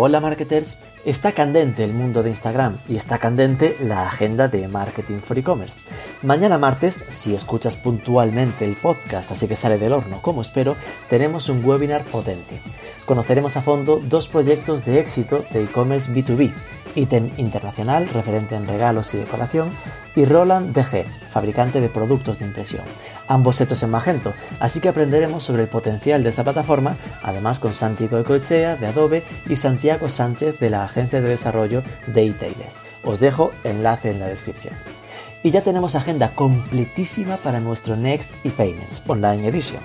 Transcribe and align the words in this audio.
Hola 0.00 0.20
marketers, 0.20 0.78
está 1.04 1.32
candente 1.32 1.82
el 1.82 1.92
mundo 1.92 2.22
de 2.22 2.30
Instagram 2.30 2.78
y 2.88 2.94
está 2.94 3.18
candente 3.18 3.76
la 3.80 4.06
agenda 4.06 4.46
de 4.46 4.68
Marketing 4.68 5.18
for 5.18 5.36
E-Commerce. 5.36 5.82
Mañana 6.22 6.56
martes, 6.56 7.04
si 7.08 7.34
escuchas 7.34 7.74
puntualmente 7.74 8.64
el 8.64 8.76
podcast, 8.76 9.32
así 9.32 9.48
que 9.48 9.56
sale 9.56 9.76
del 9.76 9.92
horno 9.92 10.22
como 10.22 10.40
espero, 10.40 10.76
tenemos 11.08 11.48
un 11.48 11.64
webinar 11.64 12.04
potente. 12.04 12.60
Conoceremos 13.06 13.56
a 13.56 13.62
fondo 13.62 14.00
dos 14.00 14.28
proyectos 14.28 14.84
de 14.84 15.00
éxito 15.00 15.44
de 15.50 15.64
e-commerce 15.64 16.08
B2B, 16.12 16.52
Item 16.94 17.32
Internacional, 17.36 18.08
referente 18.08 18.54
en 18.54 18.68
regalos 18.68 19.12
y 19.14 19.16
decoración, 19.16 19.68
y 20.14 20.24
Roland 20.26 20.72
DG, 20.76 21.06
fabricante 21.32 21.80
de 21.80 21.88
productos 21.88 22.38
de 22.38 22.46
impresión. 22.46 22.84
Ambos 23.28 23.56
setos 23.56 23.82
en 23.82 23.90
Magento, 23.90 24.32
así 24.58 24.80
que 24.80 24.88
aprenderemos 24.88 25.44
sobre 25.44 25.62
el 25.62 25.68
potencial 25.68 26.22
de 26.22 26.30
esta 26.30 26.44
plataforma, 26.44 26.96
además 27.22 27.60
con 27.60 27.74
Santiago 27.74 28.18
Ecoechea 28.18 28.76
de 28.76 28.86
Adobe 28.86 29.22
y 29.46 29.56
Santiago 29.56 30.08
Sánchez 30.08 30.58
de 30.58 30.70
la 30.70 30.84
agencia 30.84 31.20
de 31.20 31.28
desarrollo 31.28 31.82
de 32.06 32.26
eTailers. 32.26 32.78
Os 33.04 33.20
dejo 33.20 33.52
enlace 33.64 34.10
en 34.10 34.20
la 34.20 34.28
descripción. 34.28 34.74
Y 35.42 35.50
ya 35.50 35.62
tenemos 35.62 35.94
agenda 35.94 36.30
completísima 36.34 37.36
para 37.36 37.60
nuestro 37.60 37.96
Next 37.96 38.32
y 38.44 38.48
Payments 38.48 39.02
Online 39.06 39.46
Edition. 39.46 39.82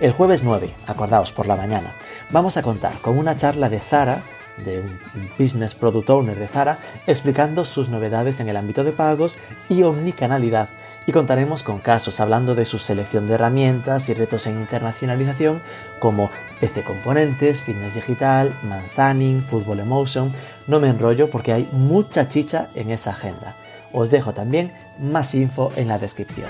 El 0.00 0.12
jueves 0.12 0.42
9, 0.42 0.70
acordaos 0.86 1.32
por 1.32 1.46
la 1.46 1.56
mañana, 1.56 1.94
vamos 2.30 2.56
a 2.56 2.62
contar 2.62 2.98
con 2.98 3.18
una 3.18 3.36
charla 3.36 3.68
de 3.68 3.80
Zara 3.80 4.22
de 4.64 4.80
un 4.80 4.98
Business 5.38 5.74
Product 5.74 6.10
Owner 6.10 6.38
de 6.38 6.46
Zara, 6.46 6.78
explicando 7.06 7.64
sus 7.64 7.88
novedades 7.88 8.40
en 8.40 8.48
el 8.48 8.56
ámbito 8.56 8.84
de 8.84 8.92
pagos 8.92 9.36
y 9.68 9.82
omnicanalidad. 9.82 10.68
Y 11.06 11.12
contaremos 11.12 11.62
con 11.62 11.78
casos 11.78 12.20
hablando 12.20 12.54
de 12.54 12.64
su 12.64 12.78
selección 12.78 13.26
de 13.26 13.34
herramientas 13.34 14.08
y 14.08 14.14
retos 14.14 14.46
en 14.46 14.60
internacionalización 14.60 15.60
como 15.98 16.30
PC 16.60 16.84
Componentes, 16.84 17.60
Fitness 17.60 17.94
Digital, 17.94 18.52
Manzaning, 18.62 19.42
Football 19.42 19.80
Emotion. 19.80 20.32
No 20.68 20.78
me 20.78 20.88
enrollo 20.88 21.28
porque 21.28 21.52
hay 21.52 21.68
mucha 21.72 22.28
chicha 22.28 22.68
en 22.76 22.90
esa 22.90 23.10
agenda. 23.10 23.56
Os 23.92 24.10
dejo 24.10 24.32
también 24.32 24.72
más 25.00 25.34
info 25.34 25.72
en 25.76 25.88
la 25.88 25.98
descripción. 25.98 26.48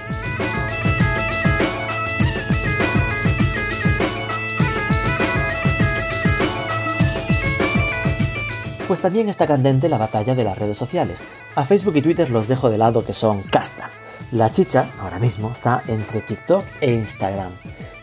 Pues 8.87 9.01
también 9.01 9.31
está 9.31 9.47
candente 9.47 9.89
la 9.89 9.97
batalla 9.97 10.35
de 10.35 10.45
las 10.45 10.59
redes 10.59 10.77
sociales. 10.77 11.25
A 11.55 11.65
Facebook 11.65 11.97
y 11.97 12.03
Twitter 12.03 12.29
los 12.29 12.49
dejo 12.49 12.69
de 12.69 12.77
lado 12.77 13.03
que 13.07 13.15
son 13.15 13.43
casta. 13.43 13.89
La 14.33 14.51
chicha, 14.51 14.89
ahora 14.99 15.19
mismo, 15.19 15.51
está 15.51 15.83
entre 15.89 16.23
TikTok 16.23 16.65
e 16.81 16.91
Instagram. 16.91 17.53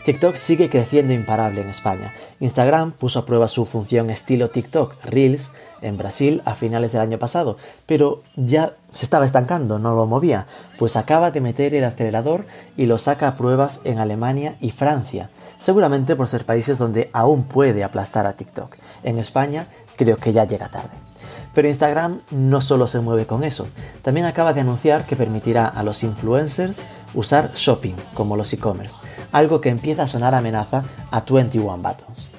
TikTok 0.04 0.36
sigue 0.36 0.70
creciendo 0.70 1.12
imparable 1.12 1.60
en 1.60 1.68
España. 1.68 2.12
Instagram 2.38 2.92
puso 2.92 3.18
a 3.18 3.26
prueba 3.26 3.48
su 3.48 3.66
función 3.66 4.10
estilo 4.10 4.48
TikTok, 4.48 4.94
Reels, 5.04 5.50
en 5.82 5.96
Brasil 5.96 6.40
a 6.44 6.54
finales 6.54 6.92
del 6.92 7.00
año 7.00 7.18
pasado, 7.18 7.56
pero 7.84 8.22
ya 8.36 8.70
se 8.94 9.04
estaba 9.04 9.26
estancando, 9.26 9.80
no 9.80 9.96
lo 9.96 10.06
movía, 10.06 10.46
pues 10.78 10.94
acaba 10.94 11.32
de 11.32 11.40
meter 11.40 11.74
el 11.74 11.82
acelerador 11.82 12.46
y 12.76 12.86
lo 12.86 12.96
saca 12.98 13.26
a 13.26 13.36
pruebas 13.36 13.80
en 13.82 13.98
Alemania 13.98 14.54
y 14.60 14.70
Francia, 14.70 15.30
seguramente 15.58 16.14
por 16.14 16.28
ser 16.28 16.46
países 16.46 16.78
donde 16.78 17.10
aún 17.12 17.42
puede 17.42 17.82
aplastar 17.82 18.26
a 18.26 18.34
TikTok. 18.34 18.76
En 19.02 19.18
España 19.18 19.66
creo 19.96 20.16
que 20.16 20.32
ya 20.32 20.44
llega 20.44 20.68
tarde. 20.68 21.09
Pero 21.54 21.68
Instagram 21.68 22.20
no 22.30 22.60
solo 22.60 22.86
se 22.86 23.00
mueve 23.00 23.26
con 23.26 23.44
eso, 23.44 23.66
también 24.02 24.26
acaba 24.26 24.52
de 24.52 24.60
anunciar 24.60 25.04
que 25.04 25.16
permitirá 25.16 25.66
a 25.66 25.82
los 25.82 26.02
influencers 26.02 26.80
usar 27.14 27.52
shopping 27.54 27.94
como 28.14 28.36
los 28.36 28.52
e-commerce, 28.52 28.98
algo 29.32 29.60
que 29.60 29.68
empieza 29.68 30.04
a 30.04 30.06
sonar 30.06 30.34
amenaza 30.34 30.84
a 31.10 31.20
21 31.20 31.78
Buttons. 31.78 32.30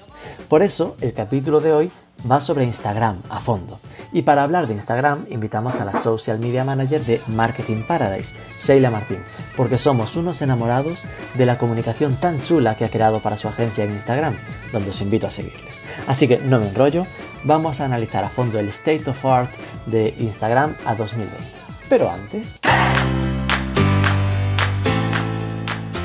Por 0.48 0.64
eso, 0.64 0.96
el 1.02 1.14
capítulo 1.14 1.62
de 1.62 1.74
hoy 1.74 1.92
va 2.30 2.40
sobre 2.40 2.66
Instagram 2.66 3.22
a 3.30 3.40
fondo. 3.40 3.80
Y 4.12 4.24
para 4.24 4.44
hablar 4.44 4.68
de 4.68 4.74
Instagram, 4.74 5.26
invitamos 5.30 5.80
a 5.80 5.86
la 5.86 5.94
Social 5.94 6.40
Media 6.40 6.64
Manager 6.64 7.04
de 7.06 7.22
Marketing 7.28 7.84
Paradise, 7.84 8.36
Sheila 8.60 8.92
Martín, 8.92 9.20
porque 9.56 9.78
somos 9.78 10.16
unos 10.16 10.42
enamorados 10.42 11.04
de 11.36 11.46
la 11.46 11.58
comunicación 11.58 12.18
tan 12.18 12.42
chula 12.42 12.76
que 12.76 12.86
ha 12.86 12.90
creado 12.90 13.22
para 13.22 13.38
su 13.38 13.48
agencia 13.48 13.84
en 13.84 13.92
Instagram, 13.92 14.36
donde 14.72 14.90
os 14.90 15.02
invito 15.02 15.28
a 15.28 15.32
seguirles. 15.32 15.84
Así 16.08 16.28
que 16.28 16.40
no 16.40 16.60
me 16.60 16.68
enrollo, 16.68 17.06
vamos 17.44 17.82
a 17.82 17.86
analizar 17.86 18.24
a 18.24 18.30
fondo 18.30 18.60
el 18.60 18.70
state 18.70 19.10
of 19.10 19.26
art 19.26 19.52
de 19.86 20.14
Instagram 20.20 20.76
a 20.86 20.96
2020. 20.96 21.44
Pero 21.90 22.10
antes... 22.10 22.60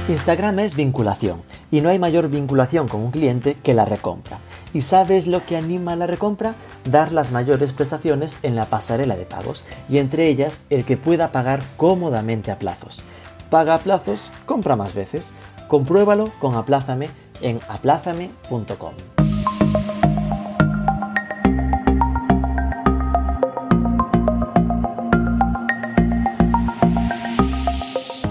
Instagram 0.09 0.61
es 0.61 0.77
vinculación 0.77 1.43
y 1.73 1.81
no 1.81 1.89
hay 1.89 1.99
mayor 1.99 2.29
vinculación 2.29 2.87
con 2.87 3.01
un 3.01 3.11
cliente 3.11 3.57
que 3.61 3.75
la 3.75 3.85
recompra. 3.85 4.39
¿Y 4.73 4.83
sabes 4.83 5.27
lo 5.27 5.45
que 5.45 5.57
anima 5.57 5.95
a 5.95 5.97
la 5.97 6.07
recompra? 6.07 6.55
Dar 6.85 7.11
las 7.11 7.33
mayores 7.33 7.73
prestaciones 7.73 8.37
en 8.45 8.55
la 8.55 8.67
pasarela 8.67 9.17
de 9.17 9.27
pagos 9.27 9.65
y 9.89 9.99
entre 9.99 10.29
ellas 10.29 10.63
el 10.71 10.85
que 10.85 10.97
pueda 10.97 11.33
pagar 11.33 11.65
cómodamente 11.77 12.53
a 12.53 12.59
plazos. 12.59 13.03
Paga 13.51 13.75
a 13.75 13.79
plazos, 13.79 14.31
compra 14.45 14.77
más 14.77 14.95
veces. 14.95 15.33
Compruébalo 15.67 16.31
con 16.39 16.55
Aplázame 16.55 17.11
en 17.41 17.59
aplázame.com. 17.69 19.16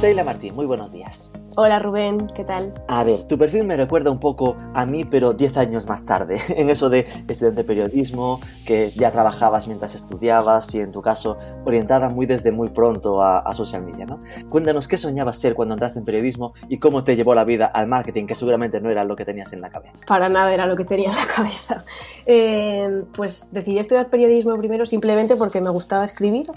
Sheila 0.05 0.23
Martín, 0.23 0.53
muy 0.53 0.67
buenos 0.67 0.91
días. 0.91 1.31
Hola 1.55 1.79
Rubén, 1.79 2.27
¿qué 2.35 2.43
tal? 2.43 2.75
A 2.87 3.03
ver, 3.03 3.23
tu 3.23 3.39
perfil 3.39 3.63
me 3.63 3.75
recuerda 3.75 4.11
un 4.11 4.19
poco 4.19 4.55
a 4.75 4.85
mí, 4.85 5.03
pero 5.03 5.33
10 5.33 5.57
años 5.57 5.87
más 5.87 6.05
tarde, 6.05 6.39
en 6.49 6.69
eso 6.69 6.91
de 6.91 7.07
estudiante 7.27 7.61
de 7.61 7.63
periodismo, 7.63 8.39
que 8.67 8.91
ya 8.91 9.09
trabajabas 9.09 9.65
mientras 9.65 9.95
estudiabas 9.95 10.75
y 10.75 10.81
en 10.81 10.91
tu 10.91 11.01
caso 11.01 11.37
orientada 11.65 12.09
muy 12.09 12.27
desde 12.27 12.51
muy 12.51 12.69
pronto 12.69 13.23
a, 13.23 13.51
social 13.53 13.83
media, 13.83 14.05
¿no? 14.05 14.19
Cuéntanos 14.47 14.87
qué 14.87 14.97
soñabas 14.97 15.39
ser 15.39 15.55
cuando 15.55 15.73
entraste 15.73 15.97
en 15.97 16.05
periodismo 16.05 16.53
y 16.69 16.77
cómo 16.77 17.03
te 17.03 17.15
llevó 17.15 17.33
la 17.33 17.43
vida 17.43 17.65
al 17.65 17.87
marketing, 17.87 18.27
que 18.27 18.35
seguramente 18.35 18.79
no 18.81 18.91
era 18.91 19.05
lo 19.05 19.15
que 19.15 19.25
tenías 19.25 19.53
en 19.53 19.61
la 19.61 19.71
cabeza. 19.71 20.05
Para 20.05 20.29
nada 20.29 20.53
era 20.53 20.67
lo 20.67 20.75
que 20.75 20.85
tenía 20.85 21.09
en 21.09 21.15
la 21.15 21.25
cabeza. 21.25 21.83
Eh, 22.27 23.03
pues 23.15 23.49
decidí 23.51 23.77
estudiar 23.77 24.09
periodismo 24.09 24.57
primero 24.57 24.87
simplemente 24.87 25.35
porque 25.35 25.61
me 25.61 25.69
gustaba 25.69 26.03
escribir 26.03 26.47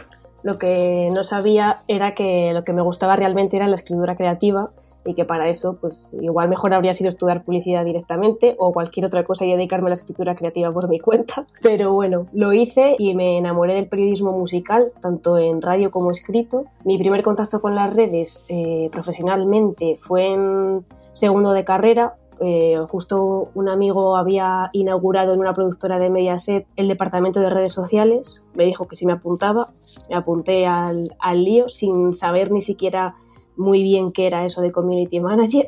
lo 0.43 0.59
que 0.59 1.09
no 1.13 1.25
sabía 1.25 1.81
era 1.89 2.15
que 2.15 2.53
lo 2.53 2.65
que 2.65 2.73
me 2.73 2.83
gustaba 2.83 3.17
realmente 3.17 3.57
era 3.57 3.67
la 3.67 3.75
escritura 3.75 4.17
creativa 4.17 4.71
y 5.05 5.15
que 5.15 5.25
para 5.25 5.49
eso, 5.49 5.79
pues 5.81 6.13
igual 6.21 6.49
mejor 6.49 6.75
habría 6.75 6.93
sido 6.93 7.09
estudiar 7.09 7.43
publicidad 7.43 7.85
directamente 7.85 8.55
o 8.59 8.73
cualquier 8.73 9.07
otra 9.07 9.25
cosa 9.25 9.47
y 9.47 9.53
dedicarme 9.53 9.87
a 9.87 9.91
la 9.91 9.95
escritura 9.95 10.35
creativa 10.35 10.73
por 10.73 10.89
mi 10.89 10.99
cuenta. 11.01 11.47
Pero 11.63 11.93
bueno, 11.93 12.27
lo 12.33 12.53
hice 12.53 12.95
y 12.99 13.15
me 13.15 13.39
enamoré 13.39 13.75
del 13.75 13.89
periodismo 13.89 14.33
musical, 14.33 14.93
tanto 15.01 15.39
en 15.39 15.63
radio 15.63 15.91
como 15.91 16.11
escrito. 16.11 16.65
Mi 16.85 16.99
primer 16.99 17.23
contacto 17.23 17.61
con 17.61 17.75
las 17.75 17.95
redes 17.95 18.45
eh, 18.49 18.89
profesionalmente 18.93 19.97
fue 19.97 20.27
en 20.27 20.85
segundo 21.13 21.53
de 21.53 21.65
carrera, 21.65 22.15
eh, 22.41 22.79
justo 22.89 23.51
un 23.55 23.69
amigo 23.69 24.17
había 24.17 24.71
inaugurado 24.73 25.35
en 25.35 25.41
una 25.41 25.53
productora 25.53 25.99
de 25.99 26.11
Mediaset 26.11 26.67
el 26.77 26.89
departamento 26.89 27.41
de 27.41 27.51
redes 27.51 27.73
sociales, 27.73 28.45
me 28.55 28.65
dijo 28.65 28.87
que 28.87 28.97
si 28.97 29.07
me 29.07 29.13
apuntaba, 29.13 29.73
me 30.09 30.17
apunté 30.17 30.67
al, 30.67 31.11
lío 31.35 31.69
sin 31.69 32.15
saber 32.15 32.53
ni 32.53 32.61
siquiera 32.61 33.17
muy 33.57 33.83
bien 33.83 34.13
qué 34.13 34.27
era 34.27 34.45
eso 34.45 34.61
de 34.61 34.73
community 34.73 35.21
manager. 35.21 35.67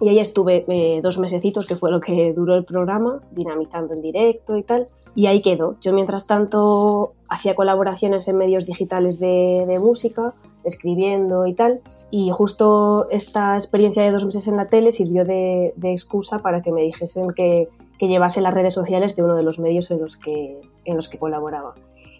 Y 0.00 0.08
ahí 0.08 0.18
estuve 0.18 0.64
eh, 0.68 1.00
dos 1.02 1.18
mesecitos, 1.18 1.66
que 1.66 1.76
fue 1.76 1.90
lo 1.90 2.00
que 2.00 2.32
duró 2.34 2.54
el 2.54 2.64
programa, 2.64 3.20
dinamizando 3.30 3.94
en 3.94 4.02
directo 4.02 4.56
y 4.56 4.62
tal. 4.62 4.88
Y 5.14 5.26
ahí 5.26 5.40
quedó. 5.40 5.76
Yo 5.80 5.94
mientras 5.94 6.26
tanto 6.26 7.14
hacía 7.28 7.54
colaboraciones 7.54 8.28
en 8.28 8.36
medios 8.36 8.66
digitales 8.66 9.18
de, 9.18 9.64
de 9.66 9.78
música, 9.78 10.34
escribiendo 10.64 11.46
y 11.46 11.54
tal. 11.54 11.80
Y 12.10 12.30
justo 12.30 13.08
esta 13.10 13.54
experiencia 13.54 14.02
de 14.02 14.12
dos 14.12 14.24
meses 14.24 14.46
en 14.46 14.56
la 14.56 14.66
tele 14.66 14.92
sirvió 14.92 15.24
de, 15.24 15.74
excusa 15.82 16.38
para 16.38 16.62
que 16.62 16.72
me 16.72 16.82
dijesen 16.82 17.30
que, 17.30 17.68
llevase 17.98 18.40
las 18.40 18.54
redes 18.54 18.74
sociales 18.74 19.16
de 19.16 19.24
uno 19.24 19.34
de 19.34 19.42
los 19.42 19.58
medios 19.58 19.90
en 19.90 20.00
los 20.00 20.16
que, 20.16 20.60
en 20.84 20.96
los 20.96 21.08
que 21.08 21.18
colaboraba. 21.18 21.74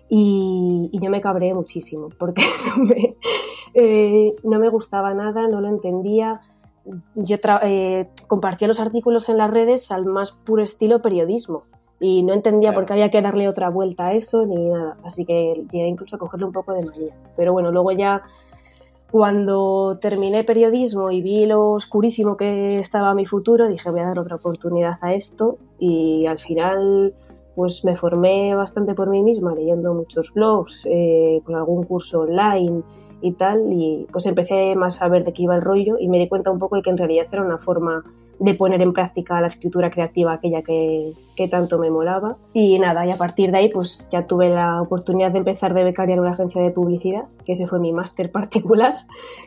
Y, 0.08 0.90
yo 0.92 1.10
me 1.10 1.20
cabré 1.20 1.54
muchísimo 1.54 2.08
porque 2.18 2.42
eh, 3.74 4.34
no 4.42 4.58
me, 4.58 4.68
gustaba 4.68 5.14
nada, 5.14 5.46
no 5.48 5.60
lo 5.60 5.68
entendía. 5.68 6.40
Yo 7.14 7.36
eh, 7.62 8.08
compartía 8.26 8.68
los 8.68 8.80
artículos 8.80 9.28
en 9.28 9.38
las 9.38 9.50
redes 9.50 9.90
al 9.90 10.04
más 10.04 10.32
puro 10.32 10.62
estilo 10.62 11.02
periodismo 11.02 11.62
y 11.98 12.22
no 12.22 12.34
entendía 12.34 12.74
por 12.74 12.84
qué 12.86 12.92
había 12.92 13.10
que 13.10 13.22
darle 13.22 13.48
otra 13.48 13.70
vuelta 13.70 14.08
a 14.08 14.14
eso 14.14 14.44
ni 14.44 14.68
nada. 14.68 14.96
Así 15.04 15.24
que 15.24 15.64
llegué 15.70 15.88
incluso 15.88 16.16
a 16.16 16.18
cogerle 16.18 16.46
un 16.46 16.52
poco 16.52 16.72
de 16.72 16.84
manía. 16.84 17.14
Pero 17.36 17.52
bueno, 17.52 17.72
luego 17.72 17.92
ya 17.92 18.22
cuando 19.10 19.98
terminé 20.00 20.44
periodismo 20.44 21.10
y 21.10 21.22
vi 21.22 21.46
lo 21.46 21.72
oscurísimo 21.72 22.36
que 22.36 22.78
estaba 22.78 23.14
mi 23.14 23.24
futuro, 23.24 23.68
dije 23.68 23.90
voy 23.90 24.00
a 24.00 24.06
dar 24.06 24.18
otra 24.18 24.36
oportunidad 24.36 24.98
a 25.00 25.14
esto 25.14 25.58
y 25.78 26.26
al 26.26 26.38
final 26.38 27.14
pues 27.54 27.84
me 27.84 27.96
formé 27.96 28.54
bastante 28.54 28.94
por 28.94 29.08
mí 29.08 29.22
misma, 29.22 29.54
leyendo 29.54 29.94
muchos 29.94 30.34
blogs, 30.34 30.86
eh, 30.90 31.40
con 31.44 31.54
algún 31.54 31.84
curso 31.84 32.20
online 32.20 32.82
y 33.22 33.32
tal, 33.32 33.72
y 33.72 34.06
pues 34.12 34.26
empecé 34.26 34.74
más 34.76 35.00
a 35.00 35.08
ver 35.08 35.24
de 35.24 35.32
qué 35.32 35.44
iba 35.44 35.56
el 35.56 35.62
rollo 35.62 35.96
y 35.98 36.08
me 36.08 36.18
di 36.18 36.28
cuenta 36.28 36.50
un 36.50 36.58
poco 36.58 36.76
de 36.76 36.82
que 36.82 36.90
en 36.90 36.98
realidad 36.98 37.26
era 37.32 37.42
una 37.42 37.56
forma 37.56 38.04
de 38.38 38.54
poner 38.54 38.82
en 38.82 38.92
práctica 38.92 39.40
la 39.40 39.46
escritura 39.46 39.90
creativa 39.90 40.32
aquella 40.32 40.62
que, 40.62 41.12
que, 41.34 41.48
tanto 41.48 41.78
me 41.78 41.90
molaba. 41.90 42.36
Y 42.52 42.78
nada, 42.78 43.06
y 43.06 43.10
a 43.10 43.16
partir 43.16 43.50
de 43.50 43.58
ahí 43.58 43.68
pues 43.70 44.08
ya 44.10 44.26
tuve 44.26 44.48
la 44.48 44.82
oportunidad 44.82 45.32
de 45.32 45.38
empezar 45.38 45.74
de 45.74 45.84
becaria 45.84 46.14
en 46.14 46.20
una 46.20 46.32
agencia 46.32 46.62
de 46.62 46.70
publicidad, 46.70 47.24
que 47.44 47.52
ese 47.52 47.66
fue 47.66 47.78
mi 47.78 47.92
máster 47.92 48.30
particular, 48.32 48.94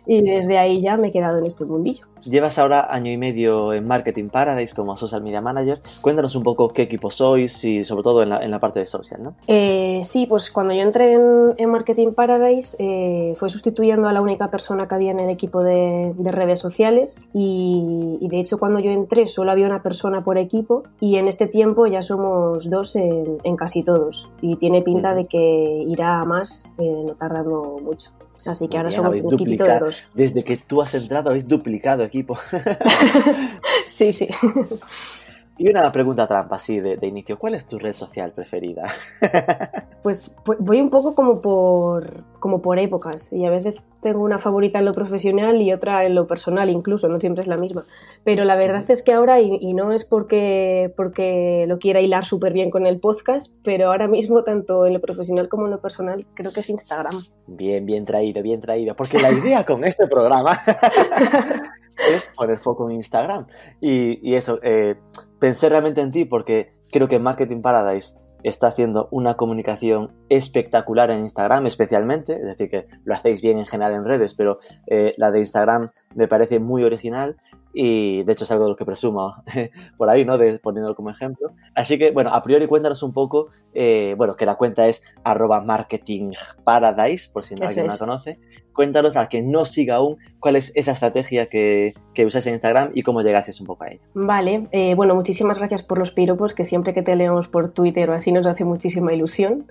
y 0.06 0.22
desde 0.22 0.58
ahí 0.58 0.82
ya 0.82 0.98
me 0.98 1.08
he 1.08 1.12
quedado 1.12 1.38
en 1.40 1.46
este 1.46 1.66
mundillo. 1.66 2.06
Llevas 2.26 2.60
ahora 2.60 2.88
año 2.94 3.12
y 3.12 3.18
medio 3.18 3.74
en 3.74 3.88
Marketing 3.88 4.30
Paradise 4.30 4.76
como 4.76 4.98
Social 4.98 5.22
Media 5.22 5.42
Manager. 5.42 5.80
Cuéntanos 6.02 6.36
un 6.36 6.44
poco 6.44 6.68
qué 6.68 6.82
equipo 6.82 7.10
sois 7.10 7.64
y 7.64 7.84
sobre 7.84 8.04
todo 8.04 8.24
en 8.24 8.30
la, 8.30 8.40
en 8.40 8.52
la 8.52 8.60
parte 8.60 8.80
de 8.80 8.86
social, 8.88 9.24
¿no? 9.24 9.36
Eh, 9.48 10.02
sí, 10.04 10.26
pues 10.26 10.52
cuando 10.52 10.74
yo 10.74 10.82
entré 10.82 11.14
en, 11.14 11.54
en 11.58 11.70
Marketing 11.70 12.12
Paradise 12.12 12.76
eh, 12.80 13.34
fue 13.38 13.50
sustituyendo 13.50 14.10
a 14.10 14.14
la 14.14 14.22
única 14.22 14.52
persona 14.52 14.88
que 14.88 14.96
había 14.96 15.12
en 15.12 15.20
el 15.20 15.30
equipo 15.30 15.64
de, 15.64 16.14
de 16.18 16.32
redes 16.32 16.60
sociales 16.60 17.20
y, 17.34 18.18
y 18.20 18.28
de 18.28 18.40
hecho 18.40 18.60
cuando 18.60 18.79
yo 18.80 18.92
entré 18.92 19.26
solo 19.28 19.52
había 19.52 19.66
una 19.66 19.84
persona 19.84 20.24
por 20.24 20.38
equipo 20.38 20.84
y 21.00 21.18
en 21.18 21.28
este 21.28 21.48
tiempo 21.48 21.88
ya 21.88 22.02
somos 22.02 22.70
dos 22.70 22.96
en, 22.96 23.38
en 23.44 23.56
casi 23.56 23.84
todos 23.84 24.30
y 24.42 24.56
tiene 24.58 24.82
pinta 24.82 25.14
de 25.14 25.26
que 25.26 25.84
irá 25.88 26.20
a 26.20 26.26
más 26.26 26.72
eh, 26.78 27.04
no 27.06 27.16
tardando 27.16 27.80
mucho. 27.82 28.12
Así 28.46 28.68
que 28.68 28.78
ahora 28.78 28.90
Bien, 28.90 29.04
somos 29.04 29.22
un 29.22 29.34
equipito 29.34 29.66
de 29.66 29.80
dos. 29.80 30.10
Desde 30.14 30.44
que 30.44 30.58
tú 30.58 30.82
has 30.82 30.96
entrado 30.96 31.30
habéis 31.30 31.48
duplicado 31.48 32.04
equipo. 32.04 32.38
sí, 33.88 34.14
sí. 34.14 34.28
Y 35.60 35.70
una 35.70 35.92
pregunta 35.92 36.26
trampa 36.26 36.56
así 36.56 36.80
de, 36.80 36.96
de, 36.96 37.08
inicio. 37.08 37.38
¿Cuál 37.38 37.54
es 37.54 37.66
tu 37.66 37.78
red 37.78 37.92
social 37.92 38.32
preferida? 38.32 38.90
pues 40.04 40.34
voy 40.58 40.80
un 40.80 40.88
poco 40.88 41.14
como 41.16 41.42
por, 41.42 42.24
como 42.40 42.62
por 42.62 42.80
épocas 42.80 43.34
y 43.34 43.46
a 43.46 43.50
veces 43.50 43.86
tengo 44.02 44.24
una 44.24 44.40
favorita 44.40 44.80
en 44.80 44.86
lo 44.86 44.94
profesional 44.94 45.62
y 45.62 45.74
otra 45.74 46.06
en 46.06 46.16
lo 46.16 46.28
personal 46.28 46.70
incluso, 46.70 47.10
no 47.10 47.20
siempre 47.20 47.42
es 47.42 47.48
la 47.48 47.58
misma. 47.58 47.84
Pero 48.24 48.46
la 48.46 48.56
verdad 48.56 48.90
es 48.90 49.04
que 49.04 49.12
ahora, 49.12 49.42
y, 49.42 49.58
y 49.60 49.74
no 49.74 49.92
es 49.92 50.06
porque, 50.06 50.94
porque 50.96 51.66
lo 51.68 51.78
quiera 51.78 52.00
hilar 52.00 52.24
súper 52.24 52.54
bien 52.54 52.72
con 52.72 52.86
el 52.86 53.02
podcast, 53.02 53.54
pero 53.62 53.92
ahora 53.92 54.08
mismo 54.08 54.46
tanto 54.46 54.86
en 54.86 54.94
lo 54.94 55.02
profesional 55.02 55.50
como 55.50 55.66
en 55.66 55.72
lo 55.72 55.82
personal 55.82 56.26
creo 56.36 56.54
que 56.54 56.62
es 56.62 56.70
Instagram. 56.70 57.22
Bien, 57.48 57.86
bien 57.86 58.06
traído, 58.06 58.42
bien 58.42 58.62
traído. 58.62 58.96
Porque 58.96 59.20
la 59.20 59.30
idea 59.30 59.66
con 59.66 59.84
este 59.84 60.08
programa 60.08 60.58
es 62.16 62.32
poner 62.34 62.60
foco 62.60 62.90
en 62.90 62.96
Instagram. 62.96 63.46
Y, 63.82 64.28
y 64.28 64.36
eso, 64.36 64.60
eh, 64.64 64.96
pensé 65.40 65.70
realmente 65.70 66.02
en 66.02 66.12
ti 66.12 66.26
porque 66.26 66.72
creo 66.92 67.08
que 67.08 67.20
Marketing 67.20 67.62
Paradise 67.62 68.20
está 68.44 68.68
haciendo 68.68 69.10
una 69.12 69.36
comunicación 69.36 70.12
espectacular 70.30 71.12
en 71.12 71.22
Instagram 71.22 71.66
especialmente, 71.66 72.34
es 72.34 72.46
decir, 72.46 72.70
que 72.70 72.88
lo 73.04 73.14
hacéis 73.14 73.42
bien 73.42 73.58
en 73.58 73.66
general 73.66 73.94
en 73.94 74.06
redes, 74.06 74.34
pero 74.34 74.60
eh, 74.88 75.14
la 75.18 75.32
de 75.32 75.40
Instagram 75.40 75.90
me 76.16 76.28
parece 76.28 76.60
muy 76.60 76.84
original 76.84 77.38
y 77.74 78.24
de 78.24 78.34
hecho 78.34 78.46
es 78.46 78.52
algo 78.52 78.64
de 78.64 78.72
lo 78.72 78.76
que 78.76 78.86
presumo 78.86 79.36
por 79.98 80.10
ahí, 80.10 80.26
¿no? 80.26 80.38
De, 80.38 80.58
poniéndolo 80.60 80.96
como 80.96 81.10
ejemplo. 81.10 81.52
Así 81.76 81.98
que, 81.98 82.12
bueno, 82.12 82.34
a 82.34 82.42
priori 82.42 82.68
cuéntanos 82.68 83.04
un 83.04 83.14
poco, 83.14 83.50
eh, 83.74 84.16
bueno, 84.18 84.36
que 84.36 84.46
la 84.46 84.56
cuenta 84.56 84.88
es 84.88 85.04
arroba 85.24 85.62
marketingparadise, 85.62 87.30
por 87.32 87.46
si 87.46 87.56
no 87.56 87.68
alguien 87.68 87.86
es. 87.86 87.94
la 87.94 87.98
conoce. 87.98 88.40
Cuéntanos 88.80 89.18
a 89.18 89.28
quien 89.28 89.52
no 89.52 89.66
siga 89.66 89.96
aún 89.96 90.16
cuál 90.40 90.56
es 90.56 90.72
esa 90.74 90.94
estrategia 90.94 91.48
que, 91.48 91.94
que 92.14 92.26
usáis 92.26 92.48
en 92.48 92.54
Instagram 92.54 92.92
y 92.94 93.02
cómo 93.02 93.22
llegasteis 93.22 93.60
un 93.60 93.68
poco 93.68 93.84
a 93.84 93.90
ella. 93.90 94.00
Vale, 94.14 94.68
eh, 94.72 94.96
bueno, 94.96 95.16
muchísimas 95.16 95.60
gracias 95.60 95.84
por 95.84 95.98
los 95.98 96.14
piropos, 96.14 96.54
que 96.54 96.64
siempre 96.64 96.94
que 96.94 97.02
te 97.02 97.14
leemos 97.18 97.50
por 97.50 97.74
Twitter 97.74 98.10
o 98.10 98.14
así 98.14 98.32
nos 98.32 98.48
hace 98.48 98.64
muchísima 98.64 99.14
ilusión. 99.14 99.66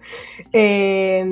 Eh, 0.52 1.24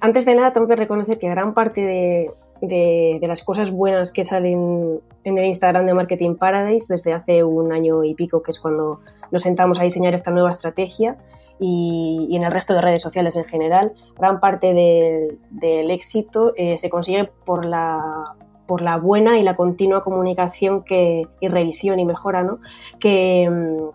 antes 0.00 0.24
de 0.24 0.34
nada, 0.34 0.52
tengo 0.52 0.66
que 0.66 0.74
reconocer 0.74 1.20
que 1.20 1.28
gran 1.28 1.54
parte 1.54 1.82
de, 1.82 2.30
de, 2.60 3.18
de, 3.20 3.28
las 3.28 3.44
cosas 3.44 3.70
buenas 3.70 4.10
que 4.10 4.24
salen 4.24 4.98
en 5.22 5.38
el 5.38 5.44
Instagram 5.44 5.86
de 5.86 5.94
Marketing 5.94 6.34
Paradise 6.34 6.92
desde 6.92 7.12
hace 7.12 7.44
un 7.44 7.70
año 7.70 8.02
y 8.02 8.14
pico, 8.14 8.42
que 8.42 8.50
es 8.50 8.58
cuando 8.58 8.98
nos 9.30 9.42
sentamos 9.42 9.78
a 9.78 9.84
diseñar 9.84 10.12
esta 10.12 10.32
nueva 10.32 10.50
estrategia, 10.50 11.18
y, 11.58 12.26
y 12.30 12.36
en 12.36 12.44
el 12.44 12.52
resto 12.52 12.74
de 12.74 12.80
redes 12.80 13.02
sociales 13.02 13.36
en 13.36 13.44
general, 13.44 13.92
gran 14.16 14.40
parte 14.40 14.74
de, 14.74 15.38
del 15.50 15.90
éxito 15.90 16.52
eh, 16.56 16.76
se 16.78 16.90
consigue 16.90 17.30
por 17.44 17.64
la, 17.64 18.34
por 18.66 18.82
la 18.82 18.96
buena 18.96 19.38
y 19.38 19.42
la 19.42 19.54
continua 19.54 20.02
comunicación 20.02 20.82
que, 20.82 21.28
y 21.40 21.48
revisión 21.48 22.00
y 22.00 22.04
mejora 22.04 22.42
¿no? 22.42 22.58
que, 22.98 23.50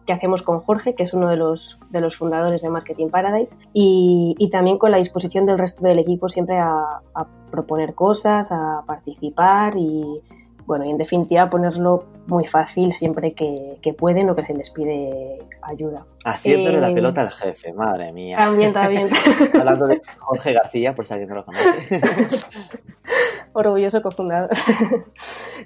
que, 0.06 0.14
hacemos 0.14 0.42
con 0.42 0.60
Jorge, 0.60 0.96
que 0.96 1.04
es 1.04 1.14
uno 1.14 1.30
de 1.30 1.38
los, 1.38 1.80
de 1.90 2.02
los 2.02 2.16
fundadores 2.16 2.62
de 2.62 2.70
Marketing 2.70 3.10
Paradise, 3.10 3.58
y, 3.74 4.36
y, 4.38 4.50
también 4.50 4.78
con 4.78 4.92
la 4.92 4.98
disposición 4.98 5.46
del 5.46 5.58
resto 5.58 5.84
del 5.84 6.00
equipo 6.00 6.30
siempre 6.30 6.60
a, 6.60 7.02
a 7.16 7.28
proponer 7.50 7.96
cosas, 7.96 8.52
a 8.52 8.84
participar 8.86 9.76
y, 9.78 10.22
bueno, 10.68 10.84
y 10.84 10.90
en 10.92 10.98
definitiva 10.98 11.50
ponerlo 11.50 12.04
muy 12.28 12.46
fácil 12.46 12.92
siempre 12.92 13.32
que, 13.32 13.78
que 13.82 13.94
pueden 13.94 14.30
o 14.30 14.36
que 14.36 14.44
se 14.44 14.54
les 14.54 14.70
pide 14.70 15.40
ayuda. 15.62 16.06
Haciéndole 16.26 16.78
eh, 16.78 16.82
la 16.82 16.94
pelota 16.94 17.22
al 17.22 17.32
jefe, 17.32 17.72
madre 17.72 18.12
mía. 18.12 18.36
También, 18.36 18.74
también. 18.74 19.08
Hablando 19.58 19.88
de 19.88 20.02
Jorge 20.20 20.52
García, 20.52 20.94
por 20.94 21.06
si 21.06 21.14
alguien 21.14 21.30
no 21.30 21.36
lo 21.36 21.46
conoce. 21.46 22.02
Orgulloso 23.54 24.02
cofundador. 24.02 24.50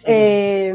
eh, 0.06 0.72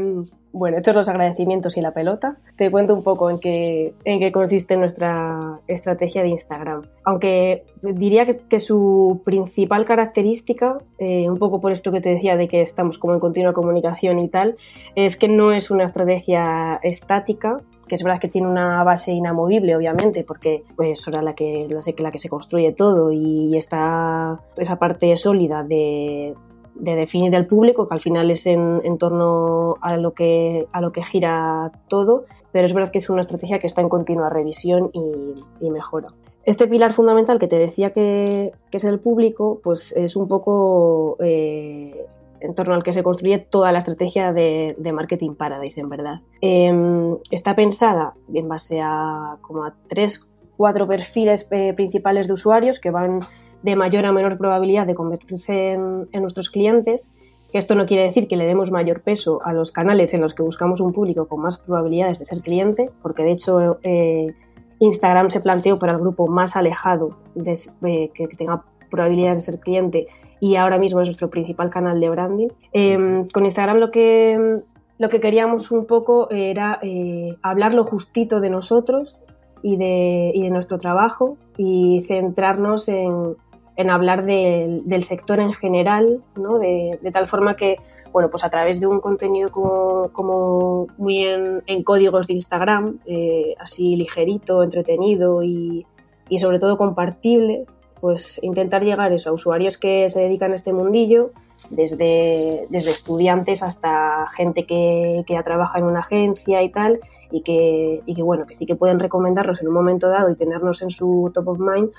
bueno, 0.53 0.77
hechos 0.77 0.95
los 0.95 1.07
agradecimientos 1.07 1.77
y 1.77 1.81
la 1.81 1.91
pelota, 1.91 2.37
te 2.55 2.71
cuento 2.71 2.93
un 2.93 3.03
poco 3.03 3.29
en 3.29 3.39
qué, 3.39 3.93
en 4.05 4.19
qué 4.19 4.31
consiste 4.31 4.77
nuestra 4.77 5.59
estrategia 5.67 6.23
de 6.23 6.29
Instagram. 6.29 6.83
Aunque 7.03 7.65
diría 7.81 8.25
que, 8.25 8.37
que 8.37 8.59
su 8.59 9.21
principal 9.23 9.85
característica, 9.85 10.77
eh, 10.97 11.29
un 11.29 11.37
poco 11.37 11.61
por 11.61 11.71
esto 11.71 11.91
que 11.91 12.01
te 12.01 12.09
decía 12.09 12.37
de 12.37 12.47
que 12.47 12.61
estamos 12.61 12.97
como 12.97 13.13
en 13.13 13.19
continua 13.19 13.53
comunicación 13.53 14.19
y 14.19 14.29
tal, 14.29 14.55
es 14.95 15.17
que 15.17 15.27
no 15.27 15.51
es 15.51 15.69
una 15.69 15.83
estrategia 15.83 16.79
estática, 16.83 17.61
que 17.87 17.95
es 17.95 18.03
verdad 18.03 18.19
que 18.19 18.27
tiene 18.27 18.47
una 18.47 18.83
base 18.83 19.11
inamovible, 19.11 19.75
obviamente, 19.75 20.23
porque 20.23 20.63
pues 20.75 21.07
era 21.07 21.21
la 21.21 21.35
que, 21.35 21.67
la 21.97 22.11
que 22.11 22.19
se 22.19 22.29
construye 22.29 22.73
todo 22.73 23.11
y 23.11 23.55
está 23.57 24.41
esa 24.57 24.77
parte 24.77 25.15
sólida 25.15 25.63
de, 25.63 26.35
de 26.79 26.95
definir 26.95 27.33
el 27.35 27.45
público, 27.45 27.87
que 27.87 27.93
al 27.93 27.99
final 27.99 28.29
es 28.31 28.45
en, 28.45 28.97
torno 28.97 29.75
a 29.81 29.97
lo, 29.97 30.13
que, 30.13 30.67
a 30.71 30.81
lo 30.81 30.91
que 30.91 31.03
gira 31.03 31.71
todo, 31.87 32.25
pero 32.51 32.65
es 32.65 32.73
verdad 32.73 32.91
que 32.91 32.99
es 32.99 33.09
una 33.09 33.21
estrategia 33.21 33.59
que 33.59 33.67
está 33.67 33.81
en 33.81 33.89
continua 33.89 34.29
revisión 34.29 34.91
y, 34.93 35.69
mejora. 35.69 36.09
Este 36.43 36.65
pilar 36.67 36.93
fundamental 36.93 37.39
que 37.39 37.47
te 37.47 37.57
decía 37.57 37.89
que, 37.89 38.53
que, 38.71 38.77
es 38.77 38.83
el 38.85 38.99
público, 38.99 39.59
pues 39.61 39.91
es 39.97 40.15
un 40.15 40.29
poco 40.29 41.17
eh, 41.19 42.05
en 42.39 42.53
torno 42.53 42.73
al 42.73 42.83
que 42.83 42.93
se 42.93 43.03
construye 43.03 43.37
toda 43.39 43.71
la 43.71 43.79
estrategia 43.79 44.31
de, 44.31 44.75
de 44.77 44.93
Marketing 44.93 45.35
Paradise, 45.35 45.81
en 45.81 45.89
verdad. 45.89 46.21
Eh, 46.41 47.17
está 47.31 47.55
pensada 47.55 48.13
en 48.33 48.47
base 48.47 48.79
a 48.81 49.37
como 49.41 49.65
a 49.65 49.73
tres, 49.87 50.27
cuatro 50.55 50.87
perfiles 50.87 51.47
eh, 51.51 51.73
principales 51.73 52.27
de 52.27 52.33
usuarios 52.33 52.79
que 52.79 52.91
van 52.91 53.21
de 53.63 53.75
mayor 53.75 54.05
a 54.05 54.11
menor 54.11 54.37
probabilidad 54.37 54.85
de 54.85 54.95
convertirse 54.95 55.73
en, 55.73 56.07
nuestros 56.13 56.49
clientes. 56.49 57.11
Esto 57.53 57.75
no 57.75 57.85
quiere 57.85 58.03
decir 58.03 58.27
que 58.27 58.37
le 58.37 58.45
demos 58.45 58.71
mayor 58.71 59.01
peso 59.01 59.39
a 59.43 59.53
los 59.53 59.71
canales 59.71 60.13
en 60.13 60.21
los 60.21 60.33
que 60.33 60.43
buscamos 60.43 60.81
un 60.81 60.93
público 60.93 61.27
con 61.27 61.41
más 61.41 61.57
probabilidades 61.57 62.19
de 62.19 62.25
ser 62.25 62.41
cliente, 62.41 62.89
porque 63.01 63.23
de 63.23 63.31
hecho 63.31 63.79
eh, 63.83 64.33
Instagram 64.79 65.29
se 65.29 65.39
planteó 65.39 65.79
para 65.79 65.93
el 65.93 65.99
grupo 65.99 66.27
más 66.27 66.55
alejado 66.55 67.17
de, 67.35 68.11
que 68.13 68.27
tenga 68.37 68.63
probabilidades 68.89 69.37
de 69.37 69.51
ser 69.51 69.59
cliente 69.59 70.07
y 70.39 70.55
ahora 70.55 70.77
mismo 70.77 71.01
es 71.01 71.07
nuestro 71.07 71.29
principal 71.29 71.69
canal 71.69 71.99
de 71.99 72.09
branding. 72.09 72.47
Eh, 72.73 73.25
con 73.33 73.43
Instagram 73.45 73.77
lo 73.77 73.91
que, 73.91 74.59
lo 74.97 75.09
que 75.09 75.19
queríamos 75.19 75.71
un 75.71 75.85
poco 75.85 76.29
era 76.29 76.79
eh, 76.81 77.35
hablar 77.41 77.73
lo 77.73 77.85
justito 77.85 78.39
de 78.39 78.49
nosotros 78.49 79.19
y 79.63 79.77
de, 79.77 80.31
y 80.33 80.43
de 80.43 80.49
nuestro 80.49 80.77
trabajo 80.77 81.37
y 81.57 82.03
centrarnos 82.07 82.87
en, 82.89 83.35
en 83.77 83.91
hablar 83.91 84.25
de, 84.25 84.81
del 84.83 85.03
sector 85.03 85.39
en 85.39 85.53
general, 85.53 86.21
¿no? 86.35 86.57
de, 86.57 86.99
de, 87.01 87.11
tal 87.11 87.27
forma 87.27 87.55
que, 87.55 87.77
bueno, 88.11 88.29
pues 88.29 88.43
a 88.43 88.49
través 88.49 88.79
de 88.79 88.87
un 88.87 88.99
contenido 88.99 89.49
como, 89.49 90.09
como 90.11 90.87
muy 90.97 91.23
en, 91.23 91.63
en, 91.67 91.83
códigos 91.83 92.25
de 92.25 92.33
Instagram, 92.33 92.97
eh, 93.05 93.53
así 93.59 93.95
ligerito, 93.95 94.63
entretenido 94.63 95.43
y, 95.43 95.85
y, 96.27 96.39
sobre 96.39 96.57
todo 96.57 96.75
compartible, 96.75 97.65
pues 98.01 98.39
intentar 98.41 98.83
llegar 98.83 99.13
eso, 99.13 99.29
a 99.29 99.33
usuarios 99.33 99.77
que 99.77 100.09
se 100.09 100.21
dedican 100.21 100.53
a 100.53 100.55
este 100.55 100.73
mundillo, 100.73 101.31
desde, 101.69 102.65
desde 102.69 102.91
estudiantes 102.91 103.61
hasta 103.61 104.27
gente 104.35 104.65
que, 104.65 105.23
que, 105.27 105.33
ya 105.33 105.43
trabaja 105.43 105.79
en 105.79 105.85
una 105.85 105.99
agencia 105.99 106.63
y 106.63 106.69
tal, 106.71 106.99
y 107.29 107.41
que, 107.41 108.01
y 108.05 108.15
que, 108.15 108.23
bueno, 108.23 108.45
que 108.45 108.55
sí 108.55 108.65
que 108.65 108.75
pueden 108.75 108.99
recomendarnos 108.99 109.61
en 109.61 109.67
un 109.67 109.73
momento 109.73 110.07
dado 110.07 110.31
y 110.31 110.35
tenernos 110.35 110.81
en 110.81 110.91
su 110.91 111.29
top 111.33 111.49
of 111.49 111.59
mind 111.59 111.89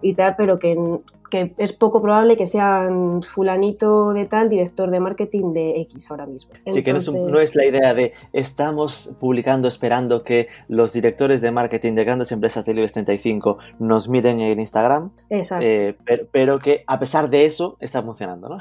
y 0.00 0.14
tal, 0.14 0.34
pero 0.36 0.58
que 0.58 0.76
que 1.30 1.54
es 1.58 1.72
poco 1.72 2.00
probable 2.00 2.36
que 2.36 2.46
sean 2.46 3.22
fulanito 3.22 4.12
de 4.12 4.26
tal, 4.26 4.48
director 4.48 4.90
de 4.90 5.00
marketing 5.00 5.52
de 5.52 5.80
X 5.82 6.10
ahora 6.10 6.26
mismo. 6.26 6.52
Sí, 6.66 6.82
que 6.82 6.92
no 6.92 6.98
es, 6.98 7.12
no 7.12 7.38
es, 7.38 7.54
la 7.54 7.66
idea 7.66 7.94
de 7.94 8.12
estamos 8.32 9.14
publicando 9.20 9.68
esperando 9.68 10.22
que 10.22 10.48
los 10.68 10.92
directores 10.92 11.40
de 11.40 11.50
marketing 11.50 11.94
de 11.94 12.04
grandes 12.04 12.32
empresas 12.32 12.64
del 12.64 12.78
IBEX 12.78 12.92
35 12.92 13.58
nos 13.78 14.08
miren 14.08 14.40
en 14.40 14.60
Instagram. 14.60 15.10
Exacto. 15.30 15.66
Eh, 15.66 15.96
pero, 16.04 16.26
pero, 16.30 16.58
que 16.58 16.84
a 16.86 16.98
pesar 16.98 17.30
de 17.30 17.44
eso 17.44 17.76
está 17.80 18.02
funcionando, 18.02 18.48
¿no? 18.48 18.58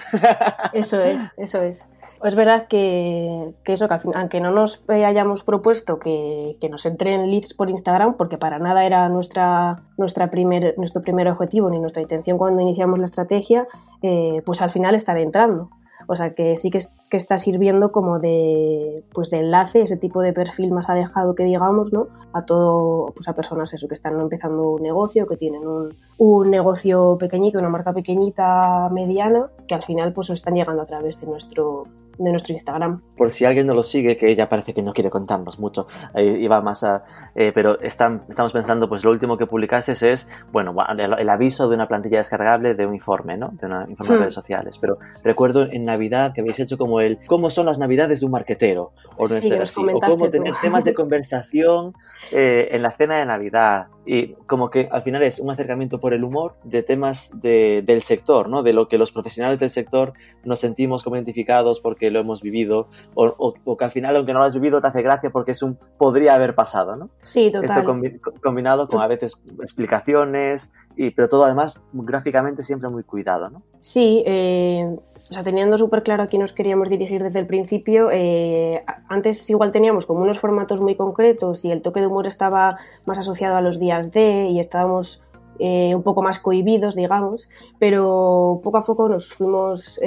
eso 0.74 1.02
es, 1.04 1.22
eso 1.38 1.62
es. 1.62 1.92
Es 2.24 2.36
verdad 2.36 2.68
que, 2.68 3.54
eso, 3.66 3.88
que 3.88 3.94
al 3.94 4.00
fin, 4.00 4.12
aunque 4.16 4.42
no 4.42 4.52
nos 4.52 4.84
hayamos 4.90 5.44
propuesto 5.44 6.00
que, 6.00 6.58
que, 6.60 6.70
nos 6.70 6.86
entren 6.86 7.30
leads 7.30 7.54
por 7.54 7.70
Instagram, 7.70 8.16
porque 8.18 8.38
para 8.38 8.60
nada 8.60 8.86
era 8.86 9.08
nuestra, 9.10 9.84
nuestra 9.98 10.30
primer, 10.30 10.74
nuestro 10.78 11.02
primer 11.02 11.28
objetivo 11.28 11.70
ni 11.70 11.80
nuestra 11.80 12.02
intención 12.02 12.38
cuando 12.38 12.62
iniciamos 12.62 13.00
la 13.00 13.06
estrategia, 13.06 13.68
eh, 14.02 14.42
pues 14.46 14.62
al 14.62 14.72
final 14.72 14.96
están 14.96 15.18
entrando. 15.18 15.70
O 16.08 16.16
sea 16.16 16.34
que 16.34 16.56
sí 16.56 16.70
que, 16.70 16.80
que, 17.10 17.18
está 17.18 17.38
sirviendo 17.38 17.92
como 17.92 18.20
de, 18.20 19.04
pues 19.14 19.30
de 19.30 19.40
enlace, 19.40 19.82
ese 19.82 19.98
tipo 19.98 20.22
de 20.22 20.32
perfil 20.32 20.72
más 20.72 20.90
alejado 20.90 21.36
que 21.36 21.44
digamos, 21.44 21.92
¿no? 21.92 22.08
A 22.34 22.46
todo, 22.46 23.12
pues 23.14 23.28
a 23.28 23.34
personas 23.34 23.74
eso, 23.74 23.88
que 23.88 23.96
están 23.96 24.20
empezando 24.20 24.72
un 24.72 24.82
negocio, 24.82 25.28
que 25.28 25.36
tienen 25.36 25.68
un, 25.68 25.96
un 26.18 26.50
negocio 26.50 27.18
pequeñito, 27.18 27.60
una 27.60 27.70
marca 27.70 27.94
pequeñita, 27.94 28.90
mediana, 28.90 29.50
que 29.68 29.76
al 29.76 29.84
final 29.84 30.14
pues 30.14 30.30
están 30.30 30.56
llegando 30.56 30.84
a 30.84 30.86
través 30.86 31.20
de 31.20 31.28
nuestro, 31.28 31.88
de 32.18 32.32
nuestro 32.32 32.54
Instagram. 32.54 33.02
Por 33.16 33.34
si 33.34 33.46
alguien 33.46 33.68
no 33.68 33.74
lo 33.74 33.84
sigue, 33.84 34.18
que 34.18 34.32
ella 34.32 34.50
parece 34.50 34.74
que 34.74 34.82
no 34.82 34.94
quiere 34.94 35.10
contarnos 35.10 35.60
mucho, 35.60 35.88
eh, 36.16 36.38
iba 36.40 36.62
más 36.62 36.84
a... 36.84 37.04
Eh, 37.36 37.52
pero 37.54 37.80
están, 37.80 38.24
estamos 38.30 38.52
pensando, 38.52 38.90
pues 38.90 39.04
lo 39.04 39.12
último 39.12 39.38
que 39.38 39.46
publicaste 39.46 39.92
es, 39.92 40.28
bueno, 40.52 40.76
el, 40.98 41.14
el, 41.14 41.30
aviso 41.30 41.70
de 41.70 41.76
una 41.76 41.88
plantilla 41.88 42.20
descargable 42.20 42.76
de 42.76 42.86
un 42.86 42.96
informe, 42.96 43.38
¿no? 43.38 43.50
De 43.54 43.66
una 43.66 43.86
informe 43.88 44.14
de 44.14 44.20
redes 44.22 44.34
sociales. 44.34 44.78
Pero 44.80 44.98
recuerdo 45.24 45.66
en 45.70 45.86
Navidad 45.86 46.34
que 46.34 46.42
habéis 46.42 46.60
hecho 46.60 46.78
como 46.78 47.00
el, 47.02 47.20
¿cómo 47.28 47.50
son 47.50 47.66
las 47.66 47.78
Navidades 47.78 48.20
de 48.20 48.26
un 48.26 48.32
marquetero? 48.32 48.92
O, 49.18 49.24
no 49.24 49.36
sí, 49.36 49.52
así, 49.54 49.82
o 49.82 50.00
cómo 50.00 50.30
tener 50.30 50.54
temas 50.62 50.84
de 50.84 50.94
conversación 50.96 51.94
eh, 52.32 52.70
en 52.72 52.82
la 52.82 52.92
cena 52.92 53.18
de 53.18 53.26
Navidad. 53.26 53.88
Y 54.10 54.36
como 54.46 54.70
que 54.70 54.88
al 54.90 55.02
final 55.02 55.22
es 55.22 55.40
un 55.40 55.52
acercamiento 55.52 56.00
por 56.00 56.14
el 56.14 56.24
humor 56.24 56.56
de 56.64 56.82
temas 56.82 57.32
de, 57.42 57.84
del 57.86 58.02
sector, 58.02 58.48
¿no? 58.48 58.64
De 58.64 58.72
lo 58.72 58.88
que 58.88 58.98
los 58.98 59.12
profesionales 59.12 59.60
del 59.60 59.70
sector 59.70 60.14
nos 60.46 60.60
sentimos 60.60 61.04
como 61.04 61.18
identificados 61.18 61.82
porque 61.82 62.10
lo 62.10 62.20
hemos 62.20 62.42
vivido, 62.42 62.88
o, 63.16 63.26
o, 63.26 63.54
o, 63.66 63.78
que 63.78 63.84
al 63.84 63.92
final, 63.92 64.16
aunque 64.16 64.32
no 64.32 64.40
lo 64.40 64.46
has 64.46 64.54
vivido, 64.54 64.80
te 64.80 64.88
hace 64.88 65.02
gracia 65.02 65.30
porque 65.30 65.52
es 65.52 65.62
un 65.62 65.78
podría 65.98 66.36
haber 66.36 66.56
pasado, 66.56 66.96
¿no? 66.96 67.10
Sí, 67.24 67.52
total. 67.52 67.70
Esto 67.70 67.84
combi 67.84 68.20
combinado 68.42 68.88
con 68.88 69.02
a 69.02 69.08
veces 69.08 69.44
explicaciones, 69.62 70.72
y, 70.98 71.12
pero 71.12 71.30
todo 71.30 71.46
además 71.46 71.84
gráficamente 71.94 72.64
siempre 72.64 72.90
muy 72.90 73.04
cuidado, 73.04 73.50
¿no? 73.50 73.62
Sí, 73.80 74.24
eh, 74.26 74.98
o 75.30 75.34
sea, 75.34 75.44
teniendo 75.44 75.78
súper 75.78 76.02
claro 76.02 76.24
a 76.24 76.28
quién 76.28 76.42
nos 76.42 76.54
queríamos 76.54 76.90
dirigir 76.90 77.22
desde 77.22 77.40
el 77.40 77.46
principio, 77.46 78.10
eh, 78.12 78.84
antes 79.08 79.48
igual 79.52 79.72
teníamos 79.72 80.08
como 80.08 80.22
unos 80.22 80.40
formatos 80.40 80.82
muy 80.82 80.96
concretos 80.96 81.64
y 81.66 81.72
el 81.72 81.84
toque 81.84 82.00
de 82.00 82.08
humor 82.08 82.26
estaba 82.26 82.78
más 83.06 83.20
asociado 83.20 83.56
a 83.56 83.62
los 83.62 83.80
días 83.80 84.12
de 84.12 84.48
y 84.50 84.60
estábamos 84.60 85.24
eh, 85.60 85.94
un 85.96 86.04
poco 86.04 86.22
más 86.24 86.40
cohibidos, 86.40 86.96
digamos, 86.96 87.50
pero 87.78 88.60
poco 88.64 88.78
a 88.78 88.84
poco 88.84 89.08
nos 89.08 89.34
fuimos 89.34 90.00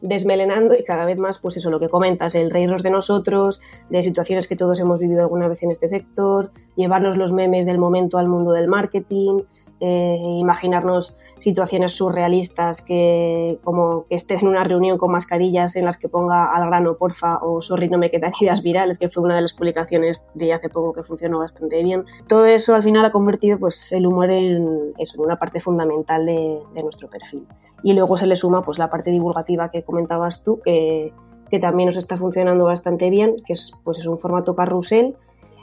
desmelenando 0.00 0.74
y 0.74 0.84
cada 0.84 1.04
vez 1.04 1.18
más, 1.18 1.38
pues 1.38 1.56
eso, 1.56 1.70
lo 1.70 1.80
que 1.80 1.88
comentas, 1.88 2.36
el 2.36 2.50
reírnos 2.50 2.84
de 2.84 2.90
nosotros, 2.90 3.60
de 3.88 4.02
situaciones 4.02 4.46
que 4.46 4.56
todos 4.56 4.78
hemos 4.78 5.00
vivido 5.00 5.22
alguna 5.22 5.48
vez 5.48 5.62
en 5.64 5.72
este 5.72 5.88
sector, 5.88 6.52
llevarnos 6.76 7.16
los 7.16 7.32
memes 7.32 7.66
del 7.66 7.78
momento 7.78 8.18
al 8.18 8.28
mundo 8.28 8.52
del 8.52 8.68
marketing, 8.68 9.40
eh, 9.80 10.18
imaginarnos 10.20 11.18
situaciones 11.38 11.92
surrealistas 11.92 12.82
que 12.82 13.58
como 13.64 14.04
que 14.06 14.14
estés 14.14 14.42
en 14.42 14.50
una 14.50 14.62
reunión 14.62 14.98
con 14.98 15.10
mascarillas 15.10 15.74
en 15.76 15.86
las 15.86 15.96
que 15.96 16.08
ponga 16.08 16.54
al 16.54 16.66
grano 16.66 16.96
porfa 16.96 17.38
o 17.38 17.62
sorry 17.62 17.88
no 17.88 17.96
me 17.96 18.10
quedan 18.10 18.32
ideas 18.40 18.62
virales 18.62 18.98
que 18.98 19.08
fue 19.08 19.22
una 19.22 19.36
de 19.36 19.42
las 19.42 19.54
publicaciones 19.54 20.28
de 20.34 20.52
hace 20.52 20.68
poco 20.68 20.92
que 20.92 21.02
funcionó 21.02 21.38
bastante 21.38 21.82
bien. 21.82 22.04
Todo 22.26 22.44
eso 22.44 22.74
al 22.74 22.82
final 22.82 23.04
ha 23.04 23.10
convertido 23.10 23.58
pues 23.58 23.90
el 23.92 24.06
humor 24.06 24.30
en, 24.30 24.92
eso, 24.98 25.16
en 25.16 25.24
una 25.24 25.38
parte 25.38 25.60
fundamental 25.60 26.26
de, 26.26 26.60
de, 26.74 26.82
nuestro 26.82 27.08
perfil. 27.08 27.46
Y 27.82 27.94
luego 27.94 28.16
se 28.16 28.26
le 28.26 28.36
suma 28.36 28.62
pues 28.62 28.78
la 28.78 28.90
parte 28.90 29.10
divulgativa 29.10 29.70
que 29.70 29.82
comentabas 29.82 30.42
tú 30.42 30.60
que, 30.62 31.14
que 31.50 31.58
también 31.58 31.86
nos 31.86 31.96
está 31.96 32.16
funcionando 32.16 32.64
bastante 32.64 33.08
bien 33.08 33.36
que 33.46 33.54
es 33.54 33.72
pues 33.82 33.98
es 33.98 34.06
un 34.06 34.18
formato 34.18 34.54
carrusel 34.54 35.16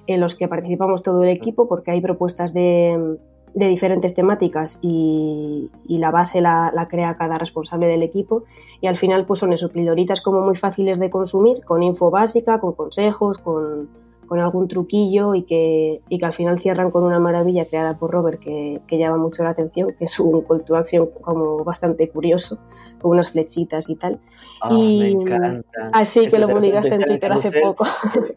en 0.08 0.22
los 0.22 0.36
que 0.36 0.48
participamos 0.48 1.04
todo 1.04 1.24
el 1.24 1.30
equipo 1.30 1.68
porque 1.68 1.92
hay 1.92 2.02
propuestas 2.02 2.54
de 2.54 3.18
de 3.58 3.68
diferentes 3.68 4.14
temáticas 4.14 4.80
y, 4.84 5.72
y 5.84 5.98
la 5.98 6.12
base 6.12 6.42
la, 6.42 6.88
crea 6.88 7.18
cada 7.18 7.40
responsable 7.40 7.88
del 7.88 8.04
equipo 8.04 8.44
y 8.82 8.88
al 8.88 8.98
final 8.98 9.26
pues 9.26 9.40
son 9.40 9.52
eso, 9.52 9.72
pildoritas 9.72 10.22
como 10.22 10.42
muy 10.42 10.56
fáciles 10.56 11.00
de 11.00 11.10
consumir, 11.10 11.66
con 11.66 11.82
info 11.82 12.12
básica, 12.12 12.60
con 12.60 12.74
consejos, 12.74 13.40
con, 13.40 13.90
con 14.28 14.40
algún 14.40 14.68
truquillo 14.68 15.34
y 15.34 15.44
que, 15.44 16.02
y 16.10 16.20
que 16.20 16.26
al 16.26 16.34
final 16.34 16.60
cierran 16.60 16.92
con 16.92 17.04
una 17.04 17.20
maravilla 17.20 17.66
creada 17.66 17.98
por 17.98 18.12
Robert 18.12 18.40
que, 18.40 18.82
que, 18.88 18.98
llama 18.98 19.18
mucho 19.18 19.44
la 19.44 19.52
atención, 19.52 19.94
que 19.98 20.06
es 20.06 20.20
un 20.20 20.42
call 20.42 20.64
to 20.64 20.76
action 20.76 21.10
como 21.22 21.64
bastante 21.64 22.10
curioso, 22.10 22.60
con 23.02 23.12
unas 23.12 23.32
flechitas 23.32 23.90
y 23.90 23.96
tal. 23.96 24.20
Oh, 24.62 24.76
y, 24.76 25.00
me 25.00 25.10
encanta. 25.10 25.90
Así 25.94 26.26
Eso 26.26 26.36
que 26.36 26.40
lo 26.40 26.50
publicaste 26.50 26.96
en 26.96 27.06
Twitter 27.06 27.32
hace 27.32 27.62
poco. 27.62 27.86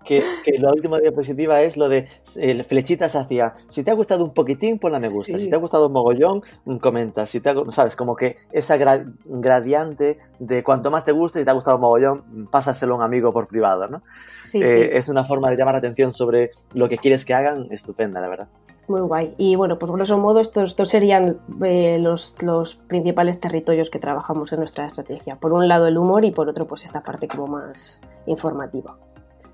Que, 0.05 0.23
que, 0.45 0.59
la 0.59 0.71
última 0.71 0.99
diapositiva 0.99 1.63
es 1.63 1.77
lo 1.77 1.89
de 1.89 2.09
eh, 2.37 2.65
flechitas 2.65 3.17
hacia, 3.17 3.55
si 3.69 3.83
te 3.83 3.91
ha 3.91 3.95
gustado 3.95 4.25
un 4.25 4.33
poquitín, 4.33 4.79
ponla 4.79 5.01
me 5.01 5.09
gusta, 5.09 5.39
sí. 5.39 5.45
si 5.45 5.51
te 5.51 5.57
ha 5.57 5.59
gustado 5.59 5.87
un 5.87 5.93
mogollón, 5.93 6.43
comenta, 6.81 7.27
si 7.27 7.41
te 7.41 7.51
ha, 7.51 7.55
sabes, 7.71 7.97
como 7.97 8.17
que 8.17 8.37
esa 8.53 8.77
gra 8.77 9.05
gradiente 9.25 10.19
de 10.39 10.63
cuanto 10.63 10.91
más 10.91 11.05
te 11.05 11.13
guste, 11.13 11.41
si 11.41 11.45
te 11.45 11.51
ha 11.51 11.55
gustado 11.55 11.77
un 11.77 11.83
mogollón, 11.83 12.49
pásaselo 12.51 12.95
a 12.95 12.97
un 12.99 13.03
amigo 13.03 13.33
por 13.33 13.49
privado, 13.49 13.89
¿no? 13.89 14.03
Sí, 14.33 14.61
eh, 14.61 14.65
sí. 14.65 14.81
Es 14.93 15.09
una 15.09 15.25
forma 15.25 15.51
de 15.51 15.57
llamar 15.57 15.80
atención 15.81 16.13
sobre 16.13 16.51
lo 16.75 16.89
que 16.89 16.97
quieres 16.97 17.25
que 17.25 17.35
hagan, 17.35 17.69
estupenda, 17.71 18.21
la 18.21 18.29
verdad. 18.29 18.49
Muy 18.89 19.03
guay. 19.03 19.35
Y 19.39 19.55
bueno, 19.55 19.79
pues 19.79 19.93
grosso 19.93 20.19
modo 20.19 20.41
estos, 20.41 20.71
estos 20.71 20.89
serían 20.89 21.39
eh, 21.65 21.99
los, 22.01 22.43
los, 22.43 22.75
principales 22.75 23.39
territorios 23.39 23.89
que 23.89 24.01
trabajamos 24.01 24.53
en 24.53 24.59
nuestra 24.59 24.87
estrategia. 24.87 25.37
Por 25.37 25.53
un 25.53 25.69
lado 25.69 25.87
el 25.87 25.97
humor 25.97 26.25
y 26.25 26.33
por 26.33 26.49
otro 26.49 26.67
pues 26.67 26.85
esta 26.85 27.03
parte 27.03 27.29
como 27.29 27.47
más 27.47 28.01
informativa. 28.27 28.97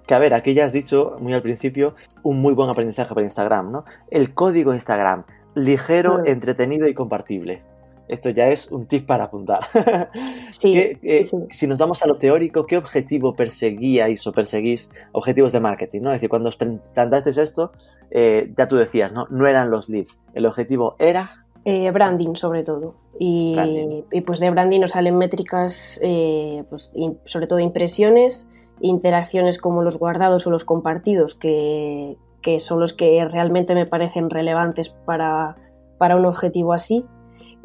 Que 0.06 0.14
a 0.14 0.18
ver, 0.18 0.34
aquí 0.34 0.54
ya 0.54 0.64
has 0.64 0.72
dicho 0.72 1.16
muy 1.20 1.34
al 1.34 1.42
principio 1.42 1.94
un 2.22 2.40
muy 2.40 2.54
buen 2.54 2.70
aprendizaje 2.70 3.12
para 3.12 3.26
Instagram, 3.26 3.72
¿no? 3.72 3.84
El 4.10 4.32
código 4.32 4.72
Instagram, 4.72 5.24
ligero, 5.54 6.18
mm. 6.18 6.28
entretenido 6.28 6.88
y 6.88 6.94
compartible. 6.94 7.62
Esto 8.08 8.30
ya 8.30 8.48
es 8.48 8.70
un 8.70 8.86
tip 8.86 9.06
para 9.06 9.24
apuntar. 9.24 9.60
Sí, 10.50 10.72
¿Qué, 10.72 10.98
eh, 11.02 11.24
sí, 11.24 11.36
sí. 11.38 11.46
Si 11.50 11.66
nos 11.66 11.78
vamos 11.78 12.02
a 12.02 12.06
lo 12.06 12.14
teórico, 12.14 12.66
¿qué 12.66 12.76
objetivo 12.78 13.34
perseguíais 13.34 14.26
o 14.26 14.32
perseguís? 14.32 14.90
Objetivos 15.12 15.52
de 15.52 15.60
marketing, 15.60 16.02
¿no? 16.02 16.10
Es 16.12 16.16
decir, 16.16 16.28
cuando 16.30 16.48
os 16.48 16.56
plantasteis 16.56 17.36
esto, 17.36 17.72
eh, 18.10 18.52
ya 18.56 18.68
tú 18.68 18.76
decías, 18.76 19.12
¿no? 19.12 19.26
No 19.28 19.46
eran 19.46 19.70
los 19.70 19.88
leads. 19.88 20.22
El 20.34 20.46
objetivo 20.46 20.94
era... 20.98 21.44
Eh, 21.64 21.90
branding, 21.90 22.34
sobre 22.36 22.62
todo. 22.62 22.94
Y, 23.18 23.54
Branding. 23.54 24.02
y, 24.12 24.20
pues 24.20 24.38
de 24.38 24.50
branding 24.50 24.80
nos 24.80 24.92
salen 24.92 25.18
métricas, 25.18 25.98
eh, 26.02 26.62
pues, 26.70 26.92
in- 26.94 27.18
sobre 27.24 27.48
todo 27.48 27.58
impresiones, 27.58 28.50
interacciones 28.80 29.58
como 29.58 29.82
los 29.82 29.98
guardados 29.98 30.46
o 30.46 30.50
los 30.50 30.64
compartidos, 30.64 31.34
que, 31.34 32.16
que 32.40 32.60
son 32.60 32.78
los 32.78 32.92
que 32.92 33.24
realmente 33.26 33.74
me 33.74 33.84
parecen 33.84 34.30
relevantes 34.30 34.90
para, 35.04 35.56
para 35.98 36.14
un 36.16 36.24
objetivo 36.24 36.72
así 36.72 37.04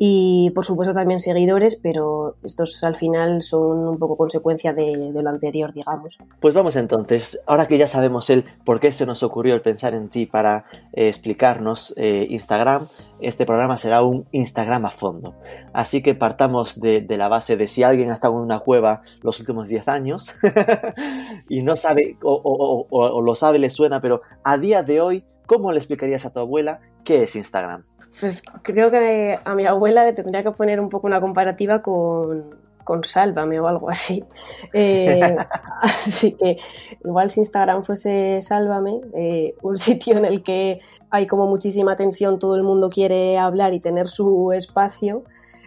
y 0.03 0.49
por 0.55 0.65
supuesto 0.65 0.95
también 0.95 1.19
seguidores, 1.19 1.75
pero 1.75 2.35
estos 2.41 2.83
al 2.83 2.95
final 2.95 3.43
son 3.43 3.87
un 3.87 3.99
poco 3.99 4.17
consecuencia 4.17 4.73
de, 4.73 5.11
lo 5.13 5.29
anterior, 5.29 5.71
digamos. 5.75 6.17
Pues 6.39 6.55
vamos 6.55 6.75
entonces, 6.75 7.39
ahora 7.45 7.67
que 7.67 7.77
ya 7.77 7.85
sabemos 7.85 8.31
el 8.31 8.43
por 8.65 8.79
qué 8.79 8.91
se 8.91 9.05
nos 9.05 9.21
ocurrió 9.21 9.53
el 9.53 9.61
pensar 9.61 9.93
en 9.93 10.09
ti 10.09 10.25
para 10.25 10.65
eh, 10.93 11.07
explicarnos 11.07 11.93
eh, 11.97 12.25
Instagram, 12.31 12.87
este 13.19 13.45
programa 13.45 13.77
será 13.77 14.01
un 14.01 14.25
Instagram 14.31 14.85
a 14.85 14.89
fondo. 14.89 15.35
Así 15.71 16.01
que 16.01 16.15
partamos 16.15 16.81
de, 16.81 17.05
la 17.07 17.27
base 17.27 17.55
de 17.55 17.67
si 17.67 17.83
alguien 17.83 18.09
ha 18.09 18.15
estado 18.15 18.33
en 18.39 18.45
una 18.45 18.61
cueva 18.61 19.03
los 19.21 19.39
últimos 19.39 19.67
10 19.67 19.87
años 19.87 20.33
y 21.47 21.61
no 21.61 21.75
sabe, 21.75 22.17
o, 22.23 22.87
o 22.89 23.21
lo 23.21 23.35
sabe, 23.35 23.59
le 23.59 23.69
suena, 23.69 24.01
pero 24.01 24.21
a 24.43 24.57
día 24.57 24.81
de 24.81 24.99
hoy, 24.99 25.25
¿cómo 25.45 25.71
le 25.71 25.77
explicarías 25.77 26.25
a 26.25 26.33
tu 26.33 26.39
abuela 26.39 26.79
qué 27.03 27.21
es 27.21 27.35
Instagram? 27.35 27.83
Pues 28.19 28.43
creo 28.61 28.91
que 28.91 29.39
a 29.43 29.55
mi 29.55 29.65
abuela 29.65 30.03
le 30.03 30.13
tendría 30.13 30.43
que 30.43 30.51
poner 30.51 30.79
un 30.79 30.89
poco 30.89 31.07
una 31.07 31.21
comparativa 31.21 31.81
con, 31.81 32.55
con 32.83 33.03
Sálvame 33.03 33.59
o 33.59 33.67
algo 33.67 33.89
así. 33.89 34.23
Eh, 34.73 35.35
así 35.81 36.33
que 36.33 36.57
igual 37.03 37.29
si 37.29 37.41
Instagram 37.41 37.83
fuese 37.83 38.39
Sálvame, 38.41 39.01
eh, 39.13 39.55
un 39.61 39.77
sitio 39.87 40.17
en 40.17 40.25
el 40.25 40.43
que 40.43 40.79
hay 41.09 41.27
como 41.27 41.47
muchísima 41.47 41.95
tensión, 41.95 42.39
todo 42.39 42.55
el 42.55 42.63
mundo 42.63 42.89
quiere 42.89 43.37
hablar 43.37 43.73
y 43.73 43.79
tener 43.79 44.07
su 44.07 44.51
espacio, 44.53 45.23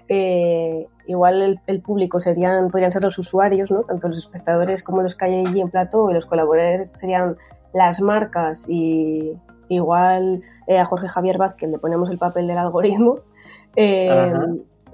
eh, 0.08 0.86
igual 1.06 1.42
el, 1.42 1.60
el, 1.66 1.80
público 1.80 2.20
serían, 2.20 2.70
podrían 2.70 2.92
ser 2.92 3.02
los 3.02 3.18
usuarios, 3.18 3.70
¿no? 3.70 3.80
tanto 3.80 4.08
los 4.08 4.18
espectadores 4.18 4.82
como 4.82 5.02
los 5.02 5.14
que 5.14 5.24
hay 5.24 5.46
allí 5.46 5.60
en 5.60 5.70
plató, 5.70 6.10
y 6.10 6.14
los 6.14 6.26
colaboradores 6.26 6.90
serían 6.90 7.36
las 7.72 8.00
marcas 8.00 8.66
y 8.68 9.32
igual 9.74 10.42
eh, 10.66 10.78
a 10.78 10.84
Jorge 10.84 11.08
Javier 11.08 11.38
Vázquez 11.38 11.70
le 11.70 11.78
ponemos 11.78 12.10
el 12.10 12.18
papel 12.18 12.46
del 12.46 12.58
algoritmo. 12.58 13.18
Eh, 13.76 14.32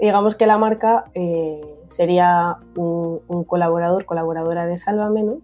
digamos 0.01 0.35
que 0.35 0.47
la 0.47 0.57
marca 0.57 1.05
eh, 1.15 1.61
sería 1.87 2.57
un, 2.77 3.45
colaborador, 3.47 4.07
colaboradora 4.07 4.67
de 4.67 4.79
Sálvame, 4.79 5.23
¿no? 5.23 5.39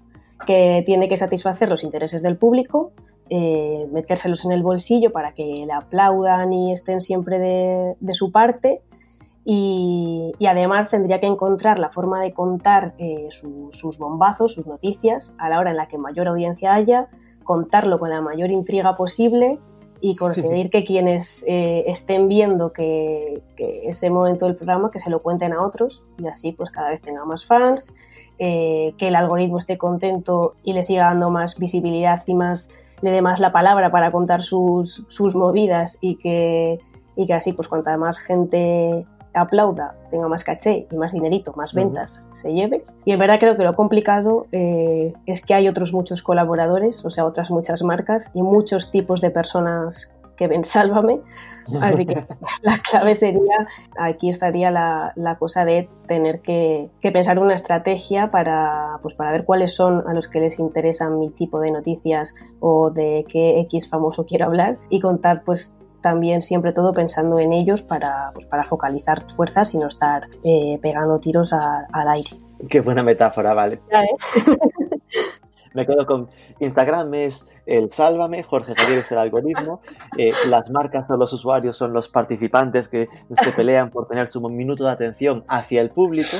que 0.47 0.83
tiene 0.87 1.09
que 1.09 1.16
satisfacer 1.16 1.69
los 1.69 1.85
intereses 1.85 2.23
del 2.23 2.37
público, 2.37 2.93
eh, 3.28 3.88
metérselos 3.93 4.45
en 4.45 4.52
el 4.52 4.62
bolsillo 4.62 5.11
para 5.11 5.33
que 5.33 5.45
le 5.66 5.73
aplaudan 5.73 6.52
y 6.52 6.73
estén 6.73 7.00
siempre 7.00 7.38
de, 7.38 8.14
su 8.14 8.33
parte. 8.33 8.83
Y, 9.45 10.33
además 10.47 10.90
tendría 10.90 11.21
que 11.21 11.26
encontrar 11.26 11.78
la 11.78 11.90
forma 11.90 12.21
de 12.21 12.33
contar 12.33 12.95
eh, 12.99 13.28
sus 13.31 13.99
bombazos, 13.99 14.55
sus 14.55 14.66
noticias, 14.66 15.35
a 15.38 15.49
la 15.49 15.59
hora 15.59 15.71
en 15.71 15.76
la 15.76 15.88
que 15.88 15.99
mayor 15.99 16.28
audiencia 16.28 16.75
haya, 16.75 17.09
contarlo 17.46 17.98
con 17.98 18.10
la 18.10 18.20
mayor 18.20 18.50
intriga 18.50 18.94
posible 18.94 19.58
y 20.00 20.16
conseguir 20.24 20.68
que 20.68 20.84
quienes 20.84 21.44
eh, 21.48 21.84
estén 21.86 22.28
viendo 22.28 22.72
que, 22.72 23.42
ese 23.56 24.10
momento 24.10 24.44
del 24.44 24.56
programa 24.56 24.90
que 24.90 24.98
se 24.98 25.08
lo 25.08 25.22
cuenten 25.22 25.54
a 25.54 25.62
otros 25.62 26.04
y 26.18 26.26
así 26.26 26.52
pues 26.52 26.70
cada 26.70 26.90
vez 26.90 27.00
tenga 27.00 27.24
más 27.24 27.46
fans, 27.46 27.96
eh, 28.38 28.92
que 28.98 29.08
el 29.08 29.16
algoritmo 29.16 29.56
esté 29.56 29.78
contento 29.78 30.56
y 30.62 30.74
le 30.74 30.82
siga 30.82 31.06
dando 31.06 31.30
más 31.30 31.58
visibilidad 31.58 32.20
y 32.26 32.34
más 32.34 32.70
le 33.00 33.10
dé 33.10 33.22
más 33.22 33.40
la 33.40 33.52
palabra 33.52 33.90
para 33.90 34.10
contar 34.10 34.42
sus, 34.42 35.04
sus 35.08 35.34
movidas 35.34 35.98
y 36.00 36.16
que, 36.16 36.80
y 37.14 37.26
que 37.26 37.34
así 37.34 37.52
pues 37.52 37.68
cuanta 37.68 37.96
más 37.96 38.18
gente 38.18 39.06
aplauda, 39.37 39.95
tenga 40.11 40.28
más 40.28 40.45
caché 40.45 40.87
y 40.90 40.97
más 40.97 41.12
dinerito, 41.12 41.52
más 41.57 41.75
ventas, 41.75 42.26
se 42.33 42.52
lleve. 42.52 42.85
Y 43.05 43.12
en 43.12 43.19
verdad 43.19 43.38
creo 43.38 43.57
que 43.57 43.64
lo 43.64 43.75
complicado 43.76 44.47
eh, 44.52 45.12
es 45.26 45.45
que 45.45 45.55
hay 45.55 45.69
otros 45.69 45.93
muchos 45.93 46.23
colaboradores, 46.23 47.05
o 47.05 47.11
sea, 47.11 47.25
otras 47.25 47.50
muchas 47.50 47.83
marcas 47.83 48.31
y 48.35 48.43
muchos 48.43 48.90
tipos 48.90 49.21
de 49.21 49.31
personas 49.31 50.16
que 50.37 50.47
ven 50.47 50.64
Sálvame. 50.64 51.21
Así 51.81 52.07
que 52.07 52.26
la 52.62 52.78
clave 52.78 53.14
sería, 53.14 53.66
aquí 53.99 54.28
estaría 54.28 54.71
la, 54.71 55.12
la 55.16 55.37
cosa 55.37 55.64
de 55.64 55.88
tener 56.07 56.40
que, 56.40 56.90
que, 57.00 57.11
pensar 57.11 57.38
una 57.38 57.55
estrategia 57.55 58.31
para, 58.31 58.99
pues 59.02 59.14
para 59.14 59.33
ver 59.33 59.45
cuáles 59.45 59.75
son 59.75 60.05
a 60.07 60.14
los 60.14 60.28
que 60.28 60.40
les 60.40 60.59
interesan 60.59 61.19
mi 61.19 61.31
tipo 61.31 61.59
de 61.61 61.73
noticias 61.73 62.35
o 62.61 62.90
de 62.90 63.25
qué 63.28 63.61
X 63.61 63.88
famoso 63.90 64.26
quiero 64.26 64.47
hablar 64.47 64.78
y 64.88 65.00
contar 65.00 65.43
pues 65.43 65.75
también 66.06 66.40
siempre 66.40 66.72
todo 66.72 66.92
pensando 66.92 67.40
en 67.40 67.52
ellos 67.52 67.82
para, 67.82 68.30
pues, 68.32 68.46
para 68.46 68.64
focalizar 68.64 69.28
fuerzas 69.28 69.75
y 69.75 69.78
no 69.78 69.88
estar 69.88 70.28
eh, 70.44 70.78
pegando 70.80 71.18
tiros 71.18 71.52
al 71.52 72.08
aire. 72.08 72.30
Qué 72.68 72.80
buena 72.80 73.02
metáfora, 73.02 73.54
vale. 73.54 73.80
¿eh? 73.90 74.06
Me 75.75 75.84
quedo 75.84 76.06
con 76.06 76.28
Instagram 76.60 77.12
es 77.14 77.48
el 77.66 77.90
sálvame, 77.90 78.44
Jorge 78.44 78.75
Javier 78.76 79.00
es 79.00 79.10
el 79.10 79.18
algoritmo, 79.18 79.80
eh, 80.16 80.30
las 80.48 80.70
marcas 80.70 81.10
o 81.10 81.16
los 81.16 81.32
usuarios 81.32 81.76
son 81.76 81.92
los 81.92 82.08
participantes 82.08 82.86
que 82.86 83.08
se 83.28 83.50
pelean 83.50 83.90
por 83.90 84.06
tener 84.06 84.28
su 84.28 84.40
minuto 84.48 84.84
de 84.84 84.92
atención 84.92 85.42
hacia 85.48 85.80
el 85.80 85.90
público 85.90 86.36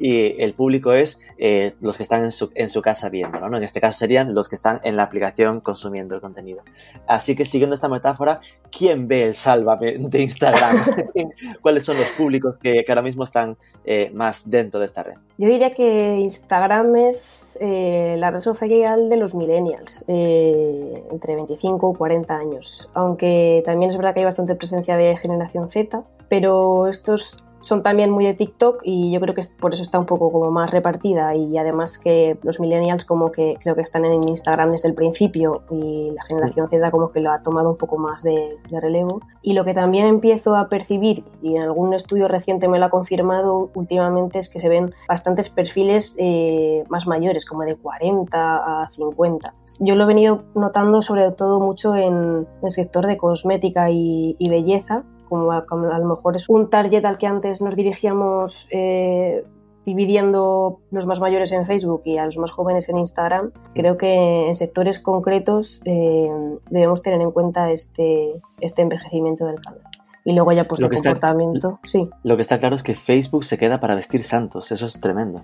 y 0.00 0.42
el 0.42 0.54
público 0.54 0.94
es 0.94 1.20
eh, 1.36 1.74
los 1.80 1.98
que 1.98 2.02
están 2.02 2.24
en 2.24 2.32
su, 2.32 2.50
en 2.54 2.70
su 2.70 2.80
casa 2.80 3.10
viéndolo, 3.10 3.50
¿no? 3.50 3.58
En 3.58 3.62
este 3.62 3.82
caso 3.82 3.98
serían 3.98 4.34
los 4.34 4.48
que 4.48 4.54
están 4.54 4.80
en 4.82 4.96
la 4.96 5.02
aplicación 5.02 5.60
consumiendo 5.60 6.14
el 6.14 6.22
contenido. 6.22 6.62
Así 7.06 7.36
que 7.36 7.44
siguiendo 7.44 7.74
esta 7.74 7.90
metáfora, 7.90 8.40
¿quién 8.76 9.08
ve 9.08 9.26
el 9.26 9.34
Sálvame 9.34 9.98
de 9.98 10.22
Instagram? 10.22 10.78
¿Cuáles 11.60 11.84
son 11.84 11.98
los 11.98 12.10
públicos 12.12 12.56
que, 12.62 12.82
ahora 12.88 13.02
mismo 13.02 13.24
están 13.24 13.58
eh, 13.84 14.10
más 14.14 14.48
dentro 14.48 14.80
de 14.80 14.86
esta 14.86 15.02
red? 15.02 15.16
Yo 15.36 15.48
diría 15.48 15.74
que 15.74 16.16
Instagram 16.16 16.96
es 16.96 17.58
eh, 17.60 18.16
la 18.18 18.30
red 18.30 18.38
social 18.38 19.10
de 19.10 19.16
los 19.18 19.34
millennials, 19.34 20.04
entre 20.08 21.34
25 21.34 21.92
y 21.92 21.96
40 21.96 22.34
años, 22.34 22.88
aunque 22.94 23.62
también 23.66 23.90
es 23.90 23.98
verdad 23.98 24.14
que 24.14 24.20
hay 24.20 24.24
bastante 24.24 24.54
presencia 24.54 24.96
de 24.96 25.14
generación 25.18 25.70
Z, 25.70 26.02
pero 26.28 26.86
estos 26.86 27.44
son 27.60 27.82
también 27.82 28.10
muy 28.10 28.24
de 28.24 28.34
TikTok 28.34 28.82
y 28.84 29.12
yo 29.12 29.20
creo 29.20 29.34
que 29.34 29.42
por 29.60 29.74
eso 29.74 29.82
está 29.82 29.98
un 29.98 30.06
poco 30.06 30.32
como 30.32 30.50
más 30.50 30.70
repartida 30.70 31.34
y 31.34 31.56
además 31.58 31.98
que 31.98 32.38
los 32.42 32.60
millennials 32.60 33.04
como 33.04 33.30
que 33.30 33.56
creo 33.60 33.74
que 33.74 33.82
están 33.82 34.04
en 34.04 34.28
Instagram 34.28 34.70
desde 34.70 34.88
el 34.88 34.94
principio 34.94 35.62
y 35.70 36.10
la 36.10 36.24
generación 36.24 36.68
Z 36.68 36.90
como 36.90 37.12
que 37.12 37.20
lo 37.20 37.32
ha 37.32 37.42
tomado 37.42 37.70
un 37.70 37.76
poco 37.76 37.98
más 37.98 38.22
de, 38.22 38.58
relevo. 38.80 39.20
Y 39.42 39.52
lo 39.52 39.64
que 39.64 39.74
también 39.74 40.06
empiezo 40.06 40.56
a 40.56 40.68
percibir 40.68 41.24
y 41.42 41.56
en 41.56 41.62
algún 41.62 41.92
estudio 41.92 42.28
reciente 42.28 42.68
me 42.68 42.78
lo 42.78 42.86
ha 42.86 42.90
confirmado 42.90 43.70
últimamente 43.74 44.38
es 44.38 44.48
que 44.48 44.58
se 44.58 44.68
ven 44.68 44.94
bastantes 45.08 45.50
perfiles 45.50 46.14
eh, 46.18 46.84
más 46.88 47.06
mayores, 47.06 47.44
como 47.44 47.62
de 47.64 47.76
40 47.76 48.82
a 48.82 48.88
50. 48.90 49.54
Yo 49.80 49.94
lo 49.96 50.04
he 50.04 50.06
venido 50.06 50.44
notando 50.54 51.02
sobre 51.02 51.30
todo 51.32 51.60
mucho 51.60 51.94
en 51.94 52.46
el 52.62 52.70
sector 52.70 53.06
de 53.06 53.18
cosmética 53.18 53.90
y 53.90 54.36
belleza 54.48 55.04
como 55.30 55.52
a, 55.52 55.98
lo 55.98 56.04
mejor 56.06 56.36
es 56.36 56.48
un 56.48 56.68
target 56.68 57.04
al 57.04 57.16
que 57.16 57.26
antes 57.26 57.62
nos 57.62 57.76
dirigíamos 57.76 58.68
eh, 58.70 59.44
dividiendo 59.84 60.80
los 60.90 61.06
más 61.06 61.20
mayores 61.20 61.52
en 61.52 61.66
Facebook 61.66 62.02
y 62.04 62.18
a 62.18 62.26
los 62.26 62.36
más 62.36 62.50
jóvenes 62.50 62.88
en 62.88 62.98
Instagram, 62.98 63.52
creo 63.74 63.96
que 63.96 64.48
en 64.48 64.54
sectores 64.54 64.98
concretos 64.98 65.80
eh, 65.84 66.28
debemos 66.68 67.02
tener 67.02 67.20
en 67.20 67.30
cuenta 67.30 67.70
este, 67.70 68.40
este 68.60 68.82
envejecimiento 68.82 69.46
del 69.46 69.60
canal. 69.60 69.80
Y 70.24 70.32
luego 70.32 70.52
ya 70.52 70.64
pues 70.64 70.80
lo 70.80 70.88
el 70.88 70.94
comportamiento, 70.94 71.80
sí. 71.82 72.10
Lo 72.24 72.36
que 72.36 72.42
está 72.42 72.58
claro 72.58 72.76
es 72.76 72.82
que 72.82 72.94
Facebook 72.94 73.44
se 73.44 73.56
queda 73.56 73.80
para 73.80 73.94
vestir 73.94 74.22
santos, 74.22 74.70
eso 74.70 74.84
es 74.84 75.00
tremendo. 75.00 75.42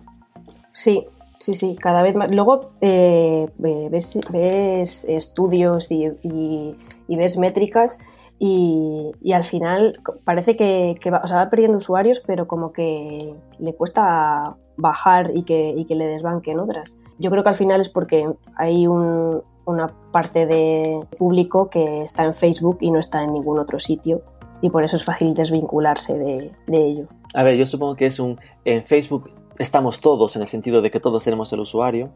Sí, 0.72 1.06
sí, 1.38 1.54
sí, 1.54 1.76
cada 1.80 2.02
vez 2.02 2.14
más. 2.14 2.30
Luego 2.30 2.72
eh, 2.82 3.48
ves, 3.56 5.06
estudios 5.08 5.90
y, 5.90 6.12
y 6.22 7.16
ves 7.16 7.38
métricas 7.38 7.98
y, 8.38 9.32
al 9.32 9.44
final 9.44 9.92
parece 10.24 10.54
que, 10.54 10.94
va, 11.10 11.20
o 11.24 11.26
sea, 11.26 11.38
va, 11.38 11.50
perdiendo 11.50 11.78
usuarios, 11.78 12.20
pero 12.26 12.46
como 12.46 12.72
que 12.72 13.34
le 13.58 13.74
cuesta 13.74 14.56
bajar 14.76 15.32
y 15.34 15.42
que, 15.44 15.70
y 15.70 15.86
que, 15.86 15.94
le 15.94 16.06
desbanquen 16.06 16.58
otras. 16.60 16.98
Yo 17.18 17.30
creo 17.30 17.42
que 17.42 17.48
al 17.48 17.56
final 17.56 17.80
es 17.80 17.88
porque 17.88 18.30
hay 18.56 18.86
una 18.86 19.88
parte 20.12 20.46
de 20.46 21.00
público 21.16 21.70
que 21.70 22.02
está 22.02 22.24
en 22.24 22.34
Facebook 22.34 22.78
y 22.80 22.90
no 22.90 22.98
está 22.98 23.22
en 23.22 23.32
ningún 23.32 23.58
otro 23.58 23.78
sitio 23.80 24.22
y 24.60 24.70
por 24.70 24.84
eso 24.84 24.96
es 24.96 25.04
fácil 25.04 25.32
desvincularse 25.32 26.18
de, 26.18 26.52
ello. 26.68 27.06
A 27.34 27.42
ver, 27.42 27.56
yo 27.56 27.66
supongo 27.66 27.96
que 27.96 28.06
es 28.06 28.20
un... 28.20 28.38
En 28.64 28.84
Facebook 28.84 29.30
estamos 29.58 30.00
todos 30.00 30.36
en 30.36 30.42
el 30.42 30.48
sentido 30.48 30.82
de 30.82 30.90
que 30.90 31.00
todos 31.00 31.24
tenemos 31.24 31.50
el 31.54 31.60
usuario 31.60 32.10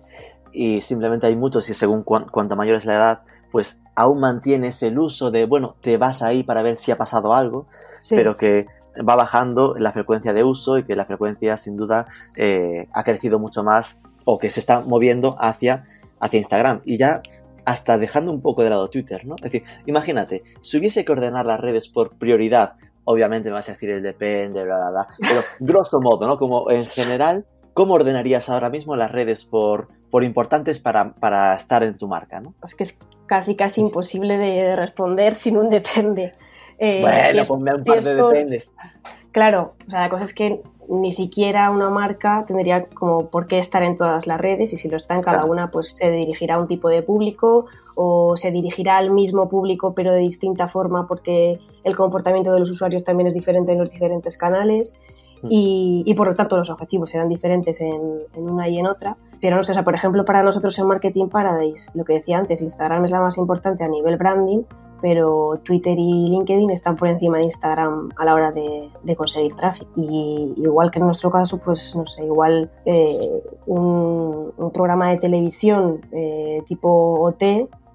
y 0.52 0.82
simplemente 0.82 1.26
hay 1.26 1.36
muchos 1.36 1.68
y 1.70 1.74
según 1.74 2.02
cuanto 2.02 2.56
mayor 2.56 2.76
es 2.76 2.84
la 2.84 2.94
edad 2.94 3.20
pues 3.50 3.82
aún 3.94 4.20
mantienes 4.20 4.82
el 4.82 4.98
uso 4.98 5.30
de, 5.30 5.46
bueno, 5.46 5.76
te 5.80 5.96
vas 5.96 6.22
ahí 6.22 6.42
para 6.42 6.62
ver 6.62 6.76
si 6.76 6.90
ha 6.90 6.98
pasado 6.98 7.34
algo, 7.34 7.66
pero 8.10 8.36
que 8.36 8.66
va 9.08 9.16
bajando 9.16 9.74
la 9.78 9.92
frecuencia 9.92 10.32
de 10.32 10.44
uso 10.44 10.78
y 10.78 10.84
que 10.84 10.96
la 10.96 11.06
frecuencia 11.06 11.56
sin 11.56 11.76
duda 11.76 12.06
eh, 12.36 12.88
ha 12.92 13.04
crecido 13.04 13.38
mucho 13.38 13.62
más 13.62 14.00
o 14.24 14.38
que 14.38 14.50
se 14.50 14.60
está 14.60 14.80
moviendo 14.80 15.36
hacia, 15.38 15.84
hacia 16.20 16.38
Instagram. 16.38 16.80
Y 16.84 16.96
ya 16.96 17.22
hasta 17.64 17.98
dejando 17.98 18.32
un 18.32 18.40
poco 18.40 18.64
de 18.64 18.70
lado 18.70 18.88
Twitter, 18.88 19.26
¿no? 19.26 19.36
Es 19.36 19.42
decir, 19.42 19.64
imagínate, 19.86 20.42
si 20.62 20.78
hubiese 20.78 21.04
que 21.04 21.12
ordenar 21.12 21.46
las 21.46 21.60
redes 21.60 21.88
por 21.88 22.16
prioridad, 22.16 22.74
obviamente 23.04 23.48
me 23.48 23.54
vas 23.54 23.68
a 23.68 23.72
decir 23.72 23.90
el 23.90 24.02
depende, 24.02 24.64
bla, 24.64 24.76
bla, 24.76 24.90
bla, 24.90 25.08
pero 25.20 25.42
grosso 25.60 26.00
modo, 26.00 26.26
¿no? 26.26 26.36
Como 26.36 26.70
en 26.70 26.84
general, 26.86 27.44
¿cómo 27.74 27.94
ordenarías 27.94 28.48
ahora 28.48 28.70
mismo 28.70 28.96
las 28.96 29.12
redes 29.12 29.44
por, 29.44 29.88
por 30.10 30.24
importantes 30.24 30.80
para, 30.80 31.12
para, 31.14 31.54
estar 31.54 31.82
en 31.82 31.96
tu 31.96 32.08
marca, 32.08 32.40
¿no? 32.40 32.54
Es 32.64 32.74
que 32.74 32.84
es 32.84 32.98
casi, 33.26 33.56
casi 33.56 33.80
imposible 33.80 34.38
de 34.38 34.76
responder 34.76 35.34
sin 35.34 35.56
un 35.56 35.70
depende. 35.70 36.34
Eh, 36.78 37.00
bueno, 37.00 37.44
ponme 37.46 37.74
un 37.74 37.84
par 37.84 38.02
de 38.02 38.14
dependes. 38.14 38.72
Claro, 39.32 39.74
o 39.86 39.90
sea, 39.90 40.00
la 40.00 40.08
cosa 40.08 40.24
es 40.24 40.34
que 40.34 40.62
ni 40.88 41.12
siquiera 41.12 41.70
una 41.70 41.88
marca 41.88 42.44
tendría 42.48 42.86
como 42.86 43.28
por 43.28 43.46
qué 43.46 43.58
estar 43.58 43.82
en 43.84 43.94
todas 43.94 44.26
las 44.26 44.40
redes 44.40 44.72
y 44.72 44.76
si 44.76 44.88
lo 44.88 44.96
está 44.96 45.14
en 45.14 45.22
cada 45.22 45.44
una, 45.44 45.70
pues 45.70 45.90
se 45.90 46.10
dirigirá 46.10 46.56
a 46.56 46.58
un 46.58 46.66
tipo 46.66 46.88
de 46.88 47.02
público 47.02 47.66
o 47.94 48.36
se 48.36 48.50
dirigirá 48.50 48.96
al 48.96 49.12
mismo 49.12 49.48
público 49.48 49.94
pero 49.94 50.12
de 50.12 50.18
distinta 50.18 50.66
forma 50.66 51.06
porque 51.06 51.60
el 51.84 51.94
comportamiento 51.94 52.52
de 52.52 52.58
los 52.58 52.70
usuarios 52.70 53.04
también 53.04 53.28
es 53.28 53.34
diferente 53.34 53.70
en 53.70 53.78
los 53.78 53.90
diferentes 53.90 54.36
canales. 54.36 54.98
Mm. 55.42 55.48
y, 55.48 56.14
por 56.14 56.28
lo 56.28 56.34
tanto 56.34 56.56
los 56.56 56.70
objetivos 56.70 57.10
serán 57.10 57.28
diferentes 57.28 57.80
en, 57.80 58.22
una 58.36 58.68
y 58.68 58.78
en 58.78 58.86
otra. 58.86 59.16
Pero 59.40 59.56
no 59.56 59.62
sé, 59.62 59.72
o 59.72 59.74
sea, 59.74 59.84
por 59.84 59.94
ejemplo, 59.94 60.24
para 60.24 60.42
nosotros 60.42 60.78
en 60.78 60.86
Marketing 60.86 61.28
Paradise, 61.28 61.96
lo 61.96 62.04
que 62.04 62.14
decía 62.14 62.38
antes, 62.38 62.60
Instagram 62.60 63.04
es 63.06 63.10
la 63.10 63.20
más 63.20 63.38
importante 63.38 63.84
a 63.84 63.88
nivel 63.88 64.18
branding, 64.18 64.64
pero 65.00 65.58
Twitter 65.64 65.98
y 65.98 66.28
LinkedIn 66.28 66.70
están 66.70 66.96
por 66.96 67.08
encima 67.08 67.38
de 67.38 67.44
Instagram 67.44 68.10
a 68.16 68.24
la 68.26 68.34
hora 68.34 68.52
de, 68.52 69.16
conseguir 69.16 69.54
tráfico. 69.54 69.90
Y 69.96 70.52
igual 70.58 70.90
que 70.90 70.98
en 70.98 71.06
nuestro 71.06 71.30
caso, 71.30 71.58
pues 71.58 71.96
no 71.96 72.06
sé, 72.06 72.24
igual 72.24 72.70
eh, 72.84 73.42
un, 73.66 74.52
programa 74.74 75.10
de 75.10 75.18
televisión 75.18 76.00
eh, 76.12 76.62
tipo 76.66 77.20
OT 77.20 77.42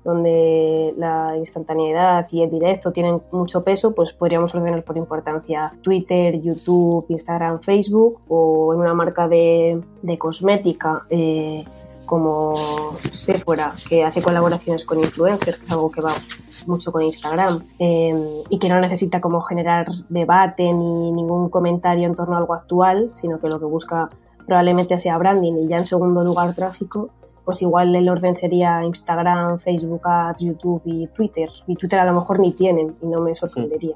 donde 0.06 0.94
la 0.98 1.36
instantaneidad 1.36 2.28
y 2.32 2.44
el 2.44 2.52
directo 2.52 2.92
tienen 2.92 3.20
mucho 3.32 3.64
peso, 3.64 3.96
pues 3.96 4.14
podríamos 4.14 4.54
ordenar 4.54 4.84
por 4.84 4.98
importancia 4.98 5.74
Twitter, 5.82 6.40
YouTube, 6.40 7.08
Instagram, 7.10 7.60
Facebook 7.60 8.22
o 8.28 8.72
en 8.76 8.82
una 8.82 8.94
marca 8.94 9.28
de, 9.28 9.82
cosmética. 10.20 11.04
Eh, 11.10 11.66
como 12.06 12.54
Sephora, 13.14 13.74
que 13.90 14.04
hace 14.04 14.22
colaboraciones 14.22 14.86
con 14.86 15.00
influencers, 15.00 15.58
que 15.58 15.66
es 15.66 15.72
algo 15.72 15.90
que 15.90 16.02
va 16.02 16.12
mucho 16.68 16.92
con 16.92 17.02
Instagram, 17.02 17.66
em, 17.80 18.20
y 18.48 18.60
que 18.60 18.70
no 18.70 18.80
necesita 18.80 19.20
como 19.20 19.42
generar 19.42 19.88
debate 20.10 20.72
ni 20.72 21.12
ningún 21.12 21.50
comentario 21.50 22.06
en 22.06 22.14
torno 22.14 22.36
a 22.36 22.38
algo 22.38 22.54
actual, 22.54 23.10
sino 23.16 23.40
que 23.40 23.50
lo 23.50 23.60
que 23.60 23.66
busca 23.66 24.08
probablemente 24.46 25.00
sea 25.00 25.18
branding 25.18 25.54
y 25.64 25.68
ya 25.68 25.78
en 25.78 25.88
segundo 25.88 26.24
lugar 26.24 26.54
tráfico, 26.54 27.10
pues 27.46 27.62
igual 27.62 27.96
el 27.96 28.10
orden 28.10 28.36
sería 28.36 28.84
Instagram, 28.84 29.60
Facebook 29.60 30.02
Ads, 30.04 30.40
YouTube 30.40 30.82
y 30.86 31.08
Twitter. 31.08 31.50
Y 31.68 31.76
Twitter 31.76 32.00
a 32.00 32.06
lo 32.06 32.14
mejor 32.14 32.40
ni 32.40 32.52
tienen 32.54 32.96
y 33.02 33.06
no 33.08 33.22
me 33.22 33.34
sorprendería. 33.36 33.96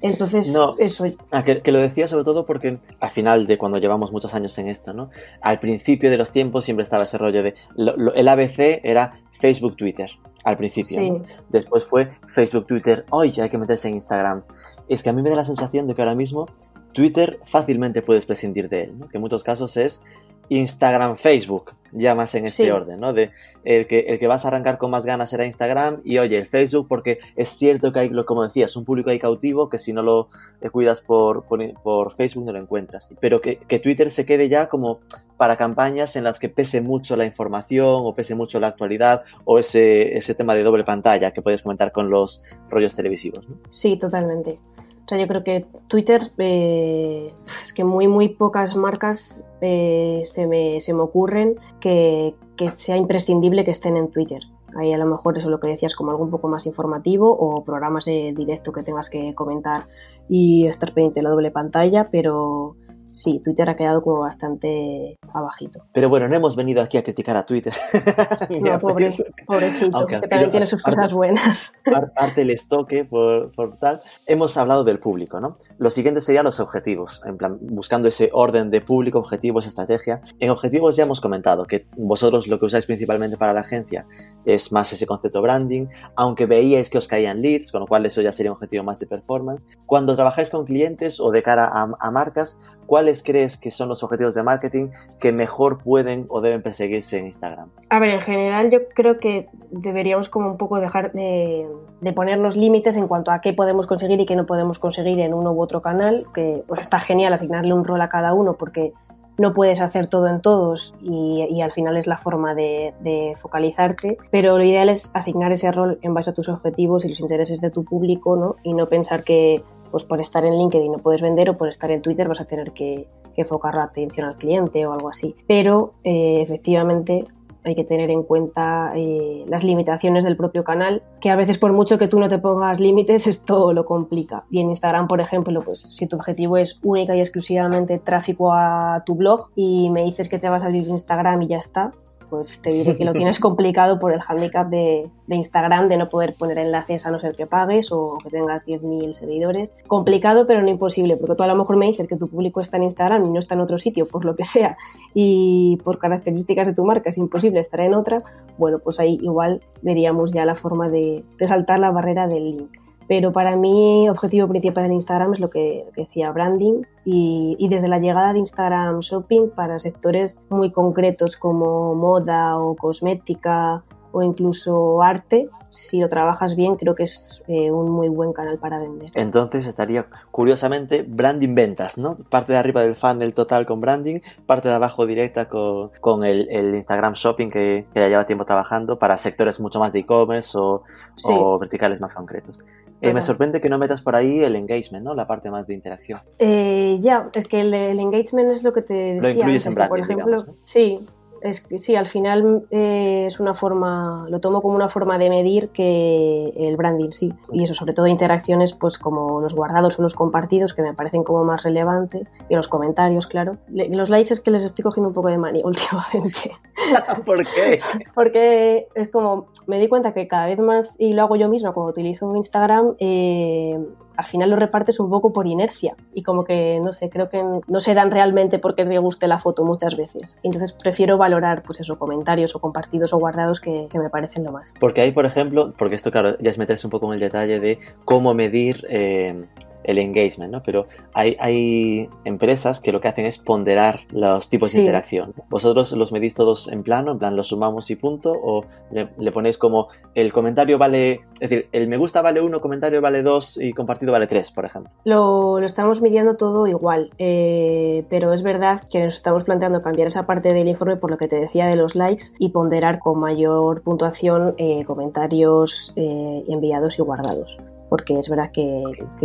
Entonces, 0.00 0.52
No. 0.52 0.74
eso. 0.78 1.04
Ah, 1.30 1.44
que, 1.44 1.62
que 1.62 1.72
lo 1.72 1.78
decía 1.78 2.06
sobre 2.08 2.24
todo 2.24 2.44
porque 2.44 2.78
al 3.00 3.10
final 3.10 3.46
de 3.46 3.56
cuando 3.58 3.78
llevamos 3.78 4.12
muchos 4.12 4.34
años 4.34 4.58
en 4.58 4.68
esto, 4.68 4.92
¿no? 4.92 5.10
Al 5.40 5.60
principio 5.60 6.10
de 6.10 6.18
los 6.18 6.30
tiempos 6.32 6.64
siempre 6.64 6.82
estaba 6.82 7.04
ese 7.04 7.16
rollo 7.16 7.42
de 7.42 7.54
lo- 7.76 7.96
lo- 7.96 8.12
el 8.14 8.28
ABC 8.28 8.80
era 8.82 9.20
Facebook, 9.32 9.76
Twitter 9.76 10.10
al 10.44 10.56
principio. 10.58 10.98
Sí. 10.98 11.10
¿no? 11.10 11.22
Después 11.48 11.86
fue 11.86 12.10
Facebook, 12.28 12.66
Twitter, 12.66 13.06
oye, 13.10 13.40
hay 13.40 13.48
que 13.48 13.56
meterse 13.58 13.88
en 13.88 13.94
Instagram. 13.94 14.42
Es 14.88 15.02
que 15.02 15.08
a 15.10 15.12
mí 15.14 15.22
me 15.22 15.30
da 15.30 15.36
la 15.36 15.44
sensación 15.44 15.86
de 15.86 15.94
que 15.94 16.02
ahora 16.02 16.14
mismo 16.14 16.46
Twitter 16.92 17.40
fácilmente 17.44 18.02
puedes 18.02 18.26
prescindir 18.26 18.68
de 18.68 18.82
él, 18.84 18.98
¿no? 18.98 19.08
Que 19.08 19.16
en 19.16 19.22
muchos 19.22 19.42
casos 19.42 19.76
es 19.78 20.02
Instagram, 20.50 21.16
Facebook, 21.16 21.72
ya 21.96 22.14
más 22.14 22.34
en 22.34 22.44
este 22.44 22.64
Sí. 22.64 22.70
orden, 22.70 23.00
¿no? 23.00 23.12
De 23.12 23.30
el 23.64 23.86
que, 23.86 24.00
el 24.00 24.18
que 24.18 24.26
vas 24.26 24.44
a 24.44 24.48
arrancar 24.48 24.78
con 24.78 24.90
más 24.90 25.06
ganas 25.06 25.30
será 25.30 25.46
Instagram 25.46 26.00
y 26.04 26.18
oye, 26.18 26.36
el 26.36 26.46
Facebook, 26.46 26.86
porque 26.88 27.18
es 27.36 27.48
cierto 27.50 27.92
que 27.92 28.00
hay, 28.00 28.08
lo- 28.10 28.26
como 28.26 28.42
decías, 28.44 28.76
un 28.76 28.84
público 28.84 29.10
ahí 29.10 29.18
cautivo 29.18 29.68
que 29.68 29.78
si 29.78 29.92
no 29.92 30.02
lo 30.02 30.28
cuidas 30.72 31.00
por, 31.00 31.44
por, 31.44 31.60
por 31.82 32.12
Facebook 32.14 32.44
no 32.44 32.52
lo 32.52 32.58
encuentras. 32.58 33.08
Pero 33.20 33.40
que, 33.40 33.56
que 33.58 33.78
Twitter 33.78 34.10
se 34.10 34.26
quede 34.26 34.48
ya 34.48 34.68
como 34.68 35.00
para 35.36 35.56
campañas 35.56 36.16
en 36.16 36.24
las 36.24 36.38
que 36.38 36.48
pese 36.48 36.80
mucho 36.80 37.16
la 37.16 37.24
información 37.24 37.86
o 38.04 38.14
pese 38.14 38.34
mucho 38.34 38.60
la 38.60 38.68
actualidad 38.68 39.22
o 39.44 39.58
ese, 39.58 40.16
ese 40.16 40.34
tema 40.34 40.54
de 40.54 40.62
doble 40.62 40.84
pantalla 40.84 41.30
que 41.32 41.42
puedes 41.42 41.62
comentar 41.62 41.92
con 41.92 42.10
los 42.10 42.42
rollos 42.68 42.94
televisivos. 42.94 43.48
¿no? 43.48 43.56
Sí, 43.70 43.96
totalmente. 43.96 44.58
O 45.04 45.08
sea, 45.08 45.18
yo 45.18 45.26
creo 45.28 45.44
que 45.44 45.66
Twitter, 45.86 46.32
eh, 46.38 47.32
es 47.62 47.72
que 47.74 47.84
muy, 47.84 48.08
muy 48.08 48.30
pocas 48.30 48.74
marcas 48.74 49.44
eh, 49.60 50.22
se, 50.24 50.46
me, 50.46 50.80
se 50.80 50.94
me 50.94 51.00
ocurren 51.00 51.56
que, 51.80 52.34
que 52.56 52.70
sea 52.70 52.96
imprescindible 52.96 53.64
que 53.64 53.70
estén 53.70 53.96
en 53.96 54.08
Twitter. 54.08 54.40
Ahí 54.76 54.92
a 54.92 54.98
lo 54.98 55.06
mejor 55.06 55.38
eso 55.38 55.48
es 55.48 55.50
lo 55.50 55.60
que 55.60 55.68
decías, 55.68 55.94
como 55.94 56.10
algo 56.10 56.24
un 56.24 56.30
poco 56.30 56.48
más 56.48 56.66
informativo 56.66 57.30
o 57.30 57.62
programas 57.64 58.06
de 58.06 58.32
directo 58.34 58.72
que 58.72 58.82
tengas 58.82 59.10
que 59.10 59.34
comentar 59.34 59.86
y 60.28 60.66
estar 60.66 60.92
pendiente 60.92 61.20
de 61.20 61.24
la 61.24 61.30
doble 61.30 61.50
pantalla, 61.50 62.04
pero 62.10 62.74
sí, 63.14 63.40
Twitter 63.42 63.70
ha 63.70 63.76
quedado 63.76 64.02
como 64.02 64.20
bastante 64.22 65.16
abajito. 65.32 65.84
Pero 65.92 66.08
bueno, 66.08 66.28
no 66.28 66.34
hemos 66.34 66.56
venido 66.56 66.82
aquí 66.82 66.98
a 66.98 67.02
criticar 67.04 67.36
a 67.36 67.46
Twitter. 67.46 67.72
No, 68.50 68.78
pobre- 68.80 69.10
pobrecito, 69.46 69.96
Aunque 69.96 70.20
que 70.20 70.28
también 70.28 70.50
tiene 70.50 70.66
sus 70.66 70.82
cosas 70.82 71.12
buenas. 71.12 71.72
Par- 71.84 72.12
parte 72.12 72.42
el 72.42 72.50
estoque 72.50 73.04
por, 73.04 73.52
por 73.52 73.78
tal. 73.78 74.02
Hemos 74.26 74.56
hablado 74.56 74.84
del 74.84 74.98
público, 74.98 75.40
¿no? 75.40 75.58
Lo 75.78 75.90
siguiente 75.90 76.20
sería 76.20 76.42
los 76.42 76.60
objetivos, 76.60 77.22
en 77.24 77.36
plan, 77.36 77.58
buscando 77.60 78.08
ese 78.08 78.30
orden 78.32 78.70
de 78.70 78.80
público, 78.80 79.18
objetivos, 79.18 79.66
estrategia. 79.66 80.20
En 80.40 80.50
objetivos 80.50 80.96
ya 80.96 81.04
hemos 81.04 81.20
comentado 81.20 81.64
que 81.64 81.86
vosotros 81.96 82.48
lo 82.48 82.58
que 82.58 82.66
usáis 82.66 82.86
principalmente 82.86 83.36
para 83.36 83.52
la 83.52 83.60
agencia 83.60 84.06
es 84.44 84.72
más 84.72 84.92
ese 84.92 85.06
concepto 85.06 85.40
branding, 85.40 85.86
aunque 86.16 86.46
veíais 86.46 86.90
que 86.90 86.98
os 86.98 87.08
caían 87.08 87.40
leads, 87.40 87.72
con 87.72 87.80
lo 87.80 87.86
cual 87.86 88.04
eso 88.04 88.20
ya 88.20 88.32
sería 88.32 88.50
un 88.52 88.56
objetivo 88.56 88.84
más 88.84 88.98
de 88.98 89.06
performance. 89.06 89.66
Cuando 89.86 90.14
trabajáis 90.16 90.50
con 90.50 90.64
clientes 90.66 91.18
o 91.20 91.30
de 91.30 91.42
cara 91.42 91.64
a, 91.72 91.88
a 91.98 92.10
marcas, 92.10 92.58
¿cuáles 92.86 93.22
crees 93.22 93.56
que 93.56 93.70
son 93.70 93.88
los 93.88 94.02
objetivos 94.02 94.34
de 94.34 94.42
marketing 94.42 94.88
que 95.18 95.32
mejor 95.32 95.82
pueden 95.82 96.26
o 96.28 96.40
deben 96.40 96.62
perseguirse 96.62 97.18
en 97.18 97.26
Instagram? 97.26 97.70
A 97.88 97.98
ver, 97.98 98.10
en 98.10 98.20
general 98.20 98.70
yo 98.70 98.88
creo 98.94 99.18
que 99.18 99.48
deberíamos 99.70 100.28
como 100.28 100.50
un 100.50 100.56
poco 100.56 100.80
dejar 100.80 101.12
de, 101.12 101.66
ponernos 102.14 102.56
límites 102.56 102.96
en 102.96 103.08
cuanto 103.08 103.30
a 103.30 103.40
qué 103.40 103.52
podemos 103.52 103.86
conseguir 103.86 104.20
y 104.20 104.26
qué 104.26 104.36
no 104.36 104.46
podemos 104.46 104.78
conseguir 104.78 105.20
en 105.20 105.34
uno 105.34 105.52
u 105.52 105.60
otro 105.60 105.82
canal, 105.82 106.26
que 106.34 106.62
pues 106.66 106.80
está 106.80 107.00
genial 107.00 107.32
asignarle 107.32 107.72
un 107.72 107.84
rol 107.84 108.00
a 108.00 108.08
cada 108.08 108.34
uno 108.34 108.54
porque 108.54 108.92
no 109.36 109.52
puedes 109.52 109.80
hacer 109.80 110.06
todo 110.06 110.28
en 110.28 110.40
todos 110.40 110.94
y, 111.00 111.44
y 111.50 111.60
al 111.60 111.72
final 111.72 111.96
es 111.96 112.06
la 112.06 112.18
forma 112.18 112.54
de, 112.54 112.94
de 113.00 113.32
focalizarte, 113.34 114.16
pero 114.30 114.56
lo 114.58 114.64
ideal 114.64 114.88
es 114.88 115.10
asignar 115.14 115.50
ese 115.50 115.72
rol 115.72 115.98
en 116.02 116.14
base 116.14 116.30
a 116.30 116.34
tus 116.34 116.48
objetivos 116.48 117.04
y 117.04 117.08
los 117.08 117.18
intereses 117.18 117.60
de 117.60 117.70
tu 117.70 117.84
público, 117.84 118.36
¿no? 118.36 118.56
Y 118.62 118.74
no 118.74 118.88
pensar 118.88 119.24
que 119.24 119.64
pues 119.94 120.02
por 120.02 120.20
estar 120.20 120.44
en 120.44 120.58
LinkedIn 120.58 120.90
no 120.90 120.98
puedes 120.98 121.22
vender 121.22 121.48
o 121.50 121.56
por 121.56 121.68
estar 121.68 121.88
en 121.92 122.02
Twitter 122.02 122.26
vas 122.26 122.40
a 122.40 122.46
tener 122.46 122.72
que, 122.72 123.06
que 123.32 123.42
enfocar 123.42 123.76
la 123.76 123.84
atención 123.84 124.26
al 124.26 124.34
cliente 124.34 124.84
o 124.86 124.92
algo 124.92 125.08
así. 125.08 125.36
Pero 125.46 125.94
eh, 126.02 126.40
efectivamente 126.42 127.22
hay 127.62 127.76
que 127.76 127.84
tener 127.84 128.10
en 128.10 128.24
cuenta 128.24 128.90
eh, 128.96 129.44
las 129.46 129.62
limitaciones 129.62 130.24
del 130.24 130.36
propio 130.36 130.64
canal, 130.64 131.04
que 131.20 131.30
a 131.30 131.36
veces 131.36 131.58
por 131.58 131.72
mucho 131.72 131.96
que 131.96 132.08
tú 132.08 132.18
no 132.18 132.28
te 132.28 132.38
pongas 132.38 132.80
límites, 132.80 133.26
esto 133.28 133.72
lo 133.72 133.84
complica. 133.84 134.42
Y 134.50 134.58
en 134.58 134.70
Instagram, 134.70 135.06
por 135.06 135.20
ejemplo, 135.20 135.62
pues 135.62 135.82
si 135.94 136.08
tu 136.08 136.16
objetivo 136.16 136.56
es 136.56 136.80
única 136.82 137.14
y 137.14 137.20
exclusivamente 137.20 138.00
tráfico 138.00 138.52
a 138.52 139.04
tu 139.06 139.14
blog 139.14 139.50
y 139.54 139.90
me 139.90 140.02
dices 140.02 140.28
que 140.28 140.40
te 140.40 140.48
vas 140.48 140.64
a 140.64 140.66
abrir 140.66 140.88
Instagram 140.88 141.42
y 141.42 141.46
ya 141.46 141.58
está, 141.58 141.92
pues 142.34 142.60
te 142.60 142.70
diré 142.70 142.96
que 142.96 143.04
lo 143.04 143.12
tienes 143.12 143.38
complicado 143.40 144.00
por 144.00 144.12
el 144.12 144.20
handicap 144.26 144.68
de, 144.68 145.08
de, 145.28 145.36
Instagram, 145.36 145.88
de 145.88 145.98
no 145.98 146.08
poder 146.08 146.34
poner 146.34 146.58
enlaces 146.58 147.06
a 147.06 147.12
no 147.12 147.20
ser 147.20 147.36
que 147.36 147.46
pagues 147.46 147.92
o 147.92 148.18
que 148.22 148.28
tengas 148.28 148.66
10.000 148.66 149.12
seguidores. 149.12 149.72
Complicado, 149.86 150.44
pero 150.48 150.60
no 150.60 150.68
imposible, 150.68 151.16
porque 151.16 151.36
tú 151.36 151.44
a 151.44 151.46
lo 151.46 151.54
mejor 151.54 151.76
me 151.76 151.86
dices 151.86 152.08
que 152.08 152.16
tu 152.16 152.28
público 152.28 152.60
está 152.60 152.76
en 152.76 152.82
Instagram 152.84 153.24
y 153.26 153.30
no 153.30 153.38
está 153.38 153.54
en 153.54 153.60
otro 153.60 153.78
sitio, 153.78 154.08
por 154.08 154.24
lo 154.24 154.34
que 154.34 154.42
sea, 154.42 154.76
y 155.14 155.78
por 155.84 155.98
características 155.98 156.66
de 156.66 156.74
tu 156.74 156.84
marca 156.84 157.10
es 157.10 157.18
imposible 157.18 157.60
estar 157.60 157.78
en 157.80 157.94
otra, 157.94 158.18
bueno, 158.58 158.80
pues 158.80 158.98
ahí 158.98 159.16
igual 159.22 159.62
veríamos 159.82 160.32
ya 160.32 160.44
la 160.44 160.56
forma 160.56 160.88
de, 160.88 161.24
de 161.38 161.46
saltar 161.46 161.78
la 161.78 161.92
barrera 161.92 162.26
del 162.26 162.56
link. 162.56 162.83
Pero 163.08 163.32
para 163.32 163.56
mí, 163.56 164.08
objetivo 164.08 164.48
principal 164.48 164.86
en 164.86 164.94
Instagram 164.94 165.32
es 165.32 165.40
lo 165.40 165.50
que 165.50 165.86
decía 165.96 166.30
branding 166.32 166.82
y, 167.04 167.56
y, 167.58 167.68
desde 167.68 167.88
la 167.88 167.98
llegada 167.98 168.32
de 168.32 168.38
Instagram 168.38 169.00
Shopping 169.00 169.50
para 169.54 169.78
sectores 169.78 170.42
muy 170.48 170.70
concretos 170.70 171.36
como 171.36 171.94
moda 171.94 172.58
o 172.58 172.74
cosmética 172.76 173.84
o 174.14 174.22
incluso 174.22 175.02
arte, 175.02 175.48
si 175.70 175.98
lo 175.98 176.08
trabajas 176.08 176.54
bien, 176.54 176.76
creo 176.76 176.94
que 176.94 177.02
es 177.02 177.42
eh, 177.48 177.72
un 177.72 177.90
muy 177.90 178.08
buen 178.08 178.32
canal 178.32 178.58
para 178.60 178.78
vender. 178.78 179.10
Entonces 179.14 179.66
estaría, 179.66 180.06
curiosamente, 180.30 181.02
branding 181.02 181.56
ventas, 181.56 181.98
¿no? 181.98 182.16
Parte 182.30 182.52
de 182.52 182.58
arriba 182.58 182.82
del 182.82 182.94
funnel 182.94 183.34
total 183.34 183.66
con 183.66 183.80
branding, 183.80 184.20
parte 184.46 184.68
de 184.68 184.74
abajo 184.74 185.04
directa 185.04 185.48
con, 185.48 185.90
con 186.00 186.22
el, 186.22 186.48
el, 186.48 186.76
Instagram 186.76 187.14
Shopping 187.14 187.50
que, 187.50 187.86
que, 187.92 188.00
ya 188.00 188.08
lleva 188.08 188.24
tiempo 188.24 188.44
trabajando 188.44 189.00
para 189.00 189.18
sectores 189.18 189.58
mucho 189.58 189.80
más 189.80 189.92
de 189.92 189.98
e-commerce 189.98 190.56
o, 190.56 190.84
sí. 191.16 191.34
o, 191.36 191.58
verticales 191.58 192.00
más 192.00 192.14
concretos. 192.14 192.62
Eh, 193.10 193.14
me 193.14 193.22
sorprende 193.22 193.60
que 193.60 193.68
no 193.68 193.78
metas 193.78 194.02
por 194.02 194.14
ahí 194.14 194.42
el 194.42 194.56
engagement, 194.56 195.04
¿no? 195.04 195.14
La 195.14 195.26
parte 195.26 195.50
más 195.50 195.66
de 195.66 195.74
interacción. 195.74 196.20
Eh, 196.38 196.98
ya, 197.00 197.30
es 197.34 197.46
que 197.46 197.60
el, 197.60 197.74
el, 197.74 198.00
engagement 198.00 198.50
es 198.50 198.62
lo 198.62 198.72
que 198.72 198.82
te 198.82 198.94
decía. 198.94 199.22
Lo 199.22 199.30
incluyes 199.30 199.66
antes, 199.66 199.66
en 199.66 199.74
branding, 199.74 199.88
por 199.88 200.00
ejemplo, 200.00 200.26
digamos, 200.26 200.46
¿no? 200.46 200.54
sí, 200.64 201.06
es 201.44 201.60
que 201.60 201.78
sí, 201.78 201.94
al 201.94 202.06
final 202.06 202.64
eh, 202.70 203.24
es 203.26 203.38
una 203.38 203.52
forma, 203.52 204.26
lo 204.30 204.40
tomo 204.40 204.62
como 204.62 204.74
una 204.74 204.88
forma 204.88 205.18
de 205.18 205.28
medir 205.28 205.68
que 205.68 206.54
el 206.56 206.76
branding, 206.76 207.10
sí. 207.10 207.34
Y 207.52 207.64
eso, 207.64 207.74
sobre 207.74 207.92
todo 207.92 208.06
interacciones, 208.06 208.72
pues 208.72 208.96
como 208.96 209.42
los 209.42 209.54
guardados 209.54 209.98
o 209.98 210.02
los 210.02 210.14
compartidos, 210.14 210.72
que 210.72 210.80
me 210.80 210.94
parecen 210.94 211.22
como 211.22 211.44
más 211.44 211.62
relevantes, 211.62 212.28
y 212.48 212.54
los 212.54 212.66
comentarios, 212.66 213.26
claro. 213.26 213.58
Le, 213.68 213.90
los 213.90 214.08
likes 214.08 214.32
es 214.32 214.40
que 214.40 214.50
les 214.50 214.64
estoy 214.64 214.82
cogiendo 214.84 215.08
un 215.08 215.14
poco 215.14 215.28
de 215.28 215.36
manía 215.36 215.62
últimamente. 215.66 216.52
¿Por 217.26 217.44
qué? 217.44 217.78
Porque 218.14 218.88
es 218.94 219.10
como, 219.10 219.48
me 219.66 219.78
di 219.78 219.88
cuenta 219.88 220.14
que 220.14 220.26
cada 220.26 220.46
vez 220.46 220.58
más, 220.58 220.98
y 220.98 221.12
lo 221.12 221.22
hago 221.22 221.36
yo 221.36 221.50
misma 221.50 221.72
cuando 221.72 221.90
utilizo 221.90 222.34
Instagram, 222.34 222.94
eh, 222.98 223.78
al 224.16 224.26
final 224.26 224.50
lo 224.50 224.56
repartes 224.56 225.00
un 225.00 225.10
poco 225.10 225.32
por 225.32 225.46
inercia 225.46 225.96
y 226.12 226.22
como 226.22 226.44
que, 226.44 226.80
no 226.80 226.92
sé, 226.92 227.10
creo 227.10 227.28
que 227.28 227.42
no 227.42 227.80
se 227.80 227.94
dan 227.94 228.10
realmente 228.10 228.58
porque 228.58 228.84
te 228.84 228.98
guste 228.98 229.26
la 229.26 229.38
foto 229.38 229.64
muchas 229.64 229.96
veces. 229.96 230.38
Entonces 230.42 230.72
prefiero 230.72 231.18
valorar, 231.18 231.62
pues 231.62 231.80
comentarios 231.98 232.54
o 232.54 232.60
compartidos 232.60 233.12
o 233.12 233.18
guardados 233.18 233.60
que, 233.60 233.88
que 233.90 233.98
me 233.98 234.10
parecen 234.10 234.44
lo 234.44 234.52
más. 234.52 234.74
Porque 234.78 235.00
hay, 235.00 235.12
por 235.12 235.26
ejemplo, 235.26 235.72
porque 235.76 235.94
esto, 235.94 236.10
claro, 236.10 236.36
ya 236.38 236.50
es 236.50 236.58
meterse 236.58 236.86
un 236.86 236.90
poco 236.90 237.06
en 237.08 237.14
el 237.14 237.20
detalle 237.20 237.60
de 237.60 237.78
cómo 238.04 238.34
medir 238.34 238.86
eh, 238.88 239.44
el 239.84 239.98
engagement, 239.98 240.52
¿no? 240.52 240.62
Pero 240.62 240.86
hay, 241.12 241.36
hay, 241.38 242.08
empresas 242.24 242.80
que 242.80 242.92
lo 242.92 243.00
que 243.00 243.08
hacen 243.08 243.26
es 243.26 243.38
ponderar 243.38 244.00
los 244.10 244.48
tipos 244.48 244.70
Sí. 244.70 244.78
de 244.78 244.84
interacción. 244.84 245.34
¿Vosotros 245.48 245.92
los 245.92 246.12
medís 246.12 246.34
todos 246.34 246.68
en 246.68 246.82
plano, 246.82 247.12
en 247.12 247.18
plan 247.18 247.36
los 247.36 247.48
sumamos 247.48 247.90
y 247.90 247.96
punto? 247.96 248.32
¿O 248.32 248.64
le, 248.90 249.10
le 249.18 249.32
ponéis 249.32 249.58
como 249.58 249.88
el 250.14 250.32
comentario 250.32 250.78
vale, 250.78 251.20
es 251.40 251.50
decir, 251.50 251.68
el 251.72 251.88
me 251.88 251.96
gusta 251.96 252.22
vale 252.22 252.40
uno, 252.40 252.60
comentario 252.60 253.00
vale 253.00 253.22
dos 253.22 253.58
y 253.60 253.72
compartido 253.72 254.12
vale 254.12 254.26
tres, 254.26 254.50
por 254.50 254.64
ejemplo? 254.64 254.90
Lo, 255.04 255.60
lo 255.60 255.66
estamos 255.66 256.00
midiendo 256.00 256.36
todo 256.36 256.66
igual, 256.66 257.10
eh, 257.18 258.04
pero 258.08 258.32
es 258.32 258.42
verdad 258.42 258.80
que 258.90 259.04
nos 259.04 259.14
estamos 259.16 259.44
planteando 259.44 259.82
cambiar 259.82 260.08
esa 260.08 260.26
parte 260.26 260.52
del 260.52 260.68
informe 260.68 260.96
por 260.96 261.10
lo 261.10 261.18
que 261.18 261.28
te 261.28 261.36
decía 261.36 261.66
de 261.66 261.76
los 261.76 261.94
likes 261.94 262.24
y 262.38 262.50
ponderar 262.50 262.98
con 262.98 263.18
mayor 263.20 263.82
puntuación 263.82 264.54
eh, 264.58 264.84
comentarios 264.84 265.92
eh, 265.96 266.44
enviados 266.48 266.98
y 266.98 267.02
guardados 267.02 267.58
porque 267.94 268.18
es 268.18 268.28
verdad 268.28 268.50
que, 268.52 268.82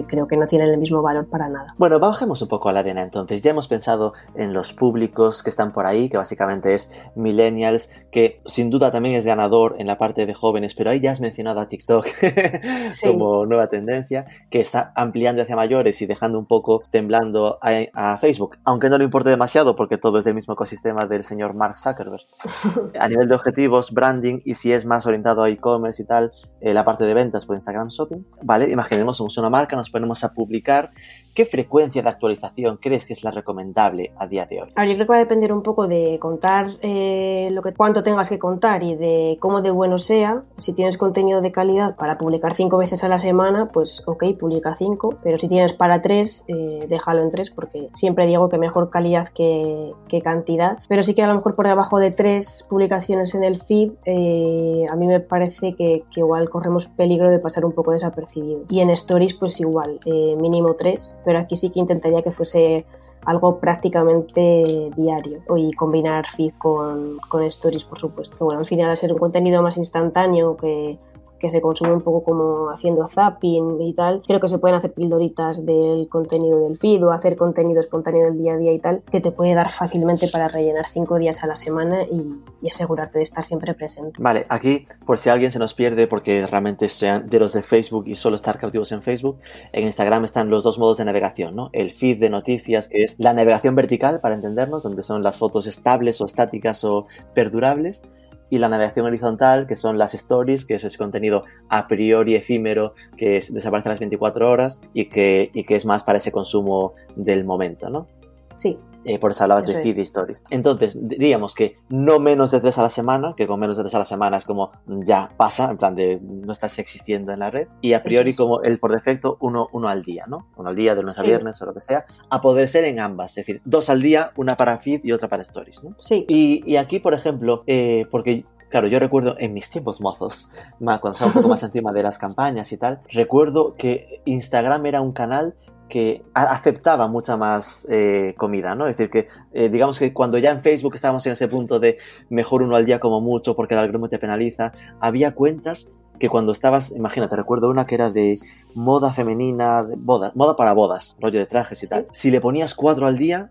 creo 0.08 0.28
que 0.28 0.38
no 0.38 0.46
tienen 0.46 0.70
el 0.70 0.78
mismo 0.78 1.02
valor 1.02 1.28
para 1.28 1.50
nada. 1.50 1.66
Bueno, 1.80 2.00
bajemos 2.00 2.40
un 2.44 2.50
poco 2.50 2.70
a 2.70 2.72
la 2.72 2.82
arena 2.82 3.02
entonces. 3.02 3.42
Ya 3.42 3.50
hemos 3.50 3.68
pensado 3.68 4.14
en 4.36 4.54
los 4.54 4.74
públicos 4.74 5.42
que 5.42 5.50
están 5.50 5.74
por 5.74 5.88
ahí, 5.88 6.08
que 6.08 6.18
básicamente 6.18 6.76
es 6.76 6.92
millennials, 7.16 7.90
que 8.12 8.44
sin 8.46 8.70
duda 8.70 8.92
también 8.92 9.16
es 9.16 9.26
ganador 9.26 9.78
en 9.80 9.88
la 9.88 9.98
parte 9.98 10.28
de 10.28 10.36
jóvenes, 10.36 10.76
pero 10.76 10.92
ahí 10.92 11.00
ya 11.00 11.10
has 11.10 11.20
mencionado 11.20 11.62
a 11.62 11.68
TikTok 11.68 12.06
como 13.04 13.48
nueva 13.48 13.70
tendencia, 13.70 14.28
que 14.52 14.60
está 14.60 14.94
ampliando 14.96 15.42
hacia 15.42 15.56
mayores 15.56 16.00
y 16.04 16.06
dejando 16.06 16.38
un 16.38 16.46
poco 16.46 16.84
temblando 16.92 17.58
a, 17.64 18.20
Facebook, 18.20 18.58
aunque 18.66 18.88
no 18.92 19.00
le 19.00 19.04
importe 19.06 19.32
demasiado 19.32 19.76
porque 19.76 19.98
todo 19.98 20.20
es 20.20 20.26
del 20.26 20.36
mismo 20.36 20.54
ecosistema 20.54 21.08
del 21.08 21.24
señor 21.24 21.56
Mark 21.56 21.76
Zuckerberg. 21.76 22.22
a 23.00 23.08
nivel 23.08 23.28
de 23.30 23.34
objetivos, 23.34 23.92
branding 23.92 24.42
y 24.46 24.54
si 24.54 24.72
es 24.72 24.86
más 24.86 25.08
orientado 25.08 25.42
a 25.42 25.50
e-commerce 25.50 26.04
y 26.04 26.06
tal, 26.06 26.32
eh, 26.62 26.72
la 26.72 26.86
parte 26.86 27.06
de 27.06 27.16
ventas 27.16 27.48
por 27.48 27.56
Instagram 27.56 27.88
Shopping, 27.88 28.24
¿vale? 28.44 28.59
Imaginemos, 28.68 29.18
somos 29.18 29.38
una 29.38 29.50
marca, 29.50 29.76
nos 29.76 29.90
ponemos 29.90 30.24
a 30.24 30.34
publicar 30.34 30.92
¿Qué 31.34 31.46
frecuencia 31.46 32.02
de 32.02 32.10
actualización 32.10 32.78
crees 32.78 33.06
que 33.06 33.14
es 33.14 33.24
la 33.24 33.32
recomendable 33.32 34.12
a 34.18 34.28
día 34.28 34.46
de 34.46 34.62
hoy? 34.62 34.70
A 34.76 34.86
yo 34.86 34.94
creo 34.96 35.06
que 35.06 35.12
va 35.12 35.16
a 35.18 35.20
depender 35.20 35.54
un 35.54 35.62
poco 35.62 35.88
de 35.88 36.18
contar 36.20 36.68
eh, 36.82 37.48
lo 37.52 37.62
que, 37.62 37.74
cuánto 37.74 38.04
tengas 38.04 38.30
que 38.30 38.40
contar 38.40 38.84
y 38.84 38.96
de 38.96 39.38
cómo 39.40 39.62
de 39.62 39.72
bueno 39.72 39.98
sea. 39.98 40.42
Si 40.58 40.74
tienes 40.74 40.98
contenido 40.98 41.42
de 41.42 41.52
calidad 41.52 41.96
para 41.96 42.18
publicar 42.18 42.56
cinco 42.56 42.78
veces 42.78 43.04
a 43.04 43.08
la 43.08 43.20
semana, 43.20 43.70
pues 43.72 44.04
ok, 44.08 44.26
publica 44.40 44.76
cinco. 44.76 45.18
Pero 45.24 45.38
si 45.38 45.48
tienes 45.48 45.74
para 45.74 46.02
tres, 46.02 46.46
eh, 46.48 46.80
déjalo 46.88 47.22
en 47.22 47.30
tres 47.30 47.52
porque 47.52 47.90
siempre 47.94 48.26
digo 48.26 48.50
que 48.50 48.58
mejor 48.58 48.90
calidad 48.90 49.28
que, 49.28 49.94
cantidad. 50.24 50.78
Pero 50.90 51.04
sí 51.04 51.16
que 51.16 51.24
a 51.24 51.28
lo 51.28 51.36
mejor 51.36 51.56
por 51.56 51.68
debajo 51.68 52.00
de 52.00 52.12
tres 52.12 52.66
publicaciones 52.70 53.36
en 53.36 53.44
el 53.44 53.58
feed, 53.58 53.92
eh, 54.06 54.86
a 54.90 54.96
mí 54.96 55.08
me 55.08 55.20
parece 55.20 55.76
que, 55.76 56.04
que, 56.12 56.20
igual 56.20 56.50
corremos 56.50 56.88
peligro 56.88 57.32
de 57.32 57.40
pasar 57.40 57.64
un 57.64 57.72
poco 57.72 57.92
desapercibido. 57.94 58.64
Y 58.70 58.82
en 58.82 58.90
stories, 58.90 59.36
pues 59.36 59.60
igual, 59.62 60.00
mínimo 60.06 60.74
tres 60.74 61.16
pero 61.24 61.40
aquí 61.40 61.56
sí 61.56 61.70
que 61.70 61.80
intentaría 61.80 62.22
que 62.22 62.32
fuese 62.32 62.86
algo 63.26 63.60
prácticamente 63.60 64.92
diario 64.96 65.42
y 65.58 65.74
combinar 65.74 66.28
feed 66.28 66.54
con, 66.58 67.18
con 67.28 67.44
stories, 67.44 67.84
por 67.84 68.00
supuesto. 68.00 68.46
Bueno, 68.46 68.60
al 68.60 68.66
final, 68.66 68.90
al 68.90 68.98
ser 68.98 69.12
un 69.12 69.20
contenido 69.20 69.62
más 69.62 69.78
instantáneo 69.78 70.56
que 70.56 70.98
que 71.40 71.50
se 71.50 71.62
consume 71.62 71.94
un 71.94 72.02
poco 72.02 72.24
como 72.24 72.70
haciendo 72.70 73.08
zapping 73.08 73.82
y 73.82 73.94
tal. 73.94 74.22
Creo 74.26 74.40
que 74.40 74.48
se 74.48 74.60
pueden 74.60 74.78
hacer 74.78 74.94
pildoritas 74.94 75.66
del 75.66 76.08
contenido 76.10 76.60
del 76.60 76.78
feed 76.78 77.06
o 77.06 77.12
hacer 77.12 77.36
contenido 77.38 77.80
espontáneo 77.80 78.26
del 78.26 78.38
día 78.38 78.54
a 78.54 78.58
día 78.58 78.74
y 78.74 78.80
tal, 78.80 79.02
que 79.10 79.22
te 79.22 79.32
puede 79.32 79.56
dar 79.56 79.72
fácilmente 79.72 80.28
para 80.28 80.48
rellenar 80.48 80.88
cinco 80.88 81.18
días 81.18 81.44
a 81.44 81.48
la 81.48 81.56
semana 81.56 82.04
y, 82.04 82.68
asegurarte 82.70 83.18
de 83.18 83.24
estar 83.24 83.44
siempre 83.44 83.74
presente. 83.74 84.22
Vale, 84.22 84.46
aquí, 84.48 84.86
por 85.06 85.18
si 85.18 85.30
alguien 85.30 85.52
se 85.52 85.58
nos 85.58 85.74
pierde 85.74 86.06
porque 86.06 86.46
realmente 86.46 86.88
sean 86.88 87.28
de 87.28 87.40
los 87.40 87.52
de 87.54 87.64
Facebook 87.64 88.04
y 88.08 88.14
solo 88.14 88.36
estar 88.36 88.60
cautivos 88.60 88.92
en 88.92 89.02
Facebook, 89.02 89.40
en 89.72 89.86
Instagram 89.86 90.24
están 90.26 90.50
los 90.50 90.64
dos 90.64 90.78
modos 90.78 90.98
de 90.98 91.06
navegación, 91.06 91.56
¿no? 91.56 91.70
El 91.74 91.92
feed 91.92 92.20
de 92.20 92.30
noticias, 92.30 92.88
que 92.88 93.04
es 93.04 93.16
la 93.18 93.34
navegación 93.34 93.76
vertical, 93.76 94.20
para 94.20 94.36
entendernos, 94.36 94.84
donde 94.84 95.02
son 95.02 95.24
las 95.24 95.38
fotos 95.38 95.66
estables 95.66 96.22
o 96.22 96.26
estáticas 96.26 96.84
o 96.84 97.08
perdurables 97.34 98.04
y 98.50 98.58
la 98.58 98.70
navegación 98.70 99.06
horizontal, 99.06 99.68
que 99.68 99.76
son 99.76 99.98
las 99.98 100.14
stories, 100.14 100.66
que 100.66 100.76
es 100.76 100.84
ese 100.84 100.98
contenido 100.98 101.44
a 101.70 101.88
priori 101.88 102.36
efímero 102.36 102.94
que 103.18 103.42
desaparece 103.50 103.90
a 103.90 103.92
las 103.92 104.00
24 104.00 104.50
horas 104.50 104.82
y 104.94 105.06
que, 105.06 105.52
y 105.54 105.64
que 105.64 105.76
es 105.76 105.86
más 105.86 106.04
para 106.04 106.18
ese 106.18 106.32
consumo 106.32 106.94
del 107.16 107.46
momento, 107.46 107.90
¿no? 107.90 108.08
Sí. 108.56 108.78
Eh, 109.06 109.18
por 109.20 109.32
eso 109.32 109.44
hablabas 109.44 109.66
de 109.66 109.82
feed 109.82 109.98
stories. 110.00 110.44
Entonces, 110.50 110.98
diríamos 111.02 111.56
que 111.56 111.78
no 111.90 112.20
menos 112.20 112.52
de 112.52 112.60
tres 112.60 112.78
a 112.78 112.84
la 112.84 112.90
semana, 112.90 113.34
que 113.36 113.48
con 113.48 113.60
menos 113.60 113.78
de 113.78 113.84
tres 113.84 113.96
a 113.96 114.00
la 114.00 114.06
semana 114.06 114.38
es 114.38 114.46
como 114.46 114.72
ya 114.88 115.32
pasa, 115.38 115.72
en 115.72 115.78
plan 115.78 115.96
de 115.96 116.20
no 116.22 116.52
estás 116.52 116.78
existiendo 116.80 117.32
en 117.32 117.40
la 117.40 117.50
red. 117.50 117.68
Y 117.82 117.94
a 117.94 118.04
priori, 118.04 118.34
como 118.34 118.62
el 118.62 118.80
por 118.80 118.94
defecto, 118.94 119.38
uno, 119.40 119.70
uno 119.72 119.88
al 119.88 120.04
día, 120.04 120.26
¿no? 120.28 120.48
Uno 120.58 120.70
al 120.70 120.76
día, 120.76 120.96
de 120.96 121.02
lunes 121.02 121.18
a 121.20 121.24
viernes 121.24 121.62
o 121.62 121.66
lo 121.66 121.74
que 121.74 121.82
sea, 121.82 122.06
a 122.30 122.42
poder 122.42 122.68
ser 122.68 122.84
en 122.86 123.00
ambas. 123.00 123.32
Es 123.32 123.46
decir, 123.46 123.62
dos 123.64 123.90
al 123.90 124.02
día, 124.02 124.32
una 124.36 124.56
para 124.56 124.78
feed 124.78 125.02
y 125.04 125.12
otra 125.12 125.30
para 125.30 125.42
stories, 125.44 125.84
¿no? 125.84 125.96
Sí. 126.00 126.26
Y, 126.28 126.64
y 126.66 126.78
aquí, 126.78 127.00
por 127.00 127.14
ejemplo, 127.14 127.64
eh, 127.68 128.06
porque 128.12 128.46
Claro, 128.70 128.88
yo 128.88 129.00
recuerdo 129.00 129.36
en 129.40 129.54
mis 129.54 129.70
tiempos 129.70 130.00
mozos, 130.00 130.52
cuando 130.78 131.10
estaba 131.10 131.30
un 131.30 131.34
poco 131.34 131.50
más 131.50 131.64
encima 131.64 131.92
de 131.92 132.04
las 132.04 132.20
campañas 132.20 132.72
y 132.72 132.78
tal, 132.78 133.02
recuerdo 133.12 133.76
que 133.76 134.22
Instagram 134.26 134.86
era 134.86 135.02
un 135.02 135.12
canal 135.12 135.56
que 135.90 136.24
aceptaba 136.34 137.08
mucha 137.08 137.36
más 137.36 137.86
eh, 137.90 138.34
comida, 138.38 138.76
¿no? 138.76 138.88
Es 138.88 138.98
decir, 138.98 139.10
que 139.10 139.28
eh, 139.52 139.70
digamos 139.70 140.00
que 140.00 140.14
cuando 140.14 140.38
ya 140.38 140.52
en 140.52 140.62
Facebook 140.62 140.96
estábamos 140.96 141.26
en 141.26 141.34
ese 141.34 141.48
punto 141.48 141.80
de 141.80 141.98
mejor 142.30 142.62
uno 142.62 142.76
al 142.76 142.86
día 142.86 143.00
como 143.00 143.20
mucho 143.20 143.56
porque 143.56 143.74
el 143.74 143.80
algoritmo 143.80 144.08
te 144.08 144.20
penaliza, 144.20 144.72
había 145.02 145.34
cuentas 145.34 145.92
que 146.20 146.30
cuando 146.30 146.52
estabas, 146.52 146.92
imagínate, 146.92 147.36
recuerdo 147.36 147.70
una 147.70 147.86
que 147.86 147.96
era 147.96 148.12
de 148.12 148.38
moda 148.76 149.12
femenina, 149.14 149.84
de 149.84 149.96
boda, 149.98 150.32
moda 150.36 150.56
para 150.56 150.74
bodas, 150.74 151.18
rollo 151.20 151.40
de 151.40 151.46
trajes 151.46 151.82
y 151.84 151.88
tal. 151.88 152.08
Si 152.12 152.30
le 152.30 152.42
ponías 152.42 152.76
cuatro 152.76 153.08
al 153.08 153.18
día, 153.18 153.50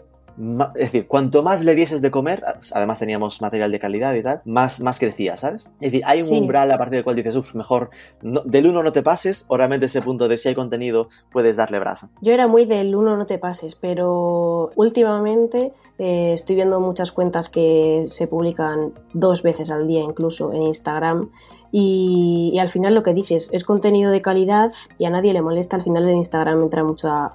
es 0.74 0.92
decir, 0.92 1.06
cuanto 1.06 1.42
más 1.42 1.64
le 1.64 1.74
dieses 1.74 2.00
de 2.00 2.10
comer, 2.10 2.44
además 2.72 2.98
teníamos 2.98 3.40
material 3.40 3.72
de 3.72 3.78
calidad 3.80 4.14
y 4.14 4.22
tal, 4.22 4.40
más, 4.44 4.80
más 4.80 4.98
crecía, 4.98 5.36
¿sabes? 5.36 5.68
Es 5.80 5.92
decir, 5.92 6.02
hay 6.06 6.22
un 6.22 6.42
umbral 6.42 6.70
a 6.70 6.78
partir 6.78 6.96
del 6.96 7.04
cual 7.04 7.16
dices, 7.16 7.34
uff, 7.34 7.54
mejor 7.54 7.90
del 8.22 8.66
uno 8.66 8.82
no 8.82 8.92
te 8.92 9.02
pases, 9.02 9.44
o 9.48 9.56
realmente 9.56 9.86
ese 9.86 10.00
punto 10.02 10.28
de 10.28 10.36
si 10.36 10.48
hay 10.48 10.54
contenido 10.54 11.08
puedes 11.32 11.56
darle 11.56 11.78
brasa. 11.78 12.10
Yo 12.20 12.32
era 12.32 12.46
muy 12.46 12.64
del 12.66 12.94
uno 12.94 13.16
no 13.16 13.26
te 13.26 13.38
pases, 13.38 13.74
pero 13.74 14.70
últimamente 14.76 15.72
eh, 15.98 16.32
estoy 16.34 16.56
viendo 16.56 16.78
muchas 16.80 17.10
cuentas 17.10 17.48
que 17.48 18.04
se 18.06 18.28
publican 18.28 18.92
dos 19.12 19.42
veces 19.42 19.70
al 19.70 19.88
día 19.88 20.00
incluso 20.00 20.52
en 20.52 20.62
Instagram 20.62 21.30
y, 21.70 22.58
al 22.58 22.68
final 22.68 22.94
lo 22.94 23.02
que 23.02 23.14
dices 23.14 23.50
es 23.52 23.64
contenido 23.64 24.10
de 24.10 24.22
calidad 24.22 24.72
y 24.98 25.04
a 25.04 25.10
nadie 25.10 25.32
le 25.32 25.42
molesta. 25.42 25.76
Al 25.76 25.82
final 25.82 26.08
el 26.08 26.16
Instagram 26.16 26.62
entra 26.62 26.84
mucho 26.84 27.08
a, 27.08 27.32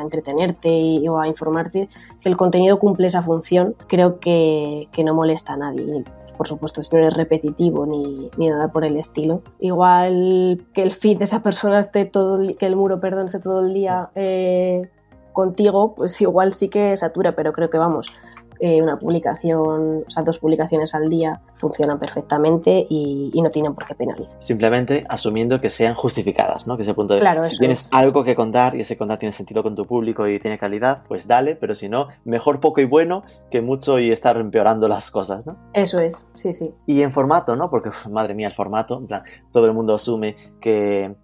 entretenerte 0.00 1.08
o 1.08 1.18
a 1.18 1.26
informarte. 1.26 1.88
Si 2.16 2.28
el 2.28 2.36
contenido 2.36 2.78
cumple 2.78 3.06
esa 3.06 3.22
función, 3.22 3.74
creo 3.86 4.20
que, 4.20 4.88
no 5.04 5.14
molesta 5.14 5.54
a 5.54 5.56
nadie. 5.56 6.04
por 6.36 6.46
supuesto, 6.46 6.80
si 6.82 6.94
no 6.96 7.06
es 7.06 7.14
repetitivo 7.14 7.86
ni, 7.86 8.30
nada 8.48 8.68
por 8.68 8.84
el 8.84 8.96
estilo. 8.96 9.42
Igual 9.58 10.64
que 10.72 10.82
el 10.82 10.92
feed 10.92 11.18
de 11.18 11.24
esa 11.24 11.42
persona 11.42 11.80
esté 11.80 12.04
todo, 12.04 12.40
que 12.58 12.66
el 12.66 12.76
muro, 12.76 13.00
perdón, 13.00 13.26
esté 13.26 13.40
todo 13.40 13.66
el 13.66 13.74
día 13.74 14.10
eh, 14.14 14.88
contigo, 15.32 15.94
pues 15.94 16.20
igual 16.20 16.52
sí 16.52 16.68
que 16.68 16.96
satura, 16.96 17.34
pero 17.34 17.52
creo 17.52 17.70
que 17.70 17.78
vamos, 17.78 18.12
eh, 18.60 18.82
una 18.82 18.98
publicación, 18.98 20.04
o 20.06 20.10
sea, 20.10 20.22
dos 20.22 20.38
publicaciones 20.38 20.94
al 20.94 21.08
día 21.08 21.40
funcionan 21.54 21.98
perfectamente 21.98 22.86
y, 22.88 23.30
no 23.40 23.48
tienen 23.48 23.74
por 23.74 23.86
qué 23.86 23.94
penalizar. 23.94 24.36
Simplemente 24.38 25.06
asumiendo 25.08 25.62
que 25.62 25.70
sean 25.70 25.94
justificadas, 25.94 26.66
¿no? 26.66 26.76
Que 26.76 26.82
ese 26.82 26.92
punto 26.92 27.14
de 27.14 27.20
claro, 27.20 27.42
si 27.42 27.56
tienes 27.56 27.88
algo 27.90 28.22
que 28.22 28.34
contar 28.34 28.76
y 28.76 28.80
ese 28.80 28.98
contar 28.98 29.18
tiene 29.18 29.32
sentido 29.32 29.62
con 29.62 29.74
tu 29.74 29.86
público 29.86 30.28
y 30.28 30.38
tiene 30.38 30.58
calidad, 30.58 31.04
pues 31.08 31.26
dale, 31.26 31.56
pero 31.56 31.74
si 31.74 31.88
no, 31.88 32.08
mejor 32.24 32.60
poco 32.60 32.82
y 32.82 32.84
bueno 32.84 33.22
que 33.50 33.62
mucho 33.62 33.98
y 33.98 34.12
estar 34.12 34.36
empeorando 34.36 34.88
las 34.88 35.10
cosas, 35.10 35.46
¿no? 35.46 35.56
Eso 35.72 35.98
es, 36.00 36.26
sí, 36.34 36.52
sí. 36.52 36.74
Y 36.86 37.00
en 37.00 37.12
formato, 37.12 37.56
¿no? 37.56 37.70
Porque, 37.70 37.88
madre 38.10 38.34
mía, 38.34 38.48
el 38.48 38.54
formato, 38.54 38.98
en 38.98 39.06
plan, 39.06 39.22
todo 39.50 39.64
el 39.64 39.72
mundo 39.72 39.94
asume 39.94 40.36
que 40.60 41.16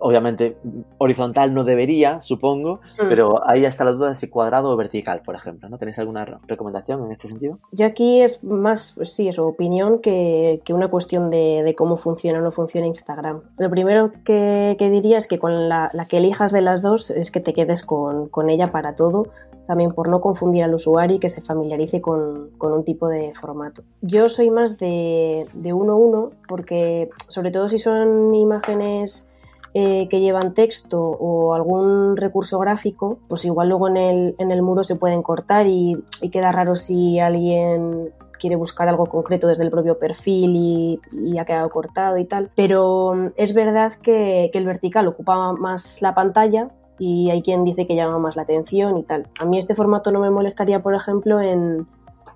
Obviamente, 0.00 0.56
horizontal 0.98 1.54
no 1.54 1.64
debería, 1.64 2.20
supongo, 2.20 2.80
mm. 2.98 3.08
pero 3.08 3.40
ahí 3.46 3.64
está 3.64 3.84
la 3.84 3.92
duda 3.92 4.08
de 4.08 4.14
si 4.14 4.28
cuadrado 4.28 4.70
o 4.70 4.76
vertical, 4.76 5.22
por 5.24 5.34
ejemplo. 5.34 5.68
¿no? 5.68 5.78
¿Tenéis 5.78 5.98
alguna 5.98 6.24
recomendación 6.46 7.04
en 7.04 7.12
este 7.12 7.28
sentido? 7.28 7.58
Yo 7.72 7.86
aquí 7.86 8.22
es 8.22 8.42
más, 8.42 8.94
pues 8.96 9.12
sí, 9.12 9.28
eso, 9.28 9.46
opinión 9.46 10.00
que, 10.00 10.62
una 10.70 10.88
cuestión 10.88 11.30
de, 11.30 11.74
cómo 11.76 11.96
funciona 11.96 12.38
o 12.38 12.42
no 12.42 12.50
funciona 12.50 12.86
Instagram. 12.86 13.42
Lo 13.58 13.70
primero 13.70 14.12
que, 14.24 14.76
diría 14.78 15.18
es 15.18 15.26
que 15.26 15.38
con 15.38 15.68
la, 15.68 15.90
que 16.08 16.18
elijas 16.18 16.52
de 16.52 16.60
las 16.60 16.82
dos 16.82 17.10
es 17.10 17.30
que 17.30 17.40
te 17.40 17.52
quedes 17.52 17.84
con, 17.84 18.30
ella 18.48 18.72
para 18.72 18.94
todo, 18.94 19.28
también 19.66 19.92
por 19.92 20.08
no 20.08 20.20
confundir 20.20 20.64
al 20.64 20.74
usuario 20.74 21.16
y 21.16 21.20
que 21.20 21.28
se 21.28 21.42
familiarice 21.42 22.00
con, 22.00 22.50
un 22.58 22.84
tipo 22.84 23.08
de 23.08 23.32
formato. 23.34 23.82
Yo 24.00 24.28
soy 24.28 24.50
más 24.50 24.78
de, 24.78 25.46
de 25.52 25.72
uno 25.72 25.92
a 25.92 25.96
uno 25.96 26.30
porque 26.48 27.10
sobre 27.28 27.50
todo 27.50 27.68
si 27.68 27.78
son 27.78 28.34
imágenes 28.34 29.29
eh, 29.72 30.08
que 30.08 30.18
llevan 30.20 30.52
texto 30.52 31.00
o 31.00 31.54
algún 31.54 32.16
recurso 32.16 32.58
gráfico, 32.58 33.20
pues 33.28 33.44
igual 33.44 33.68
luego 33.68 33.86
en 33.86 33.96
el, 33.96 34.34
en 34.38 34.50
el 34.50 34.62
muro 34.62 34.82
se 34.82 34.96
pueden 34.96 35.22
cortar 35.22 35.68
y, 35.68 36.02
queda 36.32 36.50
raro 36.50 36.74
si 36.74 37.20
alguien 37.20 38.12
quiere 38.40 38.56
buscar 38.56 38.88
algo 38.88 39.06
concreto 39.06 39.46
desde 39.46 39.62
el 39.62 39.70
propio 39.70 39.96
perfil 39.96 40.98
y, 41.12 41.38
ha 41.38 41.44
quedado 41.44 41.68
cortado 41.68 42.18
y 42.18 42.24
tal. 42.24 42.50
Pero 42.56 43.14
mm, 43.14 43.26
es 43.36 43.54
verdad 43.54 43.94
que, 43.94 44.50
el 44.52 44.66
vertical 44.66 45.06
ocupa 45.06 45.52
más 45.52 46.02
la 46.02 46.14
pantalla 46.14 46.70
y 46.98 47.30
hay 47.30 47.40
quien 47.40 47.62
dice 47.62 47.86
que 47.86 47.94
llama 47.94 48.18
más 48.18 48.34
la 48.34 48.42
atención 48.42 48.98
y 48.98 49.04
tal. 49.04 49.28
A 49.38 49.44
mí 49.44 49.56
este 49.56 49.76
formato 49.76 50.10
no 50.10 50.18
me 50.18 50.30
molestaría, 50.30 50.82
por 50.82 50.96
ejemplo, 50.96 51.40
en, 51.40 51.86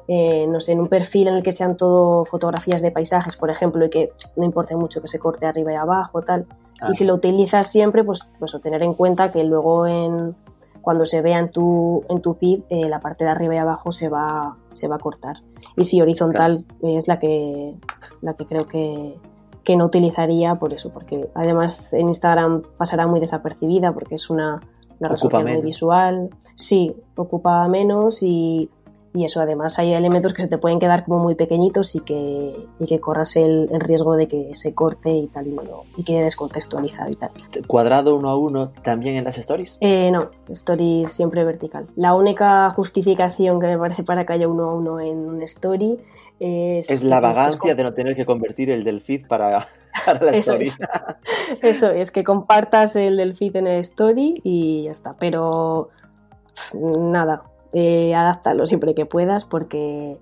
eh, 0.06 0.46
no 0.46 0.60
sé, 0.60 0.70
en 0.70 0.80
un 0.80 0.86
perfil 0.86 1.26
en 1.26 1.34
el 1.34 1.42
que 1.42 1.50
sean 1.50 1.76
todo 1.76 2.24
fotografías 2.24 2.80
de 2.80 2.92
paisajes, 2.92 3.34
por 3.34 3.50
ejemplo, 3.50 3.84
y 3.84 3.90
que 3.90 4.12
no 4.36 4.44
importe 4.44 4.76
mucho 4.76 5.00
que 5.00 5.08
se 5.08 5.18
corte 5.18 5.46
arriba 5.46 5.72
y 5.72 5.76
abajo, 5.76 6.22
tal. 6.22 6.46
Y 6.88 6.92
si 6.92 7.04
lo 7.04 7.14
utilizas 7.14 7.70
siempre, 7.70 8.04
pues, 8.04 8.30
pues 8.38 8.56
tener 8.62 8.82
en 8.82 8.94
cuenta 8.94 9.30
que 9.30 9.44
luego 9.44 9.86
en, 9.86 10.34
cuando 10.84 11.06
se 11.06 11.22
vea 11.22 11.38
en 11.38 11.50
tu, 11.50 12.04
en 12.08 12.20
tu 12.20 12.34
feed, 12.34 12.60
eh, 12.68 12.88
la 12.88 13.00
parte 13.00 13.24
de 13.24 13.30
arriba 13.30 13.54
y 13.54 13.58
abajo 13.58 13.90
se 13.90 14.08
va, 14.08 14.56
se 14.72 14.86
va 14.86 14.96
a 14.96 14.98
cortar. 14.98 15.38
Y 15.76 15.84
si 15.84 16.00
horizontal 16.02 16.64
es 16.82 17.08
la 17.08 17.18
que, 17.18 17.74
la 18.20 18.34
que 18.34 18.44
creo 18.44 18.68
que, 18.68 19.16
que 19.64 19.76
no 19.76 19.86
utilizaría 19.86 20.56
por 20.56 20.74
eso, 20.74 20.90
porque 20.90 21.30
además 21.34 21.94
en 21.94 22.08
Instagram 22.08 22.62
pasará 22.76 23.06
muy 23.06 23.18
desapercibida 23.18 23.92
porque 23.92 24.16
es 24.16 24.28
una, 24.28 24.60
una 25.00 25.08
red 25.08 25.16
social 25.16 25.44
muy 25.44 25.62
visual. 25.62 26.28
Sí, 26.54 26.94
ocupa 27.16 27.66
menos 27.66 28.22
y 28.22 28.68
y 29.16 29.24
eso, 29.24 29.40
además, 29.40 29.78
hay 29.78 29.94
elementos 29.94 30.34
que 30.34 30.42
se 30.42 30.48
te 30.48 30.58
pueden 30.58 30.80
quedar 30.80 31.04
como 31.04 31.20
muy 31.20 31.36
pequeñitos 31.36 31.94
y 31.94 32.00
que, 32.00 32.50
y 32.80 32.86
que 32.86 32.98
corras 32.98 33.36
el, 33.36 33.68
el, 33.70 33.78
riesgo 33.78 34.16
de 34.16 34.26
que 34.26 34.50
se 34.54 34.74
corte 34.74 35.10
y 35.10 35.28
tal, 35.28 35.46
y, 35.46 35.52
bueno, 35.52 35.84
y 35.96 36.02
quede 36.02 36.24
descontextualizado 36.24 37.10
y 37.10 37.14
tal. 37.14 37.30
¿Cuadrado 37.68 38.16
uno 38.16 38.28
a 38.28 38.36
uno 38.36 38.72
también 38.82 39.14
en 39.14 39.22
las 39.22 39.38
stories? 39.38 39.78
Eh, 39.80 40.10
no, 40.10 40.30
stories 40.48 41.12
siempre 41.12 41.44
vertical. 41.44 41.86
La 41.94 42.12
única 42.14 42.68
justificación 42.70 43.60
que 43.60 43.68
me 43.68 43.78
parece 43.78 44.02
para 44.02 44.26
que 44.26 44.32
haya 44.32 44.48
uno 44.48 44.64
a 44.64 44.74
uno 44.74 44.98
en 44.98 45.18
un 45.18 45.42
story 45.42 45.96
es... 46.40 46.90
Es 46.90 47.04
la 47.04 47.20
vagancia 47.20 47.76
de 47.76 47.84
no 47.84 47.94
tener 47.94 48.16
que 48.16 48.26
convertir 48.26 48.68
el 48.70 48.82
del 48.82 49.00
feed 49.00 49.28
para... 49.28 49.68
Para 50.04 50.24
la 50.24 50.32
eso 50.32 50.54
story. 50.54 50.64
Es. 50.66 50.78
Eso 51.62 51.90
es, 51.92 52.10
que 52.10 52.24
compartas 52.24 52.96
el 52.96 53.16
del 53.16 53.32
feed 53.32 53.54
en 53.54 53.68
el 53.68 53.78
story 53.82 54.34
y 54.42 54.82
ya 54.82 54.90
está. 54.90 55.14
Pero 55.20 55.90
nada, 56.74 57.44
eh, 57.74 58.14
adáptalo 58.14 58.66
siempre 58.66 58.94
que 58.94 59.04
puedas 59.04 59.44
porque 59.44 60.18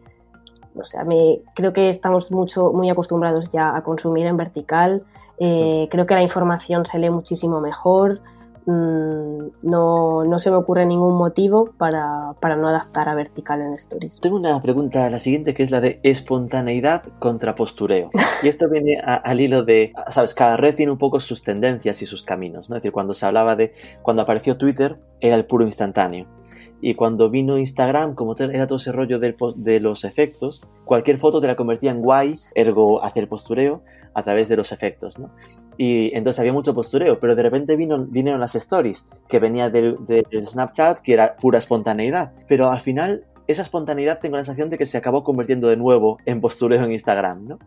o 0.75 0.85
sea, 0.85 1.05
me, 1.05 1.41
creo 1.55 1.73
que 1.73 1.89
estamos 1.89 2.33
mucho, 2.33 2.73
muy 2.73 2.89
acostumbrados 2.89 3.51
ya 3.51 3.77
a 3.77 3.83
consumir 3.83 4.27
en 4.27 4.37
vertical. 4.37 5.03
Eh, 5.39 5.89
creo 5.91 6.07
que 6.07 6.15
la 6.15 6.23
información 6.23 6.87
se 6.87 6.99
lee 6.99 7.11
muchísimo 7.11 7.61
mejor. 7.61 8.21
Mm, 8.65 9.49
no, 9.65 10.25
no, 10.25 10.39
se 10.39 10.51
me 10.51 10.57
ocurre 10.57 10.87
ningún 10.87 11.17
motivo 11.17 11.73
para, 11.77 12.35
para, 12.41 12.55
no 12.55 12.69
adaptar 12.69 13.09
a 13.09 13.15
vertical 13.15 13.61
en 13.61 13.73
Stories. 13.75 14.21
Tengo 14.21 14.37
una 14.37 14.63
pregunta, 14.63 15.11
la 15.11 15.19
siguiente, 15.19 15.53
que 15.53 15.65
es 15.65 15.73
la 15.73 15.81
de 15.81 15.99
espontaneidad 16.05 17.03
contra 17.19 17.57
postureo. 17.57 18.11
Y 18.43 18.49
esto 18.49 18.69
viene 18.69 18.99
a, 19.05 19.15
al 19.17 19.41
hilo 19.41 19.65
de, 19.65 19.93
sabes, 20.09 20.35
cada 20.35 20.57
red 20.57 20.77
tiene 20.77 20.93
un 20.93 20.99
poco 20.99 21.19
sus 21.19 21.43
tendencias 21.43 22.03
y 22.03 22.07
sus 22.07 22.23
caminos. 22.23 22.71
¿no? 22.71 22.77
Es 22.77 22.83
decir, 22.83 22.93
cuando 22.93 23.15
se 23.15 23.27
hablaba 23.27 23.57
de, 23.57 23.75
cuando 24.01 24.23
apareció 24.23 24.57
Twitter, 24.57 24.99
era 25.21 25.35
el 25.35 25.45
puro 25.45 25.65
instantáneo. 25.65 26.29
Y 26.85 26.95
cuando 26.95 27.31
vino 27.31 27.59
Instagram, 27.59 28.17
como 28.17 28.35
era 28.37 28.67
todo 28.67 28.77
ese 28.77 28.91
rollo 28.91 29.21
de 29.21 29.81
los 29.81 30.05
efectos, 30.05 30.61
cualquier 30.85 31.17
foto 31.17 31.41
te 31.41 31.47
la 31.47 31.55
convertía 31.55 31.93
en 31.93 32.03
guay, 32.03 32.35
ergo 32.57 33.03
hacer 33.05 33.29
postureo, 33.29 33.83
a 34.15 34.23
través 34.25 34.49
de 34.49 34.57
los 34.57 34.73
efectos, 34.73 35.19
¿no? 35.19 35.31
Y 35.79 36.11
entonces 36.15 36.41
había 36.41 36.53
mucho 36.53 36.75
postureo, 36.75 37.21
pero 37.21 37.35
de 37.37 37.43
repente 37.45 37.77
vino, 37.77 38.05
vinieron 38.05 38.41
las 38.41 38.57
stories, 38.57 39.09
que 39.29 39.39
venía 39.39 39.71
del, 39.71 39.97
del 40.05 40.47
Snapchat, 40.47 41.01
que 41.01 41.15
era 41.15 41.37
pura 41.37 41.59
espontaneidad. 41.59 42.33
Pero 42.49 42.69
al 42.69 42.81
final, 42.81 43.25
esa 43.47 43.63
espontaneidad 43.63 44.19
tengo 44.19 44.37
la 44.37 44.45
sensación 44.45 44.69
de 44.69 44.77
que 44.77 44.85
se 44.85 44.99
acabó 44.99 45.23
convirtiendo 45.23 45.69
de 45.69 45.77
nuevo 45.77 46.19
en 46.27 46.41
postureo 46.41 46.83
en 46.85 46.93
Instagram, 46.93 47.47
¿no? 47.47 47.59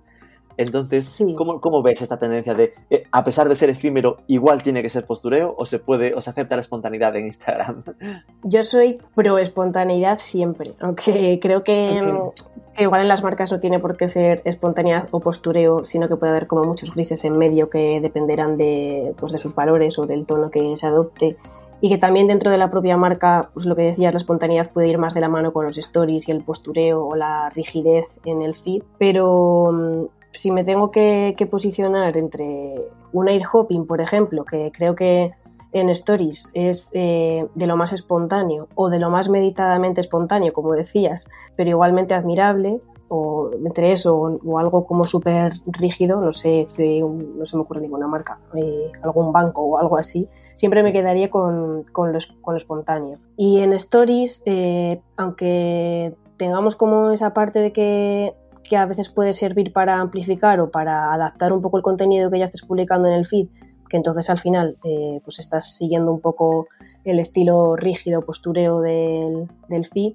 Entonces, 0.57 1.05
sí. 1.05 1.35
¿cómo, 1.35 1.59
¿cómo, 1.59 1.81
ves 1.81 2.01
esta 2.01 2.17
tendencia 2.17 2.53
de, 2.53 2.73
eh, 2.89 3.03
a 3.11 3.23
pesar 3.23 3.49
de 3.49 3.55
ser 3.55 3.69
efímero, 3.69 4.17
igual 4.27 4.63
tiene 4.63 4.81
que 4.81 4.89
ser 4.89 5.05
postureo 5.05 5.53
o 5.57 5.65
se 5.65 5.79
puede, 5.79 6.13
o 6.13 6.21
se 6.21 6.29
acepta 6.29 6.55
la 6.55 6.61
espontaneidad 6.61 7.15
en 7.15 7.25
Instagram? 7.25 7.83
Yo 8.43 8.63
soy 8.63 8.99
pro 9.15 9.37
espontaneidad 9.37 10.19
siempre, 10.19 10.73
aunque 10.81 11.39
creo 11.41 11.63
que, 11.63 12.01
okay. 12.01 12.33
que, 12.75 12.83
igual 12.83 13.01
en 13.01 13.07
las 13.07 13.23
marcas 13.23 13.51
no 13.51 13.59
tiene 13.59 13.79
por 13.79 13.97
qué 13.97 14.07
ser 14.07 14.41
espontaneidad 14.45 15.07
o 15.11 15.19
postureo, 15.19 15.85
sino 15.85 16.07
que 16.07 16.15
puede 16.15 16.31
haber 16.31 16.47
como 16.47 16.63
muchos 16.63 16.93
grises 16.93 17.23
en 17.25 17.37
medio 17.37 17.69
que 17.69 17.99
dependerán 18.01 18.57
de, 18.57 19.13
pues, 19.17 19.31
de 19.31 19.39
sus 19.39 19.55
valores 19.55 19.99
o 19.99 20.05
del 20.05 20.25
tono 20.25 20.51
que 20.51 20.75
se 20.77 20.87
adopte. 20.87 21.37
Y 21.81 21.89
que 21.89 21.97
también 21.97 22.27
dentro 22.27 22.51
de 22.51 22.57
la 22.57 22.71
propia 22.71 22.95
marca, 22.95 23.49
pues 23.53 23.65
lo 23.65 23.75
que 23.75 23.81
decías, 23.83 24.13
la 24.13 24.17
espontaneidad 24.17 24.71
puede 24.71 24.87
ir 24.87 24.97
más 24.97 25.13
de 25.13 25.21
la 25.21 25.27
mano 25.27 25.51
con 25.51 25.65
los 25.65 25.77
stories 25.77 26.27
y 26.27 26.31
el 26.31 26.43
postureo 26.43 27.05
o 27.05 27.15
la 27.15 27.49
rigidez 27.49 28.17
en 28.23 28.41
el 28.41 28.55
feed. 28.55 28.81
Pero 28.97 30.09
si 30.35 30.51
me 30.51 30.63
tengo 30.63 30.91
que, 30.91 31.33
que, 31.37 31.45
posicionar 31.45 32.17
entre 32.17 32.75
un 33.13 33.27
air 33.27 33.43
hopping, 33.51 33.85
por 33.85 34.01
ejemplo, 34.01 34.45
que 34.45 34.71
creo 34.73 34.95
que 34.95 35.33
en 35.71 35.89
stories 35.89 36.51
es 36.53 36.91
eh, 36.93 37.47
de 37.53 37.67
lo 37.67 37.75
más 37.75 37.91
espontáneo 37.91 38.69
o 38.75 38.89
de 38.89 38.97
lo 38.97 39.09
más 39.09 39.27
meditadamente 39.29 39.99
espontáneo, 39.99 40.53
como 40.53 40.73
decías, 40.73 41.27
pero 41.57 41.69
igualmente 41.69 42.13
admirable, 42.13 42.79
o 43.09 43.51
entre 43.53 43.91
eso 43.91 44.15
o, 44.15 44.39
o 44.45 44.57
algo 44.57 44.85
como 44.85 45.03
súper 45.03 45.51
rígido, 45.67 46.21
no 46.21 46.31
sé, 46.31 46.65
si, 46.69 47.01
no 47.01 47.45
se 47.45 47.57
me 47.57 47.63
ocurre 47.63 47.81
ninguna 47.81 48.07
marca, 48.07 48.39
eh, 48.55 48.91
algún 49.03 49.33
banco 49.33 49.63
o 49.63 49.77
algo 49.77 49.97
así, 49.97 50.29
siempre 50.53 50.81
me 50.81 50.93
quedaría 50.93 51.29
con, 51.29 51.83
con, 51.91 52.13
lo, 52.13 52.19
con 52.41 52.53
lo, 52.53 52.57
espontáneo. 52.57 53.17
Y 53.35 53.59
en 53.59 53.73
stories, 53.73 54.43
eh, 54.45 55.01
aunque 55.17 56.15
tengamos 56.37 56.77
como 56.77 57.11
esa 57.11 57.33
parte 57.33 57.59
de 57.59 57.73
que 57.73 58.33
que 58.67 58.77
a 58.77 58.85
veces 58.85 59.09
puede 59.09 59.33
servir 59.33 59.71
para 59.71 59.99
amplificar 59.99 60.59
o 60.59 60.71
para 60.71 61.13
adaptar 61.13 61.53
un 61.53 61.61
poco 61.61 61.77
el 61.77 61.83
contenido 61.83 62.29
que 62.29 62.39
ya 62.39 62.45
estés 62.45 62.63
publicando 62.63 63.07
en 63.07 63.13
el 63.13 63.25
feed, 63.25 63.47
que 63.89 63.97
entonces 63.97 64.29
al 64.29 64.39
final 64.39 64.77
eh, 64.83 65.21
pues 65.23 65.39
estás 65.39 65.75
siguiendo 65.75 66.11
un 66.11 66.19
poco 66.19 66.67
el 67.03 67.19
estilo 67.19 67.75
rígido, 67.75 68.21
postureo 68.21 68.81
del, 68.81 69.47
del 69.69 69.85
feed, 69.85 70.13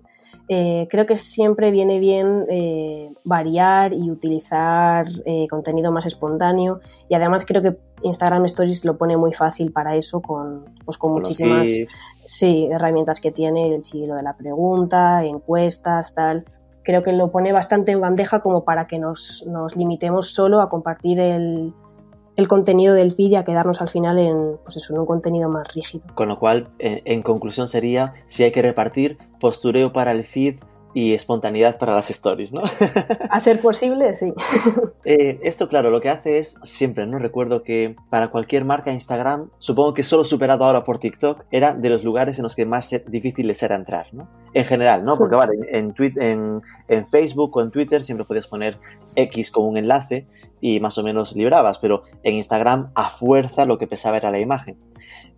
eh, 0.48 0.88
creo 0.90 1.06
que 1.06 1.16
siempre 1.16 1.70
viene 1.70 2.00
bien 2.00 2.46
eh, 2.48 3.12
variar 3.22 3.92
y 3.92 4.10
utilizar 4.10 5.06
contenido 5.48 5.92
más 5.92 6.06
espontáneo. 6.06 6.80
Y 7.08 7.14
además 7.14 7.44
creo 7.44 7.62
que 7.62 7.76
Instagram 8.02 8.44
Stories 8.46 8.84
lo 8.84 8.98
pone 8.98 9.16
muy 9.16 9.32
fácil 9.32 9.70
para 9.70 9.94
eso 9.96 10.20
con, 10.20 10.64
pues, 10.84 10.98
con, 10.98 11.12
muchísimas 11.12 11.68
sí, 12.26 12.68
herramientas 12.70 13.20
que 13.20 13.30
tiene, 13.30 13.74
el 13.74 13.84
sigilo 13.84 14.14
de 14.14 14.24
la 14.24 14.36
pregunta, 14.36 15.24
encuestas, 15.24 16.14
tal 16.14 16.44
creo 16.82 17.02
que 17.02 17.12
lo 17.12 17.30
pone 17.30 17.52
bastante 17.52 17.92
en 17.92 18.00
bandeja 18.00 18.40
como 18.40 18.64
para 18.64 18.86
que 18.86 18.98
nos, 18.98 19.44
nos 19.46 19.76
limitemos 19.76 20.28
solo 20.28 20.60
a 20.60 20.68
compartir 20.68 21.20
el, 21.20 21.72
el, 22.36 22.48
contenido 22.48 22.94
del 22.94 23.12
feed 23.12 23.32
y 23.32 23.36
a 23.36 23.44
quedarnos 23.44 23.80
al 23.82 23.88
final 23.88 24.18
en, 24.18 24.56
pues 24.64 24.76
eso, 24.76 24.94
un 24.94 25.06
contenido 25.06 25.48
más 25.48 25.74
rígido. 25.74 26.04
Con 26.14 26.28
lo 26.28 26.38
cual, 26.38 26.68
en, 26.78 27.00
en 27.04 27.22
conclusión 27.22 27.68
sería, 27.68 28.14
si 28.26 28.44
hay 28.44 28.52
que 28.52 28.62
repartir 28.62 29.18
postureo 29.38 29.92
para 29.92 30.12
el 30.12 30.24
feed 30.24 30.56
y 30.92 31.14
espontaneidad 31.14 31.78
para 31.78 31.94
las 31.94 32.10
stories, 32.10 32.52
¿no? 32.52 32.62
A 33.30 33.40
ser 33.40 33.60
posible, 33.60 34.14
sí. 34.14 34.32
Eh, 35.04 35.40
esto, 35.42 35.68
claro, 35.68 35.90
lo 35.90 36.00
que 36.00 36.10
hace 36.10 36.38
es, 36.38 36.58
siempre, 36.62 37.06
¿no? 37.06 37.18
Recuerdo 37.18 37.62
que 37.62 37.96
para 38.10 38.28
cualquier 38.28 38.66
marca 38.66 38.92
Instagram, 38.92 39.48
supongo 39.58 39.94
que 39.94 40.02
solo 40.02 40.24
superado 40.24 40.64
ahora 40.64 40.84
por 40.84 40.98
TikTok, 40.98 41.46
era 41.50 41.74
de 41.74 41.88
los 41.88 42.04
lugares 42.04 42.38
en 42.38 42.42
los 42.42 42.54
que 42.54 42.66
más 42.66 42.94
difícil 43.06 43.46
les 43.46 43.62
era 43.62 43.76
entrar, 43.76 44.12
¿no? 44.12 44.28
En 44.52 44.64
general, 44.64 45.04
¿no? 45.04 45.16
Porque, 45.16 45.36
vale, 45.36 45.54
en, 45.70 45.94
en, 45.98 46.60
en 46.88 47.06
Facebook 47.06 47.56
o 47.56 47.62
en 47.62 47.70
Twitter 47.70 48.02
siempre 48.02 48.26
podías 48.26 48.46
poner 48.46 48.78
X 49.16 49.50
como 49.50 49.68
un 49.68 49.78
enlace 49.78 50.26
y 50.60 50.80
más 50.80 50.98
o 50.98 51.02
menos 51.02 51.34
librabas, 51.34 51.78
pero 51.78 52.02
en 52.22 52.34
Instagram 52.34 52.90
a 52.94 53.08
fuerza 53.08 53.64
lo 53.64 53.78
que 53.78 53.86
pesaba 53.86 54.18
era 54.18 54.30
la 54.30 54.38
imagen. 54.38 54.76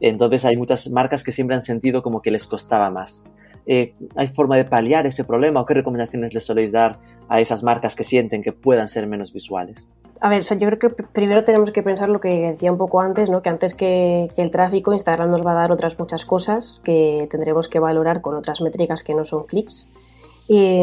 Entonces 0.01 0.45
hay 0.45 0.57
muchas 0.57 0.91
marcas 0.91 1.23
que 1.23 1.31
siempre 1.31 1.55
han 1.55 1.63
sentido 1.63 2.03
como 2.03 2.23
que 2.23 2.33
les 2.33 2.47
costaba 2.47 2.91
más. 2.91 3.25
Eh, 3.67 3.95
¿Hay 4.17 4.29
forma 4.29 4.57
de 4.57 4.65
paliar 4.65 5.07
ese 5.07 5.25
problema 5.25 5.61
o 5.61 5.67
qué 5.67 5.75
recomendaciones 5.75 6.35
les 6.35 6.45
soléis 6.45 6.73
dar 6.73 6.99
a 7.29 7.41
esas 7.41 7.63
marcas 7.63 7.95
que 7.95 8.05
sienten 8.05 8.43
que 8.43 8.53
puedan 8.53 8.89
ser 8.89 9.07
menos 9.07 9.33
visuales? 9.33 9.89
A 10.21 10.29
ver, 10.29 10.43
yo 10.43 10.69
creo 10.69 10.79
que 10.79 10.91
primero 10.91 11.43
tenemos 11.43 11.73
que 11.73 11.83
pensar 11.83 12.09
lo 12.09 12.21
que 12.21 12.53
decía 12.53 12.71
un 12.71 12.79
poco 12.79 13.01
antes, 13.01 13.29
¿no? 13.31 13.43
que 13.43 13.49
antes 13.49 13.75
que, 13.75 14.29
que, 14.35 14.43
el 14.43 14.51
tráfico, 14.51 14.93
Instagram 14.93 15.31
nos 15.31 15.45
va 15.45 15.53
a 15.53 15.55
dar 15.55 15.73
otras 15.73 15.99
muchas 15.99 16.25
cosas 16.25 16.81
que 16.85 17.27
tendremos 17.31 17.69
que 17.69 17.81
valorar 17.81 18.21
con 18.21 18.37
otras 18.37 18.61
métricas 18.61 19.03
que 19.03 19.15
no 19.15 19.25
son 19.25 19.45
clics. 19.45 19.89
Y, 20.47 20.83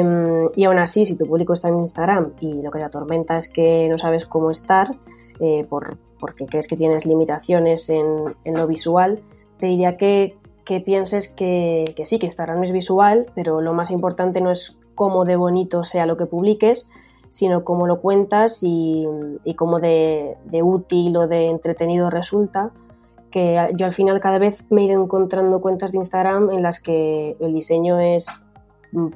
y 0.55 0.63
aún 0.63 0.79
así, 0.79 1.05
si 1.05 1.15
tu 1.15 1.25
público 1.25 1.53
está 1.53 1.69
en 1.69 1.77
Instagram 1.77 2.33
y 2.39 2.61
lo 2.61 2.71
que 2.71 2.79
te 2.79 2.85
atormenta 2.85 3.37
es 3.37 3.49
que 3.49 3.87
no 3.89 3.97
sabes 3.97 4.25
cómo 4.25 4.51
estar, 4.51 4.95
eh, 5.39 5.65
por, 5.69 5.97
porque 6.19 6.45
crees 6.45 6.67
que 6.67 6.75
tienes 6.75 7.05
limitaciones 7.05 7.89
en, 7.89 8.35
en 8.43 8.55
lo 8.55 8.67
visual, 8.67 9.21
te 9.57 9.67
diría 9.67 9.95
que 9.95 10.35
que 10.69 10.81
pienses 10.81 11.29
que, 11.29 11.83
que, 11.95 12.05
sí, 12.05 12.19
que 12.19 12.27
Instagram 12.27 12.63
es 12.63 12.71
visual, 12.71 13.25
pero 13.33 13.59
lo 13.59 13.73
más 13.73 13.89
importante 13.89 14.39
no 14.39 14.51
es 14.51 14.77
cómo 14.93 15.25
de 15.25 15.35
bonito 15.35 15.83
sea 15.83 16.05
lo 16.05 16.15
que 16.15 16.27
publiques, 16.27 16.91
sino 17.31 17.63
cómo 17.63 17.87
lo 17.87 18.01
cuentas 18.01 18.61
y, 18.61 19.03
y 19.43 19.55
cómo 19.55 19.79
de, 19.79 20.37
de, 20.45 20.61
útil 20.61 21.17
o 21.17 21.25
de 21.25 21.47
entretenido 21.47 22.11
resulta. 22.11 22.69
Que 23.31 23.69
yo 23.77 23.87
al 23.87 23.93
final 23.93 24.19
cada 24.19 24.37
vez 24.37 24.63
me 24.69 24.81
he 24.81 24.85
ido 24.85 25.03
encontrando 25.03 25.59
cuentas 25.59 25.91
de 25.91 25.97
Instagram 25.97 26.51
en 26.51 26.61
las 26.61 26.79
que 26.79 27.35
el 27.39 27.51
diseño 27.51 27.99
es 27.99 28.45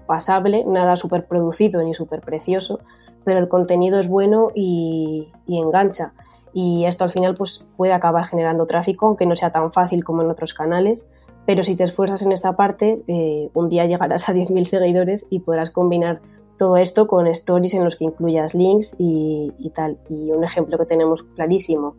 pasable, 0.08 0.66
nada 0.66 0.96
súper 0.96 1.28
producido 1.28 1.84
ni 1.84 1.94
súper 1.94 2.22
precioso, 2.22 2.80
pero 3.26 3.38
el 3.38 3.48
contenido 3.48 4.00
es 4.00 4.08
bueno 4.08 4.50
y, 4.56 5.32
y 5.46 5.60
engancha. 5.60 6.14
Y 6.52 6.86
esto 6.86 7.04
al 7.04 7.12
final 7.12 7.36
pues, 7.36 7.68
puede 7.78 7.94
acabar 7.94 8.26
generando 8.26 8.66
tráfico, 8.66 9.06
aunque 9.06 9.28
no 9.28 9.36
sea 9.36 9.52
tan 9.52 9.72
fácil 9.72 10.04
como 10.04 10.24
en 10.24 10.32
otros 10.32 10.56
canales, 10.56 11.06
pero 11.46 11.64
si 11.64 11.76
te 11.76 11.84
esfuerzas 11.84 12.22
en 12.22 12.32
esta 12.32 12.56
parte, 12.56 13.04
eh, 13.08 13.50
un 13.54 13.70
día 13.70 13.86
llegarás 13.86 14.30
a 14.30 14.34
10.000 14.34 14.64
seguidores 14.64 15.28
y 15.30 15.40
podrás 15.40 15.72
combinar 15.72 16.22
todo 16.58 16.78
esto 16.78 17.08
con 17.08 17.28
stories 17.28 17.74
en 17.74 17.84
los 17.84 17.96
que 17.96 18.06
incluyas 18.06 18.54
links 18.54 18.96
y, 18.98 19.52
tal. 19.74 19.98
Y 20.10 20.32
un 20.32 20.44
ejemplo 20.44 20.78
que 20.78 20.86
tenemos 20.86 21.24
clarísimo 21.24 21.96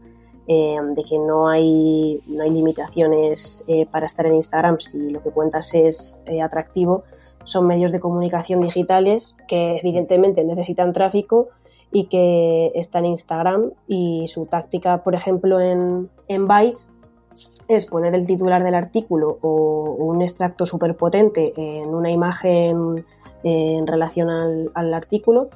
eh, 0.47 0.77
de 0.95 1.03
que 1.03 1.19
no 1.19 1.49
hay, 1.49 2.23
no 2.27 2.43
hay 2.43 2.51
limitaciones 2.51 3.65
eh, 3.67 3.87
para 3.87 4.07
estar 4.07 4.27
en 4.27 4.35
Instagram 4.35 4.79
si 4.79 5.11
lo 5.11 5.23
que 5.23 5.31
cuentas 5.31 5.75
es 5.75 6.23
atractivo 6.43 7.05
son 7.45 7.67
medios 7.67 7.93
de 7.93 8.01
comunicación 8.01 8.61
digitales 8.61 9.37
que 9.47 9.77
evidentemente 9.77 10.45
necesitan 10.45 10.93
tráfico 10.93 11.49
y 11.93 12.07
que 12.07 12.73
está 12.75 12.99
en 12.99 13.07
Instagram 13.07 13.71
y 13.87 14.27
su 14.27 14.47
táctica, 14.47 15.05
por 15.05 15.15
ejemplo, 15.15 15.61
en, 15.61 16.11
en 16.27 16.49
Vice 16.49 16.89
es 17.69 17.87
poner 17.87 18.15
el 18.15 18.27
titular 18.27 18.63
del 18.63 18.75
artículo 18.75 19.39
o, 19.41 19.97
un 19.99 20.23
extracto 20.23 20.67
súper 20.67 20.97
potente 20.97 21.53
en 21.57 21.95
una 21.95 22.11
imagen 22.11 23.05
en 23.43 23.87
relación 23.87 24.31
al, 24.31 24.95
artículo 24.95 25.49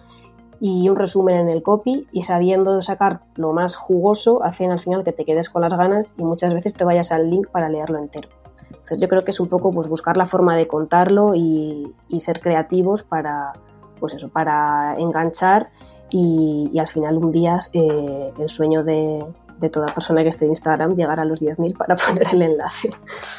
y 0.60 0.88
un 0.88 0.96
resumen 0.96 1.36
en 1.36 1.48
el 1.48 1.62
copy 1.62 2.06
y 2.12 2.22
sabiendo 2.22 2.82
sacar 2.82 3.20
lo 3.36 3.52
más 3.52 3.76
jugoso 3.76 4.42
hacen 4.42 4.70
al 4.70 4.80
final 4.80 5.04
que 5.04 5.12
te 5.12 5.24
quedes 5.24 5.48
con 5.48 5.62
las 5.62 5.74
ganas 5.74 6.14
y 6.18 6.24
muchas 6.24 6.52
veces 6.52 6.74
te 6.74 6.84
vayas 6.84 7.12
al 7.12 7.30
link 7.30 7.48
para 7.48 7.68
leerlo 7.68 7.98
entero. 7.98 8.28
Entonces 8.70 9.00
yo 9.00 9.08
creo 9.08 9.20
que 9.20 9.30
es 9.30 9.40
un 9.40 9.48
poco 9.48 9.72
pues, 9.72 9.88
buscar 9.88 10.16
la 10.16 10.24
forma 10.24 10.56
de 10.56 10.66
contarlo 10.66 11.34
y, 11.34 11.94
ser 12.18 12.40
creativos 12.40 13.02
para, 13.02 13.52
pues 14.00 14.14
eso, 14.14 14.28
para 14.28 14.96
enganchar 14.98 15.70
y, 16.10 16.70
y 16.72 16.78
al 16.78 16.88
final 16.88 17.16
un 17.18 17.30
día 17.30 17.60
eh, 17.72 18.32
el 18.38 18.48
sueño 18.48 18.82
de, 18.82 19.24
de 19.58 19.70
toda 19.70 19.92
persona 19.94 20.22
que 20.22 20.28
esté 20.28 20.44
en 20.44 20.50
Instagram 20.50 20.94
llegar 20.94 21.20
a 21.20 21.24
los 21.24 21.40
10.000 21.40 21.76
para 21.76 21.96
poner 22.06 22.28
el 22.32 22.42
enlace. 22.42 22.90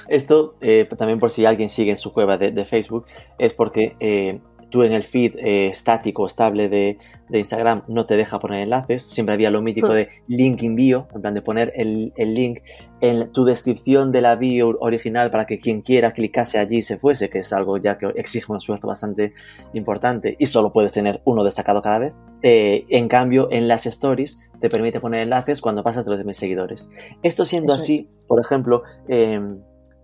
Esto, 0.07 0.55
eh, 0.61 0.87
también 0.97 1.19
por 1.19 1.31
si 1.31 1.45
alguien 1.45 1.69
sigue 1.69 1.91
en 1.91 1.97
su 1.97 2.13
cueva 2.13 2.37
de, 2.37 2.51
de 2.51 2.65
Facebook, 2.65 3.05
es 3.37 3.53
porque 3.53 3.95
eh, 3.99 4.35
tú 4.69 4.83
en 4.83 4.93
el 4.93 5.03
feed 5.03 5.35
eh, 5.37 5.67
estático, 5.67 6.25
estable 6.25 6.69
de, 6.69 6.97
de, 7.27 7.39
Instagram 7.39 7.83
no 7.87 8.05
te 8.05 8.17
deja 8.17 8.39
poner 8.39 8.61
enlaces. 8.61 9.03
Siempre 9.03 9.33
había 9.33 9.51
lo 9.51 9.61
mítico 9.61 9.89
mm. 9.89 9.93
de 9.93 10.09
link 10.27 10.63
in 10.63 10.75
bio, 10.75 11.07
en 11.13 11.21
plan 11.21 11.33
de 11.33 11.41
poner 11.41 11.73
el, 11.75 12.13
el, 12.15 12.33
link 12.33 12.59
en 13.01 13.31
tu 13.31 13.43
descripción 13.43 14.11
de 14.11 14.21
la 14.21 14.35
bio 14.35 14.77
original 14.79 15.31
para 15.31 15.45
que 15.45 15.59
quien 15.59 15.81
quiera 15.81 16.11
clicase 16.11 16.59
allí 16.59 16.81
se 16.81 16.97
fuese, 16.97 17.29
que 17.29 17.39
es 17.39 17.53
algo 17.53 17.77
ya 17.77 17.97
que 17.97 18.07
exige 18.15 18.51
un 18.51 18.57
esfuerzo 18.57 18.87
bastante 18.87 19.33
importante 19.73 20.35
y 20.39 20.45
solo 20.45 20.71
puedes 20.71 20.93
tener 20.93 21.21
uno 21.25 21.43
destacado 21.43 21.81
cada 21.81 21.99
vez. 21.99 22.13
Eh, 22.41 22.85
en 22.89 23.07
cambio, 23.07 23.49
en 23.51 23.67
las 23.67 23.85
stories 23.85 24.49
te 24.59 24.69
permite 24.69 24.99
poner 24.99 25.21
enlaces 25.21 25.61
cuando 25.61 25.83
pasas 25.83 26.05
de 26.05 26.11
los 26.11 26.25
de 26.25 26.33
seguidores. 26.33 26.89
Esto 27.21 27.45
siendo 27.45 27.73
Eso 27.73 27.83
así, 27.83 28.09
es. 28.09 28.27
por 28.27 28.39
ejemplo, 28.39 28.83
eh, 29.07 29.41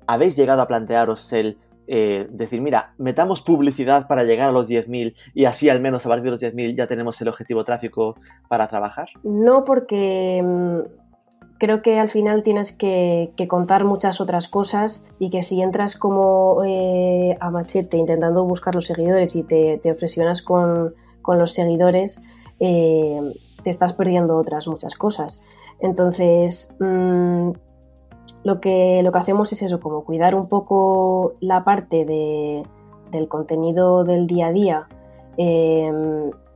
¿habéis 0.08 0.36
llegado 0.36 0.62
a 0.62 0.68
plantearos 0.68 1.32
el 1.34 1.58
eh, 1.88 2.28
decir, 2.32 2.62
mira, 2.62 2.96
metamos 2.98 3.42
publicidad 3.42 4.08
para 4.08 4.24
llegar 4.24 4.50
a 4.50 4.52
los 4.52 4.68
10.000 4.68 5.16
y 5.36 5.46
así 5.46 5.70
al 5.70 5.82
menos 5.82 6.06
a 6.06 6.10
partir 6.10 6.26
de 6.26 6.32
los 6.32 6.42
10.000 6.42 6.76
ya 6.76 6.88
tenemos 6.88 7.22
el 7.22 7.28
objetivo 7.28 7.64
tráfico 7.64 8.16
para 8.50 8.68
trabajar? 8.68 9.10
No, 9.24 9.64
porque 9.64 10.42
mmm, 10.44 10.80
creo 11.60 11.82
que 11.84 12.00
al 12.00 12.10
final 12.10 12.42
tienes 12.42 12.76
que, 12.76 13.34
que, 13.38 13.48
contar 13.48 13.86
muchas 13.86 14.20
otras 14.20 14.48
cosas 14.48 15.06
y 15.20 15.30
que 15.30 15.42
si 15.42 15.62
entras 15.62 15.96
como 15.96 16.64
eh, 16.66 17.38
a 17.40 17.52
machete 17.52 17.98
intentando 17.98 18.44
buscar 18.46 18.74
los 18.74 18.86
seguidores 18.86 19.36
y 19.36 19.44
te, 19.44 19.80
te 19.82 19.92
obsesionas 19.92 20.42
con, 20.42 20.96
con, 21.26 21.38
los 21.40 21.54
seguidores, 21.54 22.22
eh, 22.60 23.20
te 23.64 23.70
estás 23.70 23.94
perdiendo 23.94 24.38
otras 24.38 24.68
muchas 24.68 24.96
cosas. 24.96 25.42
Entonces, 25.80 26.76
mmm, 26.80 27.52
lo 28.44 28.62
que, 28.62 29.02
lo 29.04 29.12
que 29.12 29.18
hacemos 29.18 29.52
es 29.54 29.62
eso, 29.64 29.80
como 29.80 30.04
cuidar 30.04 30.36
un 30.36 30.48
poco 30.48 31.34
la 31.40 31.64
parte 31.64 32.06
de, 32.06 32.64
del 33.12 33.28
contenido 33.28 34.04
del 34.04 34.28
día 34.28 34.48
a 34.48 34.52
día 34.52 34.88
eh, 35.38 35.92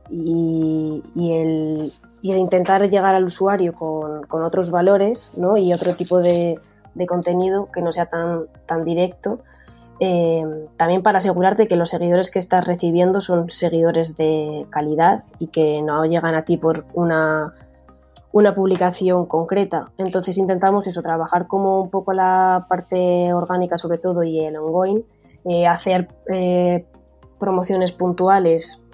y, 0.08 1.02
y, 1.14 1.32
el, 1.32 1.92
y, 2.22 2.32
el, 2.32 2.38
intentar 2.38 2.88
llegar 2.88 3.14
al 3.14 3.24
usuario 3.24 3.74
con, 3.74 4.22
con 4.22 4.44
otros 4.44 4.70
valores 4.70 5.32
¿no? 5.36 5.56
y 5.56 5.72
otro 5.72 5.94
tipo 5.94 6.18
de, 6.18 6.58
de, 6.94 7.06
contenido 7.06 7.70
que 7.72 7.82
no 7.82 7.92
sea 7.92 8.06
tan, 8.06 8.46
tan 8.66 8.84
directo. 8.84 9.40
Eh, 10.02 10.42
también 10.78 11.02
para 11.02 11.18
asegurarte 11.18 11.68
que 11.68 11.76
los 11.76 11.90
seguidores 11.90 12.30
que 12.30 12.38
estás 12.38 12.66
recibiendo 12.66 13.20
son 13.20 13.50
seguidores 13.50 14.16
de 14.16 14.66
calidad 14.70 15.24
y 15.38 15.48
que 15.48 15.82
no 15.82 16.06
llegan 16.06 16.34
a 16.34 16.44
ti 16.44 16.56
por 16.56 16.86
una 16.94 17.54
una 18.32 18.54
publicación 18.54 19.26
concreta. 19.26 19.90
Entonces 19.98 20.38
intentamos 20.38 20.86
eso, 20.86 21.02
trabajar 21.02 21.48
como 21.48 21.82
un 21.82 21.90
poco 21.90 22.12
la 22.12 22.66
parte 22.68 23.34
orgánica 23.34 23.76
sobre 23.76 23.98
todo 23.98 24.22
y 24.22 24.38
el 24.38 24.56
ongoing, 24.56 25.02
eh, 25.44 25.66
hacer 25.66 26.08
eh, 26.32 26.86
promociones 27.38 27.92
puntuales 27.92 28.86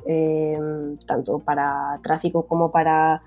tanto 1.04 1.40
para 1.40 1.98
tráfico 2.00 2.46
como 2.46 2.70
para 2.70 3.20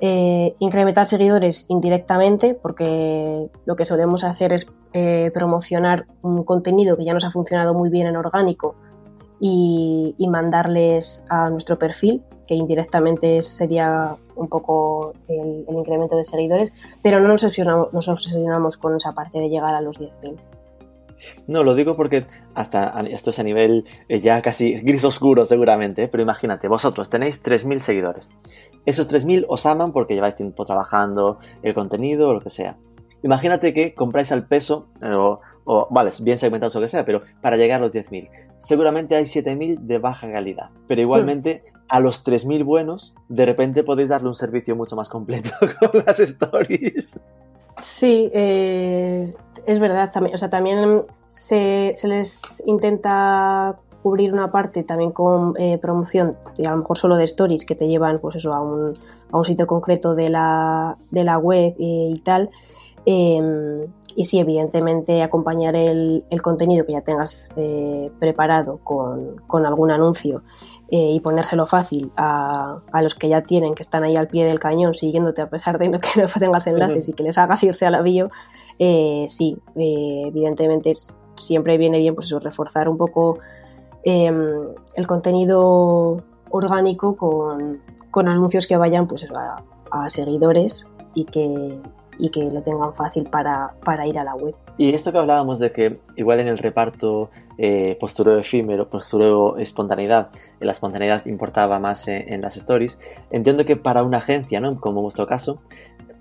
eh, 0.00 0.54
incrementar 0.58 1.06
seguidores 1.06 1.66
indirectamente, 1.68 2.54
porque 2.54 3.48
lo 3.64 3.76
que 3.76 3.84
solemos 3.84 4.24
hacer 4.24 4.52
es 4.52 4.72
eh, 4.92 5.30
promocionar 5.32 6.06
un 6.22 6.44
contenido 6.44 6.96
que 6.96 7.04
ya 7.04 7.14
nos 7.14 7.24
ha 7.24 7.30
funcionado 7.30 7.72
muy 7.72 7.88
bien 7.88 8.06
en 8.06 8.16
orgánico 8.16 8.74
y, 9.40 10.14
mandarles 10.28 11.24
a 11.30 11.50
nuestro 11.50 11.78
perfil 11.78 12.22
que 12.46 12.54
indirectamente 12.54 13.42
sería 13.42 14.16
un 14.34 14.48
poco 14.48 15.14
el, 15.28 15.64
incremento 15.68 16.16
de 16.16 16.24
seguidores, 16.24 16.72
pero 17.02 17.20
no 17.20 17.28
nos 17.28 17.42
obsesionamos, 17.44 17.92
nos 17.92 18.76
con 18.76 18.96
esa 18.96 19.12
parte 19.12 19.38
de 19.38 19.48
llegar 19.48 19.74
a 19.74 19.80
los 19.80 19.98
10.000. 19.98 20.36
No, 21.46 21.64
lo 21.64 21.74
digo 21.74 21.96
porque 21.96 22.24
hasta 22.54 23.00
esto 23.08 23.30
es 23.30 23.38
a 23.38 23.42
nivel 23.42 23.84
eh, 24.08 24.20
ya 24.20 24.42
casi 24.42 24.74
gris 24.82 25.04
oscuro 25.04 25.44
seguramente, 25.44 26.08
pero 26.08 26.22
imagínate, 26.22 26.68
vosotros 26.68 27.10
tenéis 27.10 27.42
3.000 27.42 27.78
seguidores. 27.78 28.32
Esos 28.86 29.10
3.000 29.10 29.44
os 29.48 29.66
aman 29.66 29.92
porque 29.92 30.14
lleváis 30.14 30.36
tiempo 30.36 30.64
trabajando 30.64 31.38
el 31.62 31.74
contenido 31.74 32.30
o 32.30 32.32
lo 32.32 32.40
que 32.40 32.50
sea. 32.50 32.76
Imagínate 33.22 33.74
que 33.74 33.94
compráis 33.94 34.32
al 34.32 34.46
peso, 34.46 34.88
o, 35.14 35.40
o 35.64 35.88
vale, 35.90 36.10
bien 36.20 36.38
segmentados 36.38 36.76
o 36.76 36.80
lo 36.80 36.84
que 36.84 36.90
sea, 36.90 37.04
pero 37.04 37.22
para 37.40 37.56
llegar 37.56 37.82
a 37.82 37.86
los 37.86 37.94
10.000. 37.94 38.30
Seguramente 38.58 39.16
hay 39.16 39.24
7.000 39.24 39.80
de 39.80 39.98
baja 39.98 40.30
calidad, 40.30 40.70
pero 40.86 41.00
igualmente 41.00 41.64
hmm 41.64 41.76
a 41.88 42.00
los 42.00 42.26
3.000 42.26 42.64
buenos, 42.64 43.14
de 43.28 43.46
repente 43.46 43.82
podéis 43.82 44.08
darle 44.08 44.28
un 44.28 44.34
servicio 44.34 44.74
mucho 44.76 44.96
más 44.96 45.08
completo 45.08 45.50
con 45.80 46.02
las 46.04 46.18
stories. 46.20 47.20
Sí, 47.78 48.30
eh, 48.32 49.34
es 49.66 49.78
verdad. 49.78 50.10
También, 50.12 50.34
o 50.34 50.38
sea, 50.38 50.48
también 50.48 51.02
se, 51.28 51.92
se, 51.94 52.08
les 52.08 52.62
intenta 52.66 53.78
cubrir 54.06 54.32
una 54.32 54.52
parte 54.52 54.84
también 54.84 55.10
con 55.10 55.54
eh, 55.58 55.78
promoción, 55.78 56.36
y 56.56 56.64
a 56.64 56.70
lo 56.70 56.76
mejor 56.76 56.96
solo 56.96 57.16
de 57.16 57.24
stories 57.24 57.66
que 57.66 57.74
te 57.74 57.88
llevan 57.88 58.20
pues 58.20 58.36
eso, 58.36 58.54
a, 58.54 58.60
un, 58.60 58.92
a 59.32 59.36
un 59.36 59.44
sitio 59.44 59.66
concreto 59.66 60.14
de 60.14 60.28
la, 60.30 60.96
de 61.10 61.24
la 61.24 61.38
web 61.38 61.74
y, 61.76 62.12
y 62.14 62.20
tal. 62.20 62.48
Eh, 63.04 63.88
y 64.14 64.24
sí, 64.24 64.38
evidentemente 64.38 65.24
acompañar 65.24 65.74
el, 65.74 66.24
el 66.30 66.40
contenido 66.40 66.86
que 66.86 66.92
ya 66.92 67.00
tengas 67.00 67.50
eh, 67.56 68.12
preparado 68.20 68.78
con, 68.84 69.38
con, 69.48 69.66
algún 69.66 69.90
anuncio 69.90 70.42
eh, 70.88 71.10
y 71.12 71.18
ponérselo 71.18 71.66
fácil 71.66 72.12
a, 72.16 72.78
a, 72.92 73.02
los 73.02 73.16
que 73.16 73.28
ya 73.28 73.42
tienen, 73.42 73.74
que 73.74 73.82
están 73.82 74.04
ahí 74.04 74.14
al 74.14 74.28
pie 74.28 74.44
del 74.44 74.60
cañón 74.60 74.94
siguiéndote 74.94 75.42
a 75.42 75.50
pesar 75.50 75.78
de 75.78 75.90
que 76.00 76.22
no 76.22 76.28
tengas 76.28 76.68
enlaces 76.68 77.08
y 77.08 77.12
que 77.12 77.24
les 77.24 77.38
hagas 77.38 77.64
irse 77.64 77.86
a 77.86 77.90
la 77.90 78.02
bio, 78.02 78.28
eh, 78.78 79.24
sí, 79.28 79.58
eh, 79.74 80.24
evidentemente 80.26 80.90
es, 80.90 81.12
siempre 81.34 81.76
viene 81.76 81.98
bien 81.98 82.14
pues 82.14 82.28
eso, 82.28 82.40
reforzar 82.40 82.88
un 82.88 82.96
poco 82.96 83.38
em, 84.06 84.68
el 84.94 85.06
contenido 85.06 86.22
orgánico 86.50 87.14
con, 87.14 87.80
con, 88.12 88.28
anuncios 88.28 88.66
que 88.68 88.76
vayan 88.76 89.08
pues 89.08 89.26
a, 89.34 89.62
a 89.90 90.08
seguidores 90.08 90.88
y 91.14 91.24
que, 91.24 91.80
y 92.18 92.30
que 92.30 92.44
lo 92.44 92.62
tengan 92.62 92.94
fácil 92.94 93.24
para, 93.24 93.74
para, 93.84 94.06
ir 94.06 94.18
a 94.18 94.24
la 94.24 94.36
web. 94.36 94.54
Y 94.78 94.94
esto 94.94 95.10
que 95.10 95.18
hablábamos 95.18 95.58
de 95.58 95.72
que 95.72 95.98
igual 96.14 96.38
en 96.38 96.46
el 96.46 96.58
reparto 96.58 97.30
eh, 97.58 97.96
postureo 97.98 98.38
efímero, 98.38 98.88
postureo 98.88 99.56
espontaneidad, 99.56 100.28
la 100.60 100.70
espontaneidad 100.70 101.26
importaba 101.26 101.80
más 101.80 102.06
en, 102.06 102.32
en, 102.32 102.42
las 102.42 102.56
stories, 102.56 103.00
entiendo 103.30 103.64
que 103.64 103.76
para 103.76 104.04
una 104.04 104.18
agencia, 104.18 104.60
¿no? 104.60 104.80
como 104.80 105.00
en 105.00 105.04
vuestro 105.04 105.26
caso, 105.26 105.60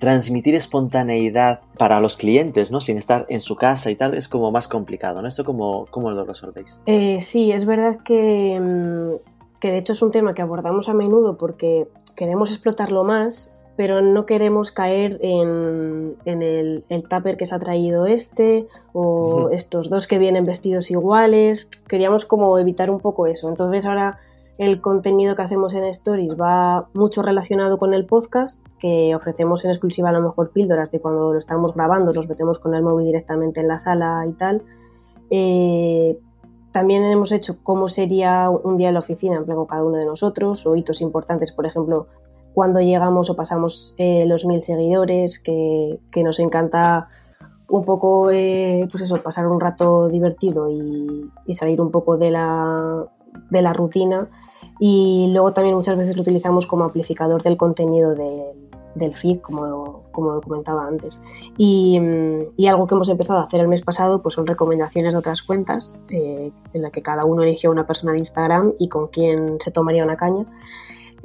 transmitir 0.06 0.54
espontaneidad 0.54 1.62
para 1.80 2.00
los 2.00 2.16
clientes, 2.16 2.72
¿no? 2.72 2.80
Sin 2.80 3.00
estar 3.00 3.26
en 3.28 3.40
su 3.40 3.56
casa 3.56 3.90
y 3.90 3.96
tal, 3.96 4.14
es 4.14 4.28
como 4.28 4.52
más 4.52 4.68
complicado, 4.68 5.20
¿no? 5.24 5.28
¿Esto 5.28 5.44
cómo, 5.44 5.88
cómo 5.90 6.12
lo 6.12 6.24
resolvéis? 6.26 6.80
Eh, 6.86 7.22
sí, 7.22 7.52
es 7.52 7.66
verdad 7.66 7.98
que, 8.06 8.60
mm, 8.62 9.60
que 9.60 9.72
de 9.72 9.80
hecho 9.80 9.94
es 9.94 10.04
un 10.04 10.12
tema 10.12 10.36
que 10.36 10.44
abordamos 10.44 10.90
a 10.90 10.94
menudo 10.94 11.38
porque 11.38 11.88
queremos 12.16 12.52
explotarlo 12.52 13.04
más 13.04 13.52
pero 13.78 14.02
no 14.02 14.26
queremos 14.26 14.72
caer 14.72 15.20
en, 15.22 16.16
en 16.24 16.42
el, 16.42 16.86
el, 16.88 17.04
tupper 17.10 17.36
que 17.36 17.46
se 17.46 17.56
ha 17.56 17.60
traído 17.60 18.06
este 18.06 18.68
o 18.94 19.50
estos 19.52 19.90
dos 19.90 20.08
que 20.08 20.18
vienen 20.18 20.46
vestidos 20.46 20.92
iguales. 20.92 21.70
Queríamos 21.86 22.24
como 22.24 22.58
evitar 22.58 22.90
un 22.90 23.02
poco 23.02 23.28
eso. 23.28 23.50
Entonces 23.50 23.86
ahora 23.86 24.20
el 24.58 24.80
contenido 24.82 25.36
que 25.36 25.42
hacemos 25.42 25.74
en 25.74 25.84
Stories 25.86 26.36
va 26.40 26.88
mucho 26.94 27.22
relacionado 27.22 27.78
con 27.78 27.94
el 27.94 28.06
podcast, 28.06 28.66
que 28.80 29.14
ofrecemos 29.14 29.66
en 29.66 29.72
exclusiva 29.72 30.10
a 30.10 30.14
lo 30.14 30.22
mejor 30.22 30.52
píldoras 30.52 30.92
de 30.92 31.02
cuando 31.02 31.34
lo 31.34 31.40
estamos 31.40 31.74
grabando, 31.74 32.14
los 32.14 32.30
metemos 32.30 32.60
con 32.60 32.74
el 32.74 32.84
móvil 32.84 33.08
directamente 33.08 33.60
en 33.60 33.68
la 33.68 33.78
sala 33.78 34.26
y 34.28 34.34
tal. 34.34 34.64
Eh, 35.30 36.18
también 36.72 37.04
hemos 37.04 37.32
hecho 37.32 37.58
cómo 37.64 37.88
sería 37.88 38.50
un 38.50 38.78
día 38.78 38.90
en 38.90 38.94
la 38.94 39.00
oficina, 39.00 39.38
en 39.38 39.46
plan 39.46 39.58
con 39.58 39.66
cada 39.66 39.84
uno 39.84 39.98
de 39.98 40.06
nosotros, 40.06 40.66
o 40.66 40.76
hitos 40.76 41.02
importantes, 41.02 41.52
por 41.52 41.66
ejemplo, 41.66 42.08
cuando 42.54 42.80
llegamos 42.80 43.30
o 43.30 43.36
pasamos 43.36 43.96
eh, 43.98 44.26
los 44.26 44.46
mil 44.46 44.62
seguidores, 44.62 45.40
que, 45.40 46.00
nos 46.24 46.40
encanta 46.40 47.10
un 47.68 47.84
poco, 47.84 48.32
eh, 48.32 48.88
pues 48.90 49.04
eso, 49.04 49.22
pasar 49.22 49.48
un 49.48 49.60
rato 49.60 50.08
divertido 50.08 50.70
y, 50.70 51.30
salir 51.54 51.82
un 51.82 51.92
poco 51.92 52.18
de 52.18 52.32
la, 52.32 53.06
de 53.50 53.62
la 53.62 53.74
rutina 53.74 54.28
y 54.80 55.28
luego 55.32 55.54
también 55.54 55.76
muchas 55.76 55.98
veces 55.98 56.16
lo 56.16 56.22
utilizamos 56.22 56.66
como 56.66 56.84
amplificador 56.84 57.42
del 57.44 57.58
contenido 57.58 58.14
del 58.14 59.16
feed, 59.16 59.40
como, 59.40 60.04
como 60.12 60.42
comentaba 60.42 60.88
antes. 60.88 61.22
Y, 61.58 62.00
y, 62.58 62.68
algo 62.68 62.88
que 62.88 62.96
hemos 62.96 63.10
empezado 63.10 63.40
a 63.40 63.44
hacer 63.44 63.62
el 63.62 63.68
mes 63.68 63.82
pasado 63.82 64.22
pues 64.22 64.36
son 64.36 64.48
recomendaciones 64.48 65.14
de 65.14 65.20
otras 65.20 65.42
cuentas, 65.42 65.94
eh, 66.10 66.52
en 66.74 66.82
la 66.82 66.92
que 66.92 67.02
cada 67.02 67.26
uno 67.26 67.44
eligió 67.44 67.72
una 67.72 67.86
persona 67.86 68.14
de 68.14 68.20
Instagram 68.20 68.74
y 68.80 68.90
con 68.90 69.08
quién 69.08 69.58
se 69.60 69.72
tomaría 69.72 70.04
una 70.04 70.18
caña. 70.18 70.46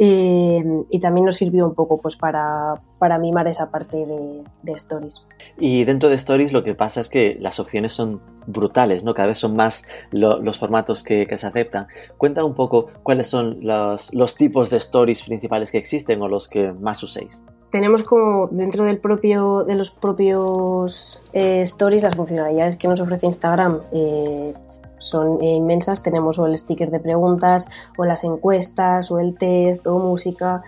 Eh, 0.03 0.65
y 0.89 0.99
también 0.99 1.27
nos 1.27 1.37
sirvió 1.37 1.67
un 1.67 1.75
poco 1.75 1.99
pues 1.99 2.17
para, 2.17 2.73
para 2.99 3.19
mimar 3.19 3.47
esa 3.49 3.71
parte 3.71 3.99
de, 3.99 4.43
de, 4.63 4.73
Stories. 4.73 5.15
Y 5.59 5.85
dentro 5.85 6.09
de 6.09 6.15
Stories 6.15 6.55
lo 6.55 6.65
que 6.65 6.75
pasa 6.75 7.01
es 7.01 7.11
que 7.11 7.37
las 7.39 7.61
opciones 7.61 7.93
son 7.93 8.23
brutales, 8.47 9.05
¿no? 9.05 9.13
Cada 9.13 9.27
vez 9.29 9.37
son 9.37 9.57
más 9.57 9.87
lo, 10.11 10.41
los 10.41 10.59
formatos 10.59 11.03
que, 11.03 11.27
que, 11.27 11.37
se 11.37 11.47
aceptan. 11.47 11.87
Cuenta 12.17 12.45
un 12.45 12.55
poco 12.55 12.89
cuáles 13.03 13.27
son 13.27 13.59
los, 13.61 14.15
los 14.15 14.37
tipos 14.37 14.71
de 14.71 14.79
Stories 14.79 15.23
principales 15.25 15.71
que 15.71 15.77
existen 15.77 16.23
o 16.23 16.29
los 16.29 16.49
que 16.49 16.73
más 16.73 17.03
uséis 17.03 17.45
tenemos 17.71 18.03
como 18.03 18.49
dentro 18.49 18.83
del 18.83 18.99
propio, 18.99 19.63
de 19.63 19.77
los 19.77 19.93
propios 19.93 21.23
eh, 21.33 21.61
stories 21.61 22.03
las 22.03 22.17
funcionalidades 22.17 22.75
que 22.75 22.89
nos 22.89 23.01
ofrece 23.01 23.27
Instagram 23.27 23.79
eh, 23.93 24.55
son 25.01 25.43
inmensas. 25.43 26.03
Tenemos 26.03 26.39
o 26.39 26.47
el 26.47 26.57
sticker 26.57 26.91
de 26.91 27.01
preguntas, 27.01 27.69
o 27.99 28.05
las 28.05 28.23
encuestas, 28.23 29.11
o 29.11 29.19
el 29.19 29.37
test, 29.37 29.87
o 29.87 29.99
música. 29.99 30.63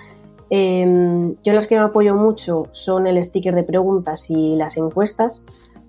Eh, 0.50 1.34
yo 1.42 1.52
las 1.54 1.66
que 1.66 1.76
me 1.76 1.82
apoyo 1.82 2.14
mucho 2.14 2.64
son 2.72 3.06
el 3.06 3.22
sticker 3.22 3.54
de 3.54 3.62
preguntas 3.62 4.28
y 4.28 4.56
las 4.56 4.76
encuestas, 4.76 5.44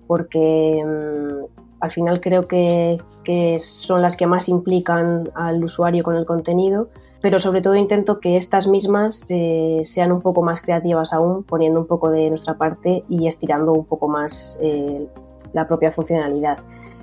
porque 0.06 0.78
em, 0.78 1.46
al 1.80 1.90
final 1.90 2.22
creo 2.22 2.48
que, 2.48 2.96
que, 3.24 3.58
son 3.58 4.00
las 4.00 4.16
que 4.16 4.26
más 4.26 4.48
implican 4.48 5.28
al 5.34 5.62
usuario 5.62 6.02
con 6.02 6.16
el 6.16 6.24
contenido, 6.24 6.88
pero 7.20 7.38
sobre 7.38 7.60
todo 7.60 7.74
intento 7.74 8.20
que 8.20 8.38
estas 8.38 8.66
mismas 8.66 9.26
eh, 9.28 9.82
sean 9.84 10.12
un 10.12 10.22
poco 10.22 10.40
más 10.40 10.62
creativas 10.62 11.12
aún, 11.12 11.42
poniendo 11.42 11.78
un 11.78 11.86
poco 11.86 12.08
de 12.08 12.30
nuestra 12.30 12.56
parte 12.56 13.04
y 13.10 13.26
estirando 13.26 13.74
un 13.74 13.84
poco 13.84 14.08
más 14.08 14.58
eh, 14.62 15.06
la 15.52 15.68
propia 15.68 15.92
funcionalidad. 15.92 16.56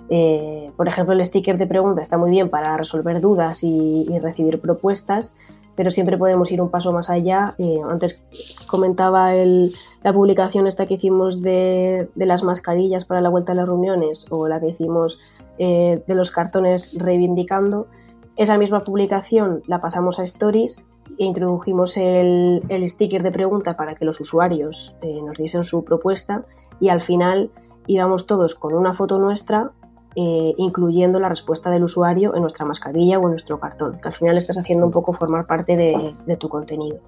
Eh, 0.10 0.72
por 0.76 0.88
ejemplo, 0.88 1.14
el 1.14 1.24
sticker 1.24 1.58
de 1.58 1.68
pregunta 1.68 2.02
está 2.02 2.18
muy 2.18 2.32
bien 2.32 2.50
para 2.50 2.76
resolver 2.76 3.22
dudas 3.22 3.64
y, 3.64 4.08
recibir 4.22 4.60
propuestas, 4.60 5.36
pero 5.76 5.90
siempre 5.90 6.18
podemos 6.18 6.52
ir 6.52 6.62
un 6.62 6.70
paso 6.70 6.92
más 6.92 7.10
allá. 7.10 7.56
Eh, 7.58 7.80
antes 7.90 8.26
comentaba 8.68 9.32
la 9.34 10.14
publicación 10.14 10.68
esta 10.68 10.86
que 10.86 10.96
hicimos 10.96 11.42
de, 11.42 12.10
las 12.16 12.44
mascarillas 12.44 13.06
para 13.06 13.22
la 13.22 13.30
vuelta 13.30 13.54
a 13.54 13.56
las 13.56 13.68
reuniones 13.68 14.26
o 14.30 14.48
la 14.48 14.60
que 14.60 14.70
hicimos 14.70 15.20
eh, 15.58 16.04
de 16.06 16.16
los 16.16 16.32
cartones 16.32 16.98
reivindicando. 17.00 17.88
Esa 18.36 18.58
misma 18.58 18.82
publicación 18.82 19.64
la 19.68 19.80
pasamos 19.80 20.20
a 20.20 20.24
Stories 20.24 20.82
e 21.18 21.26
introdujimos 21.26 21.96
el, 21.98 22.62
sticker 22.88 23.24
de 23.24 23.32
pregunta 23.32 23.78
para 23.78 23.96
que 23.96 24.06
los 24.06 24.20
usuarios 24.20 24.96
nos 25.24 25.38
diesen 25.38 25.64
su 25.64 25.84
propuesta 25.84 26.46
y 26.80 26.90
al 26.90 27.02
final 27.02 27.52
íbamos 27.88 28.28
todos 28.28 28.56
con 28.56 28.74
una 28.74 28.94
foto 28.94 29.20
nuestra 29.20 29.72
eh, 30.16 30.54
incluyendo 30.58 31.20
la 31.20 31.30
respuesta 31.30 31.70
del 31.70 31.84
usuario 31.84 32.36
en 32.36 32.42
nuestra 32.42 32.66
mascarilla 32.66 33.20
o 33.20 33.24
en 33.24 33.32
nuestro 33.32 33.60
cartón, 33.60 34.00
que 34.02 34.08
al 34.08 34.14
final 34.14 34.38
estás 34.38 34.58
haciendo 34.58 34.86
un 34.86 34.92
poco 34.92 35.14
formar 35.14 35.46
parte 35.48 35.76
de 35.78 36.38
tu 36.38 36.50
contenido. 36.50 37.00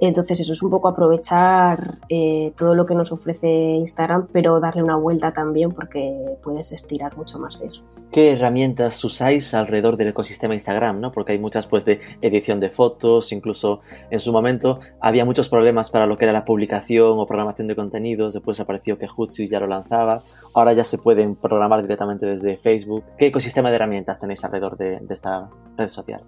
Entonces 0.00 0.40
eso 0.40 0.52
es 0.52 0.62
un 0.62 0.70
poco 0.70 0.88
aprovechar 0.88 1.98
eh, 2.08 2.52
todo 2.56 2.74
lo 2.74 2.86
que 2.86 2.94
nos 2.94 3.12
ofrece 3.12 3.48
Instagram, 3.48 4.28
pero 4.32 4.58
darle 4.58 4.82
una 4.82 4.96
vuelta 4.96 5.32
también 5.32 5.70
porque 5.70 6.36
puedes 6.42 6.72
estirar 6.72 7.16
mucho 7.16 7.38
más 7.38 7.60
de 7.60 7.66
eso. 7.66 7.84
¿Qué 8.10 8.32
herramientas 8.32 9.04
usáis 9.04 9.54
alrededor 9.54 9.96
del 9.96 10.08
ecosistema 10.08 10.54
Instagram? 10.54 11.00
¿no? 11.00 11.12
Porque 11.12 11.32
hay 11.32 11.38
muchas 11.38 11.66
pues 11.66 11.84
de 11.84 12.00
edición 12.22 12.60
de 12.60 12.70
fotos, 12.70 13.30
incluso 13.32 13.80
en 14.10 14.18
su 14.18 14.32
momento 14.32 14.80
había 15.00 15.24
muchos 15.24 15.48
problemas 15.48 15.90
para 15.90 16.06
lo 16.06 16.16
que 16.16 16.24
era 16.24 16.32
la 16.32 16.44
publicación 16.44 17.18
o 17.18 17.26
programación 17.26 17.68
de 17.68 17.76
contenidos, 17.76 18.32
después 18.32 18.58
apareció 18.58 18.98
que 18.98 19.06
Hootsuite 19.06 19.52
ya 19.52 19.60
lo 19.60 19.66
lanzaba, 19.66 20.24
ahora 20.54 20.72
ya 20.72 20.84
se 20.84 20.98
pueden 20.98 21.36
programar 21.36 21.82
directamente 21.82 22.26
desde 22.26 22.56
Facebook. 22.56 23.04
¿Qué 23.18 23.26
ecosistema 23.26 23.68
de 23.70 23.76
herramientas 23.76 24.18
tenéis 24.18 24.42
alrededor 24.44 24.76
de 24.76 25.00
esta 25.10 25.50
red 25.76 25.88
social? 25.88 26.24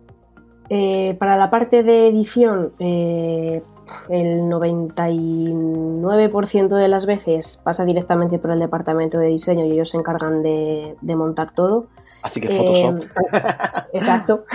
Eh, 0.75 1.17
para 1.19 1.37
la 1.37 1.51
parte 1.51 1.83
de 1.83 2.09
edición, 2.09 2.73
eh, 2.79 3.63
el 4.09 4.45
99% 4.45 6.77
de 6.77 6.89
las 6.89 7.05
veces 7.05 7.61
pasa 7.63 7.85
directamente 7.85 8.39
por 8.39 8.53
el 8.53 8.59
departamento 8.59 9.19
de 9.19 9.27
diseño 9.27 9.67
y 9.67 9.73
ellos 9.73 9.91
se 9.91 9.99
encargan 9.99 10.43
de, 10.43 10.97
montar 11.15 11.51
todo. 11.51 11.89
Así 12.23 12.41
que 12.41 12.49
Photoshop. 12.49 13.03
Eh, 13.03 13.07
exacto. 13.99 14.47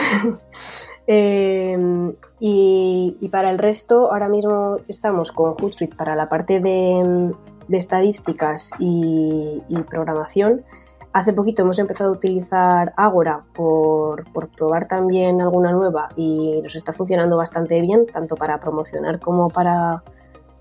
y, 2.39 3.29
para 3.31 3.51
el 3.51 3.59
resto, 3.59 4.11
ahora 4.11 4.27
mismo 4.27 4.77
estamos 4.87 5.31
con 5.31 5.53
Hootsuite 5.53 5.95
para 5.95 6.15
la 6.15 6.29
parte 6.29 6.59
de, 6.59 7.31
estadísticas 7.69 8.71
y 8.79 9.61
programación 9.87 10.65
Hace 11.13 11.33
poquito 11.33 11.63
hemos 11.63 11.79
empezado 11.79 12.11
a 12.11 12.13
utilizar 12.13 12.93
Agora 12.95 13.43
por, 13.53 14.25
probar 14.55 14.87
también 14.87 15.41
alguna 15.41 15.71
nueva 15.71 16.09
y 16.15 16.61
nos 16.61 16.75
está 16.75 16.93
funcionando 16.93 17.37
bastante 17.37 17.81
bien, 17.81 18.05
tanto 18.05 18.35
para 18.35 18.59
promocionar 18.59 19.19
como 19.19 19.49
para, 19.49 20.03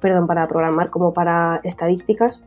perdón, 0.00 0.26
para 0.26 0.46
programar 0.46 0.90
como 0.90 1.12
para 1.12 1.60
estadísticas. 1.62 2.44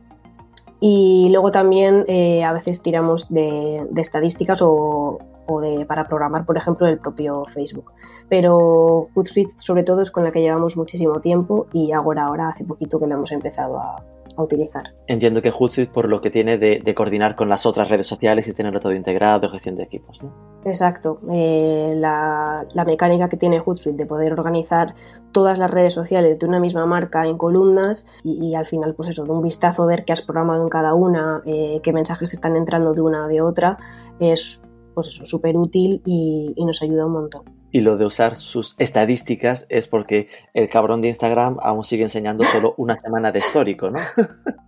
Y 0.80 1.28
luego 1.30 1.52
también 1.52 2.04
eh, 2.08 2.42
a 2.42 2.52
veces 2.52 2.82
tiramos 2.82 3.28
de, 3.28 3.86
estadísticas 3.96 4.60
o, 4.62 5.18
de, 5.60 5.84
para 5.84 6.04
programar, 6.04 6.46
por 6.46 6.56
ejemplo, 6.56 6.86
el 6.86 6.98
propio 6.98 7.44
Facebook. 7.44 7.92
Pero 8.28 9.08
Hootsuite 9.14 9.52
sobre 9.58 9.82
todo 9.82 10.00
es 10.00 10.10
con 10.10 10.24
la 10.24 10.32
que 10.32 10.40
llevamos 10.40 10.76
muchísimo 10.76 11.20
tiempo 11.20 11.66
y 11.72 11.92
Agora 11.92 12.24
ahora 12.24 12.48
hace 12.48 12.64
poquito 12.64 12.98
que 12.98 13.06
lo 13.06 13.14
hemos 13.14 13.30
empezado 13.30 13.78
a, 13.78 13.96
utilizar. 14.42 14.94
Entiendo 15.06 15.42
que 15.42 15.50
Hootsuite 15.50 15.92
por 15.92 16.08
lo 16.08 16.20
que 16.20 16.30
tiene 16.30 16.58
de, 16.58 16.94
coordinar 16.94 17.36
con 17.36 17.48
las 17.48 17.66
otras 17.66 17.88
redes 17.88 18.06
sociales 18.06 18.48
y 18.48 18.54
tenerlo 18.54 18.80
todo 18.80 18.94
integrado, 18.94 19.48
gestión 19.48 19.76
de 19.76 19.84
equipos, 19.84 20.22
¿no? 20.22 20.32
Exacto. 20.64 21.20
Eh, 21.30 21.94
la, 21.96 22.66
mecánica 22.86 23.28
que 23.28 23.36
tiene 23.36 23.60
Hootsuite 23.60 23.96
de 23.96 24.06
poder 24.06 24.32
organizar 24.32 24.94
todas 25.32 25.58
las 25.58 25.70
redes 25.70 25.92
sociales 25.92 26.38
de 26.38 26.46
una 26.46 26.60
misma 26.60 26.86
marca 26.86 27.26
en 27.26 27.38
columnas 27.38 28.06
y, 28.24 28.54
al 28.54 28.66
final, 28.66 28.94
pues 28.94 29.08
eso, 29.08 29.24
de 29.24 29.30
un 29.30 29.42
vistazo 29.42 29.86
ver 29.86 30.04
qué 30.04 30.12
has 30.12 30.22
programado 30.22 30.62
en 30.62 30.68
cada 30.68 30.94
una, 30.94 31.42
eh, 31.46 31.80
qué 31.82 31.92
mensajes 31.92 32.32
están 32.34 32.56
entrando 32.56 32.94
de 32.94 33.02
una 33.02 33.26
o 33.26 33.28
de 33.28 33.40
otra, 33.40 33.78
es 34.18 34.62
pues 34.94 35.08
eso, 35.08 35.24
súper 35.24 35.56
útil 35.56 36.02
y 36.04 36.64
nos 36.64 36.82
ayuda 36.82 37.06
un 37.06 37.12
montón. 37.12 37.59
Y 37.72 37.80
lo 37.80 37.96
de 37.96 38.04
usar 38.04 38.36
sus 38.36 38.74
estadísticas 38.78 39.66
es 39.68 39.86
porque 39.86 40.28
el 40.54 40.68
cabrón 40.68 41.00
de 41.00 41.08
Instagram 41.08 41.58
aún 41.62 41.84
sigue 41.84 42.02
enseñando 42.02 42.44
solo 42.44 42.74
una 42.78 42.96
semana 42.96 43.32
de 43.32 43.38
histórico, 43.38 43.90
¿no? 43.90 43.98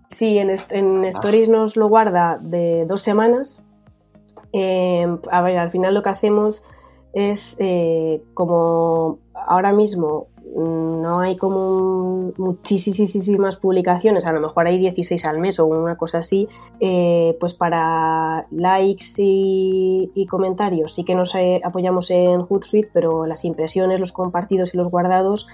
Sí, 0.09 0.38
en, 0.38 0.50
en 0.70 1.05
Stories 1.07 1.48
nos 1.48 1.76
lo 1.76 1.88
guarda 1.88 2.38
de 2.40 2.84
dos 2.86 3.00
semanas. 3.00 3.62
Eh, 4.53 5.07
a 5.30 5.42
ver, 5.42 5.59
al 5.59 5.70
final 5.70 5.94
lo 5.94 6.03
que 6.03 6.11
hacemos 6.11 6.62
es 7.12 7.57
eh, 7.59 8.22
como 8.34 9.18
ahora 9.34 9.72
mismo 9.72 10.28
no 10.55 11.20
hay 11.20 11.36
como 11.36 12.32
muchísimas 12.36 13.57
publicaciones, 13.57 14.26
a 14.26 14.32
lo 14.32 14.40
mejor 14.40 14.66
hay 14.66 14.78
16 14.78 15.24
al 15.24 15.38
mes 15.38 15.59
o 15.59 15.66
una 15.66 15.97
cosa 15.97 16.18
así, 16.18 16.49
eh, 16.80 17.36
pues 17.40 17.55
para 17.55 18.47
likes 18.51 19.14
y, 19.18 20.26
comentarios 20.30 20.95
sí 20.95 21.05
que 21.05 21.14
nos 21.14 21.34
eh, 21.34 21.61
apoyamos 21.62 22.11
en 22.11 22.43
Hootsuite, 22.43 22.90
pero 22.93 23.26
las 23.26 23.45
impresiones, 23.45 24.01
los 24.01 24.12
compartidos 24.12 24.72
y 24.72 24.78
los 24.78 24.88
guardados 24.88 25.47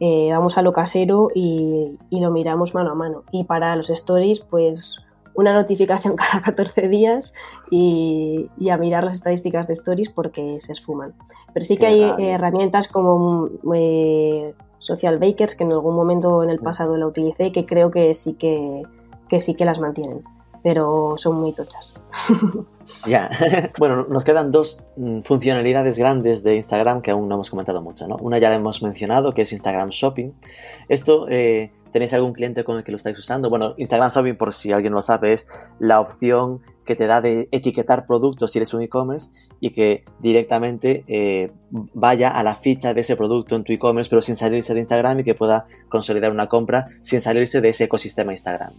eh, 0.00 0.28
vamos 0.30 0.58
a 0.58 0.62
lo 0.62 0.72
casero 0.72 1.30
y, 1.34 1.96
y, 2.10 2.20
lo 2.20 2.30
miramos 2.30 2.74
mano 2.74 2.90
a 2.90 2.94
mano. 2.94 3.22
Y 3.30 3.44
para 3.44 3.74
los 3.76 3.88
stories, 3.88 4.40
pues 4.40 5.05
una 5.36 5.52
notificación 5.52 6.16
cada 6.16 6.42
14 6.42 6.88
días 6.88 7.34
y, 7.70 8.48
a 8.70 8.76
mirar 8.76 9.04
las 9.04 9.14
estadísticas 9.14 9.66
de 9.66 9.74
stories 9.74 10.08
porque 10.08 10.56
se 10.60 10.72
esfuman. 10.72 11.14
Pero 11.52 11.64
sí 11.64 11.76
que 11.76 11.86
hay 11.86 12.02
herramientas 12.18 12.88
como 12.88 13.48
eh, 13.74 14.54
Social 14.78 15.18
Bakers 15.18 15.54
que 15.54 15.64
en 15.64 15.72
algún 15.72 15.94
momento 15.94 16.42
en 16.42 16.50
el 16.50 16.58
pasado 16.58 16.96
la 16.96 17.06
utilicé 17.06 17.52
que 17.52 17.64
creo 17.64 17.90
que 17.90 18.12
sí 18.14 18.34
que, 18.34 18.82
que 19.28 19.40
sí 19.40 19.54
que 19.54 19.64
las 19.64 19.78
mantienen 19.78 20.24
pero 20.66 21.14
son 21.16 21.40
muy 21.40 21.52
tochas. 21.52 21.94
Ya, 23.04 23.28
bueno, 23.78 24.06
nos 24.08 24.22
quedan 24.22 24.52
dos 24.52 24.80
mm, 24.96 25.22
funcionalidades 25.22 25.98
grandes 25.98 26.44
de 26.44 26.54
Instagram 26.54 27.02
que 27.02 27.10
aún 27.10 27.28
no 27.28 27.34
hemos 27.34 27.50
comentado 27.50 27.82
mucho, 27.82 28.06
¿no? 28.06 28.16
Una 28.20 28.38
ya 28.38 28.48
la 28.48 28.54
hemos 28.54 28.80
mencionado, 28.80 29.32
que 29.32 29.42
es 29.42 29.52
Instagram 29.52 29.88
Shopping. 29.88 30.30
Esto, 30.88 31.26
eh, 31.28 31.72
¿Tenéis 31.92 32.12
algún 32.14 32.32
cliente 32.32 32.64
con 32.64 32.76
el 32.76 32.84
que 32.84 32.92
lo 32.92 32.96
estáis 32.96 33.18
usando? 33.18 33.48
Bueno, 33.48 33.74
Instagram 33.76 34.10
Shopping, 34.10 34.36
por 34.36 34.52
si 34.52 34.72
alguien 34.72 34.92
lo 34.92 35.00
sabe, 35.00 35.32
es 35.32 35.46
la 35.78 36.00
opción 36.00 36.60
que 36.84 36.94
te 36.94 37.06
da 37.06 37.20
de 37.20 37.48
etiquetar 37.50 38.06
productos 38.06 38.52
si 38.52 38.58
eres 38.58 38.72
un 38.72 38.82
e-commerce 38.82 39.30
y 39.60 39.70
que 39.70 40.02
directamente 40.20 41.04
eh, 41.08 41.50
vaya 41.70 42.30
a 42.30 42.42
la 42.42 42.54
ficha 42.54 42.94
de 42.94 43.00
ese 43.00 43.16
producto 43.16 43.56
en 43.56 43.64
tu 43.64 43.72
e-commerce, 43.72 44.08
pero 44.08 44.22
sin 44.22 44.36
salirse 44.36 44.72
de 44.72 44.80
Instagram 44.80 45.20
y 45.20 45.24
que 45.24 45.34
pueda 45.34 45.66
consolidar 45.88 46.30
una 46.30 46.46
compra 46.48 46.88
sin 47.02 47.20
salirse 47.20 47.60
de 47.60 47.70
ese 47.70 47.84
ecosistema 47.84 48.32
Instagram. 48.32 48.72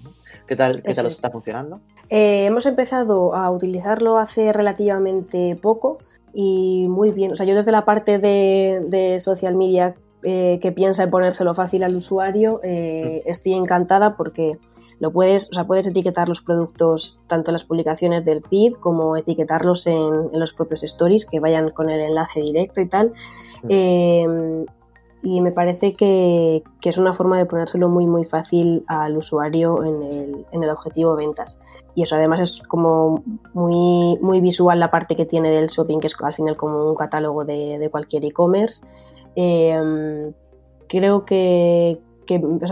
¿Qué 0.48 0.56
tal, 0.56 0.82
qué 0.82 0.94
tal 0.94 1.06
os 1.06 1.14
está 1.14 1.30
funcionando? 1.30 1.82
Eh, 2.10 2.46
hemos 2.46 2.66
empezado 2.66 3.36
a 3.36 3.52
utilizarlo 3.52 4.18
hace 4.18 4.54
relativamente 4.54 5.58
poco 5.62 5.98
y 6.34 6.88
muy 6.88 7.12
bien. 7.12 7.34
O 7.34 7.36
sea, 7.36 7.46
yo 7.46 7.56
desde 7.56 7.72
la 7.72 7.84
parte 7.84 8.20
de, 8.20 8.84
de 8.88 9.20
social 9.20 9.56
media 9.56 9.96
eh, 10.24 10.60
que 10.62 10.72
piensa 10.72 11.04
en 11.04 11.12
ponérselo 11.12 11.54
fácil 11.54 11.84
al 11.84 11.96
usuario, 11.96 12.60
eh, 12.64 13.22
estoy 13.26 13.54
encantada 13.54 14.16
porque 14.16 14.58
lo 15.00 15.12
puedes, 15.12 15.50
o 15.52 15.54
sea, 15.54 15.68
puedes 15.68 15.86
etiquetar 15.86 16.28
los 16.28 16.42
productos 16.42 17.22
tanto 17.28 17.52
en 17.52 17.54
las 17.54 17.66
publicaciones 17.66 18.26
del 18.26 18.42
feed 18.42 18.74
como 18.74 19.16
etiquetarlos 19.16 19.86
en, 19.86 20.32
los 20.34 20.54
propios 20.54 20.84
stories 20.84 21.26
que 21.26 21.40
vayan 21.40 21.70
con 21.70 21.90
el 21.90 22.02
enlace 22.02 22.42
directo 22.42 22.82
y 22.82 22.88
tal. 22.88 23.14
Em, 23.70 24.66
y 25.22 25.42
me 25.42 25.52
parece 25.52 25.94
que, 25.94 26.64
es 26.84 26.98
una 26.98 27.14
forma 27.14 27.38
de 27.38 27.46
ponérselo 27.46 27.90
muy 27.90 28.06
muy 28.06 28.24
fácil 28.24 28.86
al 28.88 29.18
usuario 29.18 29.84
en 29.84 30.04
el, 30.04 30.46
en 30.52 30.64
el, 30.64 30.70
objetivo 30.70 31.16
ventas. 31.16 31.60
Y 31.96 32.04
eso 32.04 32.16
además 32.16 32.40
es 32.40 32.62
como 32.62 33.24
muy, 33.54 34.18
muy 34.22 34.42
visual 34.42 34.80
la 34.80 34.90
parte 34.90 35.16
que 35.16 35.26
tiene 35.26 35.52
del 35.52 35.68
shopping, 35.68 36.00
que 36.00 36.08
es 36.08 36.16
al 36.22 36.34
final 36.34 36.56
como 36.56 36.90
un 36.90 36.96
catálogo 36.96 37.46
de, 37.46 37.78
de 37.78 37.90
cualquier 37.90 38.26
e-commerce. 38.26 38.86
Em, 39.40 40.34
creo 40.90 41.24
que, 41.24 42.00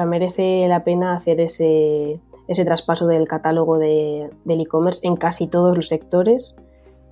merece 0.08 0.68
la 0.68 0.84
pena 0.84 1.16
hacer 1.16 1.40
ese, 1.40 2.20
traspaso 2.66 3.06
del 3.06 3.28
catálogo 3.28 3.78
de, 3.78 4.32
del 4.46 4.62
e-commerce 4.62 5.08
en 5.08 5.16
casi 5.16 5.46
todos 5.46 5.76
los 5.76 5.88
sectores 5.88 6.56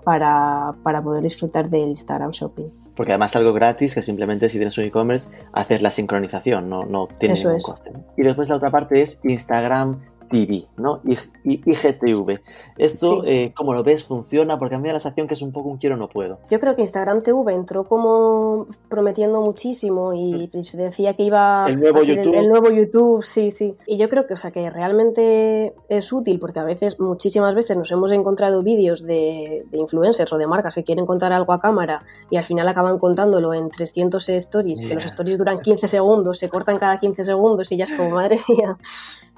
para, 0.04 0.74
poder 1.04 1.22
disfrutar 1.22 1.70
del 1.70 1.90
Instagram 1.90 2.32
Shopping. 2.32 2.66
Porque 2.96 3.12
además 3.12 3.32
es 3.32 3.36
algo 3.36 3.54
gratis 3.54 3.94
que 3.94 4.02
simplemente 4.02 4.50
si 4.50 4.58
tienes 4.58 4.76
un 4.80 4.86
e-commerce 4.86 5.30
haces 5.52 5.84
la 5.84 5.92
sincronización, 5.92 6.68
no, 6.68 6.84
no 6.86 7.08
tiene 7.20 7.36
ningún 7.36 7.60
coste. 7.60 7.92
Y 8.18 8.24
después 8.24 8.50
la 8.50 8.56
otra 8.56 8.72
parte 8.72 9.04
es 9.04 9.22
Instagram 9.24 10.02
TV, 10.28 10.66
¿no? 10.78 11.02
IGTV. 11.44 12.40
Esto, 12.78 13.24
eh, 13.26 13.54
como 13.56 13.74
lo 13.74 13.84
ves, 13.84 14.04
funciona 14.04 14.58
porque 14.60 14.76
a 14.76 14.78
mí 14.78 14.84
me 14.84 14.90
da 14.90 14.94
la 14.94 15.00
sensación 15.00 15.28
que 15.28 15.34
es 15.34 15.42
un 15.42 15.52
poco 15.52 15.70
un 15.70 15.78
quiero 15.78 15.98
no 15.98 16.10
puedo. 16.10 16.40
Yo 16.50 16.60
creo 16.60 16.76
que 16.76 16.82
Instagram 16.82 17.22
TV 17.22 17.54
entró 17.54 17.84
como 17.86 18.68
prometiendo 18.90 19.42
muchísimo 19.42 20.14
y 20.14 20.50
mm. 20.54 20.62
se 20.62 20.78
decía 20.78 21.14
que 21.14 21.24
iba 21.24 21.66
el 21.68 21.80
nuevo 21.80 22.00
a 22.00 22.02
ser 22.02 22.18
YouTube. 22.18 22.36
El, 22.36 22.50
nuevo 22.50 22.70
YouTube, 22.70 23.24
sí, 23.24 23.52
sí. 23.52 23.76
Y 23.88 23.98
yo 23.98 24.10
creo 24.10 24.28
que, 24.28 24.34
o 24.34 24.38
sea, 24.38 24.52
que 24.52 24.70
realmente 24.70 25.74
es 25.90 26.12
útil 26.12 26.40
porque 26.40 26.60
a 26.60 26.64
veces, 26.64 27.00
muchísimas 27.00 27.56
veces 27.56 27.78
nos 27.78 27.92
hemos 27.92 28.12
encontrado 28.12 28.64
vídeos 28.64 29.04
de, 29.04 29.66
influencers 29.72 30.32
o 30.34 30.38
de 30.38 30.48
marcas 30.48 30.76
que 30.76 30.84
quieren 30.84 31.06
contar 31.06 31.34
algo 31.34 31.54
a 31.54 31.60
cámara 31.60 32.02
y 32.30 32.38
al 32.38 32.46
final 32.46 32.68
acaban 32.68 33.00
contándolo 33.00 33.54
en 33.54 33.70
300 33.70 34.30
stories, 34.30 34.82
que 34.82 34.94
los 34.94 35.06
stories 35.06 35.38
duran 35.38 35.60
15 35.60 35.88
segundos, 35.88 36.40
se 36.40 36.50
cortan 36.50 36.78
cada 36.78 36.98
15 36.98 37.24
segundos 37.24 37.72
y 37.72 37.78
ya 37.78 37.86
es 37.86 37.92
como, 37.92 38.12
madre 38.12 38.40
mía. 38.48 38.78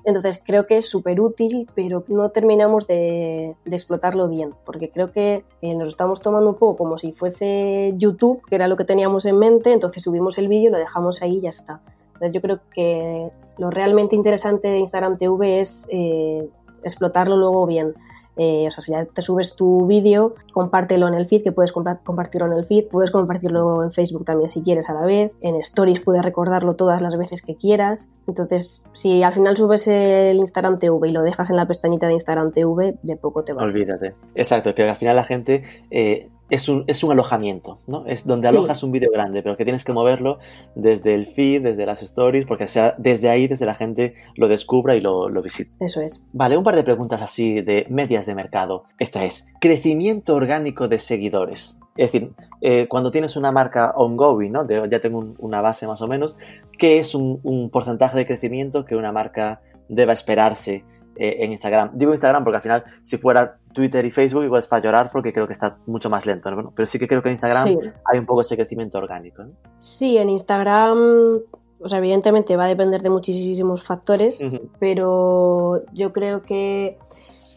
Entonces 0.05 0.41
creo 0.45 0.67
que 0.67 0.77
es 0.77 0.87
súper 0.87 1.19
útil, 1.19 1.67
pero 1.73 2.03
no 2.07 2.29
terminamos 2.29 2.85
de, 2.85 3.55
explotarlo 3.65 4.29
bien, 4.29 4.53
porque 4.63 4.91
creo 4.91 5.11
que 5.11 5.43
eh, 5.61 5.73
nos 5.73 5.87
estamos 5.87 6.21
tomando 6.21 6.51
un 6.51 6.55
poco 6.55 6.77
como 6.77 6.99
si 6.99 7.11
fuese 7.11 7.93
YouTube, 7.97 8.43
que 8.47 8.55
era 8.55 8.67
lo 8.67 8.77
que 8.77 8.85
teníamos 8.85 9.25
en 9.25 9.39
mente, 9.39 9.73
entonces 9.73 10.03
subimos 10.03 10.37
el 10.37 10.47
vídeo, 10.47 10.69
lo 10.69 10.77
dejamos 10.77 11.23
ahí 11.23 11.37
y 11.37 11.41
ya 11.41 11.49
está. 11.49 11.81
Entonces 12.13 12.33
yo 12.33 12.41
creo 12.41 12.59
que 12.71 13.29
lo 13.57 13.71
realmente 13.71 14.15
interesante 14.15 14.67
de 14.67 14.77
Instagram 14.77 15.17
TV 15.17 15.59
es 15.59 15.87
eh, 15.91 16.47
explotarlo 16.83 17.35
luego 17.35 17.65
bien. 17.65 17.95
Eh, 18.37 18.65
o 18.67 18.71
sea, 18.71 18.81
si 18.81 18.91
ya 18.91 19.05
te 19.05 19.21
subes 19.21 19.55
tu 19.55 19.85
vídeo, 19.87 20.35
compártelo 20.53 21.07
en 21.07 21.13
el 21.13 21.25
feed, 21.25 21.43
que 21.43 21.51
puedes 21.51 21.71
compartirlo 21.71 22.47
en 22.47 22.57
el 22.57 22.65
feed, 22.65 22.85
puedes 22.87 23.11
compartirlo 23.11 23.83
en 23.83 23.91
Facebook 23.91 24.25
también 24.25 24.49
si 24.49 24.61
quieres 24.61 24.89
a 24.89 24.93
la 24.93 25.05
vez, 25.05 25.31
en 25.41 25.55
Stories 25.55 25.99
puedes 25.99 26.23
recordarlo 26.23 26.75
todas 26.75 27.01
las 27.01 27.17
veces 27.17 27.41
que 27.41 27.55
quieras. 27.55 28.09
Entonces, 28.27 28.85
si 28.93 29.23
al 29.23 29.33
final 29.33 29.55
subes 29.55 29.87
el 29.87 30.37
Instagram 30.37 30.79
TV 30.79 31.07
y 31.07 31.11
lo 31.11 31.21
dejas 31.21 31.49
en 31.49 31.55
la 31.55 31.67
pestañita 31.67 32.07
de 32.07 32.13
Instagram 32.13 32.51
TV, 32.51 32.97
de 33.01 33.15
poco 33.15 33.43
te 33.43 33.53
vas. 33.53 33.69
Olvídate. 33.69 34.13
Exacto, 34.35 34.75
que 34.75 34.83
al 34.83 34.95
final 34.95 35.15
la 35.15 35.23
gente 35.23 35.63
eh, 35.91 36.29
es 36.49 36.69
un, 36.69 36.83
es 36.87 37.03
un 37.03 37.11
alojamiento, 37.11 37.79
¿no? 37.87 38.05
Es 38.05 38.25
donde 38.25 38.47
alojas 38.47 38.83
un 38.83 38.91
vídeo 38.91 39.09
grande, 39.11 39.41
pero 39.41 39.57
que 39.57 39.63
tienes 39.63 39.83
que 39.83 39.93
moverlo 39.93 40.37
desde 40.75 41.15
el 41.15 41.27
feed, 41.27 41.63
desde 41.63 41.85
las 41.85 42.03
stories, 42.03 42.45
porque 42.45 42.67
sea 42.67 42.95
desde 42.97 43.29
ahí, 43.29 43.47
desde 43.47 43.65
la 43.65 43.73
gente 43.73 44.13
lo 44.35 44.47
descubra 44.47 44.95
y 44.95 45.01
lo, 45.01 45.29
lo 45.29 45.41
visite. 45.41 45.71
Eso 45.83 46.01
es. 46.01 46.23
Vale, 46.33 46.57
un 46.57 46.63
par 46.63 46.75
de 46.75 46.83
preguntas 46.83 47.21
así 47.21 47.61
de 47.61 47.87
medias 47.89 48.25
de 48.25 48.35
mercado. 48.35 48.83
Esta 48.99 49.23
es, 49.25 49.47
crecimiento 49.59 50.35
orgánico 50.35 50.87
de 50.87 50.99
seguidores. 50.99 51.79
Es 51.97 52.11
decir, 52.11 52.31
eh, 52.61 52.87
cuando 52.89 53.09
tienes 53.09 53.37
una 53.37 53.51
marca 53.51 53.93
ongoing, 53.95 54.51
¿no? 54.51 54.67
ya 54.67 54.99
tengo 54.99 55.33
una 55.39 55.61
base 55.61 55.87
más 55.87 56.01
o 56.01 56.07
menos, 56.07 56.37
¿qué 56.77 56.99
es 56.99 57.15
un, 57.15 57.39
un 57.43 57.69
porcentaje 57.69 58.17
de 58.17 58.25
crecimiento 58.25 58.83
que 58.85 58.95
una 58.95 59.13
marca 59.13 59.61
deba 59.87 60.13
esperarse 60.13 60.83
eh, 61.15 61.37
en 61.39 61.51
Instagram. 61.51 61.91
Digo 61.93 62.11
Instagram 62.11 62.43
porque 62.43 62.57
al 62.57 62.61
final, 62.61 62.83
si 63.01 63.17
fuera 63.17 63.57
Twitter 63.73 64.05
y 64.05 64.11
Facebook, 64.11 64.43
igual 64.43 64.59
es 64.59 64.67
para 64.67 64.83
llorar 64.83 65.11
porque 65.11 65.33
creo 65.33 65.47
que 65.47 65.53
está 65.53 65.77
mucho 65.85 66.09
más 66.09 66.25
lento. 66.25 66.49
Pero 66.75 66.85
sí 66.85 66.99
que 66.99 67.07
creo 67.07 67.21
que 67.21 67.29
en 67.29 67.33
Instagram 67.33 67.77
hay 68.05 68.19
un 68.19 68.25
poco 68.25 68.41
ese 68.41 68.55
crecimiento 68.55 68.97
orgánico. 68.97 69.43
Sí, 69.77 70.17
en 70.17 70.29
Instagram, 70.29 71.39
o 71.79 71.89
sea, 71.89 71.99
evidentemente 71.99 72.55
va 72.55 72.65
a 72.65 72.67
depender 72.67 73.01
de 73.01 73.09
muchísimos 73.09 73.83
factores, 73.83 74.41
pero 74.79 75.83
yo 75.93 76.13
creo 76.13 76.41
que 76.41 76.97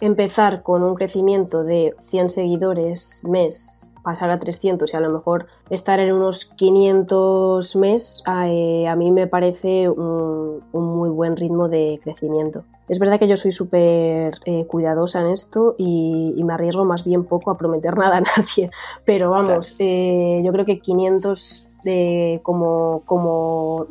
empezar 0.00 0.62
con 0.62 0.82
un 0.82 0.94
crecimiento 0.94 1.64
de 1.64 1.94
100 1.98 2.30
seguidores 2.30 3.24
mes 3.28 3.88
pasar 4.08 4.30
a 4.30 4.38
300 4.38 4.90
y 4.90 4.96
a 4.96 5.00
lo 5.00 5.10
mejor 5.10 5.48
estar 5.68 6.00
en 6.00 6.12
unos 6.12 6.46
500 6.46 7.76
mes, 7.76 8.22
eh, 8.46 8.86
a, 8.88 8.96
mí 8.96 9.10
me 9.10 9.26
parece 9.26 9.88
un, 9.90 10.62
muy 10.72 11.10
buen 11.10 11.36
ritmo 11.36 11.68
de 11.68 12.00
crecimiento. 12.02 12.64
Es 12.88 12.98
verdad 12.98 13.18
que 13.18 13.28
yo 13.28 13.36
soy 13.36 13.52
súper 13.52 14.34
eh, 14.44 14.66
cuidadosa 14.66 15.20
en 15.20 15.28
esto 15.28 15.74
y, 15.78 16.42
me 16.44 16.54
arriesgo 16.54 16.84
más 16.84 17.04
bien 17.04 17.24
poco 17.24 17.50
a 17.50 17.58
prometer 17.58 17.94
nada 17.98 18.18
a 18.18 18.20
nadie, 18.20 18.70
pero 19.04 19.30
vamos, 19.30 19.76
eh, 19.78 20.40
yo 20.44 20.52
creo 20.52 20.64
que 20.64 20.80
500 20.80 21.68
de, 21.84 22.40
como, 22.42 23.02
como 23.04 23.86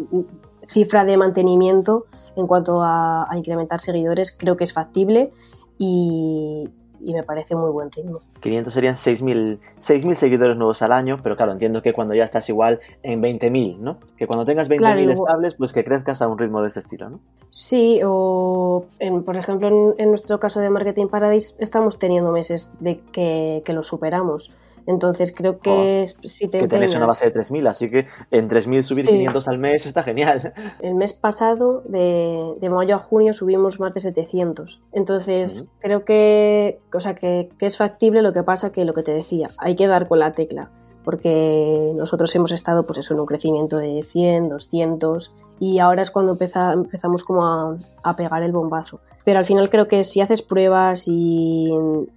cifra 0.68 1.06
de 1.06 1.18
mantenimiento 1.18 2.06
en 2.36 2.48
cuanto 2.48 2.82
a, 2.82 3.32
a 3.32 3.38
incrementar 3.38 3.80
seguidores 3.80 4.36
creo 4.36 4.58
que 4.58 4.64
es 4.64 4.74
factible 4.74 5.32
y, 5.78 6.70
y 7.00 7.14
me 7.14 7.24
parece 7.24 7.56
muy 7.56 7.72
buen 7.72 7.91
ritmo. 7.91 8.20
500 8.39 8.74
serían 8.74 8.95
6.000 8.95 10.14
seguidores 10.14 10.58
nuevos 10.58 10.82
al 10.82 10.91
año, 10.91 11.18
pero 11.22 11.36
claro, 11.36 11.52
entiendo 11.52 11.82
que 11.82 11.93
cuando 11.93 12.14
ya 12.14 12.24
estás 12.24 12.48
igual 12.50 12.80
en 13.04 13.22
20.000, 13.22 13.78
¿no? 13.78 13.98
Que 14.18 14.28
cuando 14.28 14.45
tengas 14.45 14.70
20.000 14.70 15.12
estables, 15.12 15.56
pues 15.56 15.74
que 15.74 15.84
crezcas 15.84 16.22
a 16.22 16.28
un 16.28 16.38
ritmo 16.38 16.62
de 16.62 16.68
este 16.68 16.80
estilo, 16.80 17.10
¿no? 17.10 17.20
Sí, 17.50 18.02
o 18.04 18.86
por 19.26 19.38
ejemplo 19.38 19.95
en, 19.98 20.10
nuestro 20.10 20.39
caso 20.39 20.60
de 20.60 20.70
Marketing 20.70 21.08
Paradise 21.08 21.56
estamos 21.60 22.00
teniendo 22.00 22.32
meses 22.32 22.74
de 22.80 23.00
que, 23.12 23.62
que 23.66 23.74
lo 23.74 23.84
superamos. 23.84 24.54
Entonces 24.88 25.34
creo 25.36 25.60
que 25.60 26.06
si 26.24 26.48
te 26.48 26.60
Que 26.60 26.68
tenéis 26.68 26.96
una 26.96 27.06
base 27.06 27.30
de 27.30 27.40
3.000, 27.40 27.68
así 27.68 27.92
que 27.92 28.08
en 28.32 28.50
3.000 28.50 28.82
subir 28.84 29.06
500 29.06 29.48
al 29.50 29.60
mes 29.60 29.86
está 29.86 30.02
genial. 30.02 30.54
El 30.80 30.96
mes 30.96 31.12
pasado, 31.12 31.84
de, 31.86 32.56
mayo 32.72 32.96
a 32.96 33.00
junio, 33.00 33.34
subimos 33.34 33.82
más 33.82 33.94
de 33.94 34.00
700. 34.00 34.82
Entonces 34.94 35.70
creo 35.80 36.06
que, 36.06 36.80
o 36.94 37.02
sea, 37.02 37.16
que, 37.16 37.50
es 37.60 37.78
factible 37.78 38.22
lo 38.22 38.32
que 38.32 38.44
pasa 38.44 38.72
que 38.72 38.86
lo 38.86 38.94
que 38.94 39.04
te 39.04 39.12
decía, 39.12 39.50
hay 39.58 39.76
que 39.76 39.88
dar 39.88 40.08
con 40.08 40.20
la 40.20 40.32
tecla 40.32 40.72
porque 41.04 41.94
nosotros 41.96 42.36
hemos 42.36 42.52
estado 42.52 42.86
pues 42.86 43.00
eso, 43.00 43.14
en 43.14 43.22
un 43.22 43.26
crecimiento 43.26 43.78
de 43.78 44.04
100, 44.04 44.44
200 44.44 45.32
y 45.58 45.80
ahora 45.80 46.02
es 46.02 46.12
cuando 46.12 46.38
empezamos 46.38 47.24
como 47.24 47.78
a, 48.04 48.16
pegar 48.18 48.44
el 48.44 48.52
bombazo. 48.52 49.00
Pero 49.24 49.40
al 49.40 49.46
final 49.46 49.70
creo 49.70 49.88
que 49.88 50.04
si 50.04 50.20
haces 50.20 50.42
pruebas 50.42 51.08
y, 51.08 51.70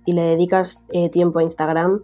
le 0.07 0.23
dedicas 0.23 0.87
eh, 0.91 1.09
tiempo 1.09 1.39
a 1.39 1.45
Instagram, 1.45 2.01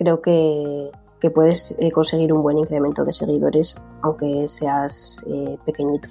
creo 0.00 0.22
que, 0.22 0.90
puedes 1.34 1.76
eh, 1.78 1.90
conseguir 1.90 2.32
un 2.32 2.42
buen 2.42 2.56
incremento 2.56 3.04
de 3.04 3.12
seguidores, 3.12 3.76
aunque 4.00 4.48
seas 4.48 5.22
eh, 5.28 5.58
pequeñito. 5.66 6.08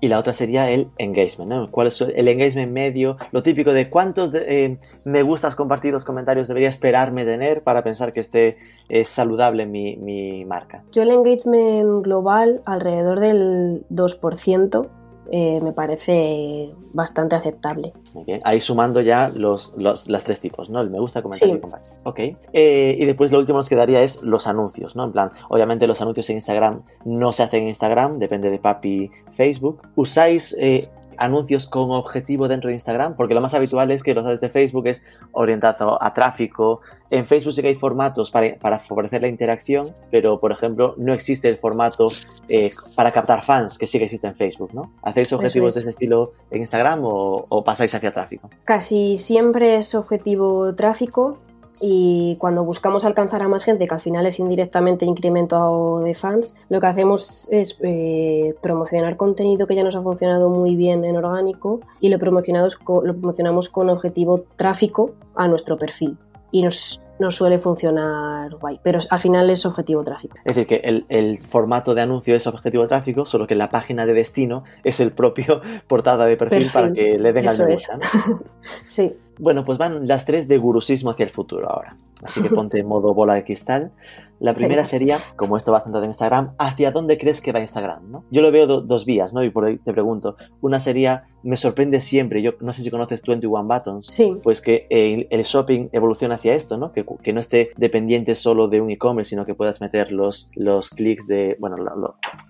Y 0.00 0.08
la 0.08 0.18
otra 0.18 0.32
sería 0.32 0.70
el 0.70 0.88
engagement, 0.96 1.50
¿no? 1.50 1.70
¿Cuál 1.70 1.88
es 1.88 2.00
el 2.00 2.28
engagement 2.28 2.72
medio? 2.72 3.18
Lo 3.32 3.42
típico 3.42 3.72
de 3.74 3.90
cuántos 3.90 4.30
eh, 4.34 4.78
me 5.04 5.22
gustas, 5.22 5.56
compartidos, 5.56 6.04
comentarios 6.04 6.48
debería 6.48 6.68
esperarme 6.70 7.26
tener 7.26 7.62
para 7.62 7.82
pensar 7.82 8.12
que 8.12 8.20
esté 8.20 8.56
saludable 9.04 9.66
mi, 9.66 9.96
mi, 9.96 10.46
marca. 10.46 10.84
Yo 10.92 11.02
el 11.02 11.10
engagement 11.10 12.02
global 12.02 12.62
alrededor 12.64 13.20
del 13.20 13.84
2%, 13.90 14.88
eh, 15.30 15.60
me 15.62 15.72
parece 15.72 16.72
bastante 16.92 17.36
aceptable. 17.36 17.92
Muy 18.14 18.24
bien, 18.24 18.40
ahí 18.44 18.60
sumando 18.60 19.00
ya 19.00 19.28
los, 19.28 19.74
los 19.76 20.08
las 20.08 20.24
tres 20.24 20.40
tipos, 20.40 20.70
¿no? 20.70 20.80
El 20.80 20.90
me 20.90 20.98
gusta, 20.98 21.22
comentar 21.22 21.48
y 21.48 21.60
compartir. 21.60 21.92
Ok. 22.04 22.18
Eh, 22.52 22.96
y 22.98 23.04
después 23.06 23.32
lo 23.32 23.38
último 23.38 23.56
que 23.56 23.60
nos 23.60 23.68
quedaría 23.68 24.02
es 24.02 24.22
los 24.22 24.46
anuncios, 24.46 24.96
¿no? 24.96 25.04
En 25.04 25.12
plan, 25.12 25.30
obviamente 25.48 25.86
los 25.86 26.00
anuncios 26.00 26.28
en 26.30 26.36
Instagram 26.36 26.82
no 27.04 27.32
se 27.32 27.42
hacen 27.42 27.62
en 27.62 27.68
Instagram, 27.68 28.18
depende 28.18 28.50
de 28.50 28.58
papi 28.58 29.10
Facebook. 29.32 29.82
¿Usáis 29.96 30.56
eh, 30.58 30.88
anuncios 31.18 31.66
con 31.66 31.90
objetivo 31.90 32.48
dentro 32.48 32.68
de 32.68 32.74
Instagram, 32.74 33.14
porque 33.16 33.34
lo 33.34 33.40
más 33.40 33.54
habitual 33.54 33.90
es 33.90 34.02
que 34.02 34.14
los 34.14 34.26
ads 34.26 34.40
de 34.40 34.50
Facebook 34.50 34.86
es 34.86 35.04
orientado 35.32 36.02
a 36.02 36.12
tráfico. 36.12 36.80
En 37.10 37.26
Facebook 37.26 37.52
sí 37.52 37.62
que 37.62 37.68
hay 37.68 37.74
formatos 37.74 38.30
para, 38.30 38.78
favorecer 38.78 39.22
la 39.22 39.28
interacción, 39.28 39.92
pero 40.10 40.40
por 40.40 40.52
ejemplo 40.52 40.94
no 40.96 41.12
existe 41.12 41.48
el 41.48 41.58
formato 41.58 42.08
eh, 42.48 42.72
para 42.94 43.12
captar 43.12 43.42
fans 43.42 43.78
que 43.78 43.86
sí 43.86 43.98
que 43.98 44.04
existe 44.04 44.26
en 44.26 44.34
Facebook, 44.34 44.70
¿no? 44.74 44.92
¿Hacéis 45.02 45.32
objetivos 45.32 45.74
de 45.74 45.80
ese 45.80 45.90
estilo 45.90 46.32
en 46.50 46.60
Instagram 46.60 47.04
o, 47.04 47.44
o 47.48 47.64
pasáis 47.64 47.94
hacia 47.94 48.12
tráfico? 48.12 48.50
Casi 48.64 49.16
siempre 49.16 49.76
es 49.76 49.94
objetivo 49.94 50.74
tráfico, 50.74 51.38
y 51.80 52.36
cuando 52.38 52.64
buscamos 52.64 53.04
alcanzar 53.04 53.42
a 53.42 53.48
más 53.48 53.64
gente, 53.64 53.86
que 53.86 53.94
al 53.94 54.00
final 54.00 54.26
es 54.26 54.38
indirectamente 54.38 55.04
incremento 55.04 56.00
de 56.00 56.14
fans, 56.14 56.56
lo 56.68 56.80
que 56.80 56.86
hacemos 56.86 57.48
es 57.50 57.78
eh, 57.82 58.54
promocionar 58.62 59.16
contenido 59.16 59.66
que 59.66 59.74
ya 59.74 59.84
nos 59.84 59.96
ha 59.96 60.00
funcionado 60.00 60.48
muy 60.48 60.76
bien 60.76 61.04
en 61.04 61.16
orgánico 61.16 61.80
y 62.00 62.08
lo, 62.08 62.18
promocionamos 62.18 62.78
lo 62.86 63.14
promocionamos 63.14 63.68
con 63.68 63.90
objetivo 63.90 64.44
tráfico 64.56 65.12
a 65.34 65.48
nuestro 65.48 65.76
perfil. 65.76 66.16
Y 66.52 66.62
nos, 66.62 67.02
suele 67.30 67.58
funcionar 67.58 68.54
guay, 68.54 68.78
pero 68.82 68.98
al 69.10 69.20
final 69.20 69.50
es 69.50 69.66
objetivo 69.66 70.04
tráfico. 70.04 70.36
Es 70.44 70.54
decir, 70.54 70.66
que 70.66 71.04
el, 71.08 71.38
formato 71.38 71.94
de 71.94 72.02
anuncio 72.02 72.36
es 72.36 72.46
objetivo 72.46 72.86
tráfico, 72.86 73.24
solo 73.24 73.46
que 73.46 73.54
la 73.54 73.68
página 73.68 74.06
de 74.06 74.12
destino 74.12 74.64
es 74.84 75.00
el 75.00 75.12
propio 75.12 75.60
portada 75.88 76.26
de 76.26 76.36
perfil, 76.36 76.68
para 76.72 76.92
que 76.92 77.18
le 77.18 77.32
den 77.32 77.48
al 77.48 77.66
gusta. 77.66 77.98
sí. 78.84 79.16
Bueno, 79.38 79.64
pues 79.64 79.78
van 79.78 80.06
las 80.06 80.24
tres 80.24 80.48
de 80.48 80.58
gurusismo 80.58 81.10
hacia 81.10 81.24
el 81.24 81.30
futuro 81.30 81.70
ahora. 81.70 81.96
Así 82.22 82.42
que 82.42 82.48
ponte 82.48 82.78
en 82.78 82.86
modo 82.86 83.12
bola 83.14 83.34
de 83.34 83.44
cristal. 83.44 83.92
La 84.38 84.54
primera 84.54 84.84
sería, 84.84 85.16
como 85.36 85.56
esto 85.56 85.72
va 85.72 85.80
centrado 85.80 86.04
en 86.04 86.10
Instagram, 86.10 86.52
¿hacia 86.58 86.90
dónde 86.90 87.16
crees 87.16 87.40
que 87.40 87.52
va 87.52 87.60
Instagram? 87.60 88.10
¿no? 88.10 88.24
Yo 88.30 88.42
lo 88.42 88.52
veo 88.52 88.66
dos 88.66 89.04
vías, 89.06 89.32
¿no? 89.32 89.42
Y 89.42 89.50
por 89.50 89.64
ahí 89.64 89.78
te 89.78 89.92
pregunto. 89.92 90.36
Una 90.60 90.78
sería, 90.78 91.24
me 91.42 91.56
sorprende 91.56 92.00
siempre, 92.00 92.42
yo 92.42 92.52
no 92.60 92.72
sé 92.72 92.82
si 92.82 92.90
conoces 92.90 93.22
21 93.22 93.64
Buttons, 93.64 94.06
sí. 94.06 94.36
pues 94.42 94.60
que 94.60 94.86
el, 94.90 95.42
shopping 95.42 95.88
evoluciona 95.92 96.34
hacia 96.34 96.54
esto, 96.54 96.76
¿no? 96.76 96.92
Que, 96.92 97.06
que 97.22 97.32
no 97.32 97.40
esté 97.40 97.70
dependiente 97.76 98.34
solo 98.34 98.68
de 98.68 98.80
un 98.80 98.90
e-commerce, 98.90 99.30
sino 99.30 99.46
que 99.46 99.54
puedas 99.54 99.80
meter 99.80 100.12
los, 100.12 100.50
los 100.54 100.90
clics 100.90 101.26
de, 101.26 101.56
bueno, 101.58 101.76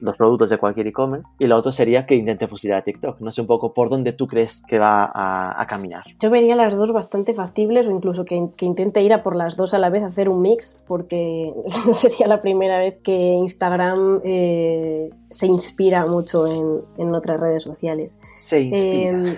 los 0.01 0.17
productos 0.17 0.51
de 0.51 0.59
cualquier 0.59 0.89
e-commerce. 0.89 1.29
Y 1.39 1.47
la 1.47 1.57
otra 1.57 1.71
sería 1.71 2.05
que 2.05 2.17
intente 2.17 2.49
fusilar 2.49 2.79
a 2.79 2.83
TikTok. 2.83 3.21
No 3.21 3.31
sé 3.31 3.43
un 3.43 3.47
poco 3.47 3.75
por 3.75 3.91
dónde 3.91 4.13
tú 4.13 4.27
crees 4.27 4.63
que 4.67 4.79
va 4.79 5.05
a, 5.05 5.61
a 5.61 5.67
caminar. 5.67 6.03
Yo 6.21 6.31
vería 6.31 6.57
las 6.57 6.75
dos 6.77 6.93
bastante 6.93 7.35
factibles 7.35 7.89
o 7.89 7.91
incluso 7.91 8.25
que, 8.25 8.49
que 8.57 8.67
intente 8.67 9.03
ir 9.03 9.13
a 9.13 9.23
por 9.23 9.35
las 9.35 9.57
dos 9.57 9.75
a 9.75 9.79
la 9.79 9.91
vez, 9.91 10.03
hacer 10.03 10.29
un 10.29 10.43
mix, 10.43 10.79
porque 10.87 11.53
no 11.87 11.95
sería 11.95 12.27
la 12.27 12.41
primera 12.41 12.79
vez 12.79 12.97
que 13.03 13.13
Instagram 13.13 14.21
eh, 14.25 15.11
se 15.27 15.47
inspira 15.47 16.07
mucho 16.07 16.47
en, 16.47 16.85
en, 16.99 17.15
otras 17.15 17.41
redes 17.41 17.63
sociales. 17.63 18.21
Se 18.39 18.61
inspira. 18.63 19.11
Em, 19.11 19.25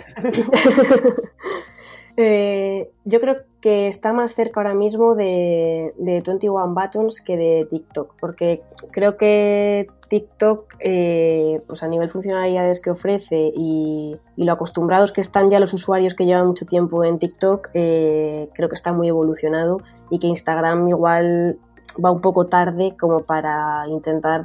Eh, 2.20 2.90
yo 3.04 3.20
creo 3.20 3.36
que 3.60 3.88
está 3.88 4.12
más 4.12 4.34
cerca 4.34 4.60
ahora 4.60 4.74
mismo 4.74 5.14
de, 5.14 5.92
21 5.98 6.74
Buttons 6.74 7.20
que 7.20 7.36
de 7.36 7.66
TikTok, 7.68 8.14
porque 8.20 8.62
creo 8.92 9.16
que 9.16 9.88
TikTok, 10.08 10.76
eh, 10.78 11.60
pues 11.66 11.82
a 11.82 11.88
nivel 11.88 12.08
funcionalidades 12.08 12.80
que 12.80 12.90
ofrece 12.90 13.52
y, 13.54 14.16
lo 14.36 14.52
acostumbrados 14.52 15.12
que 15.12 15.20
están 15.20 15.50
ya 15.50 15.58
los 15.58 15.74
usuarios 15.74 16.14
que 16.14 16.24
llevan 16.24 16.46
mucho 16.46 16.64
tiempo 16.64 17.02
en 17.02 17.18
TikTok, 17.18 17.70
eh, 17.74 18.48
creo 18.54 18.68
que 18.68 18.76
está 18.76 18.92
muy 18.92 19.08
evolucionado 19.08 19.78
y 20.10 20.20
que 20.20 20.28
Instagram 20.28 20.88
igual 20.88 21.58
va 22.02 22.12
un 22.12 22.20
poco 22.20 22.46
tarde 22.46 22.94
como 22.98 23.20
para 23.20 23.82
intentar 23.88 24.42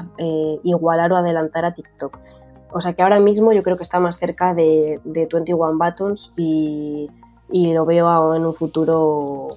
igualar 0.64 1.14
o 1.14 1.18
adelantar 1.18 1.66
a 1.66 1.74
TikTok. 1.74 2.18
O 2.72 2.82
sea 2.82 2.93
que 2.93 3.03
ahora 3.03 3.20
mismo 3.20 3.53
yo 3.53 3.61
creo 3.61 3.78
que 3.78 3.84
está 3.84 3.99
más 3.99 4.18
cerca 4.18 4.55
de, 4.55 4.99
de 5.03 5.28
21 5.32 5.78
Buttons 5.78 6.34
y 6.36 7.11
y 7.50 7.74
lo 7.74 7.86
veo 7.86 8.36
en 8.36 8.46
un 8.46 8.54
futuro 8.54 9.50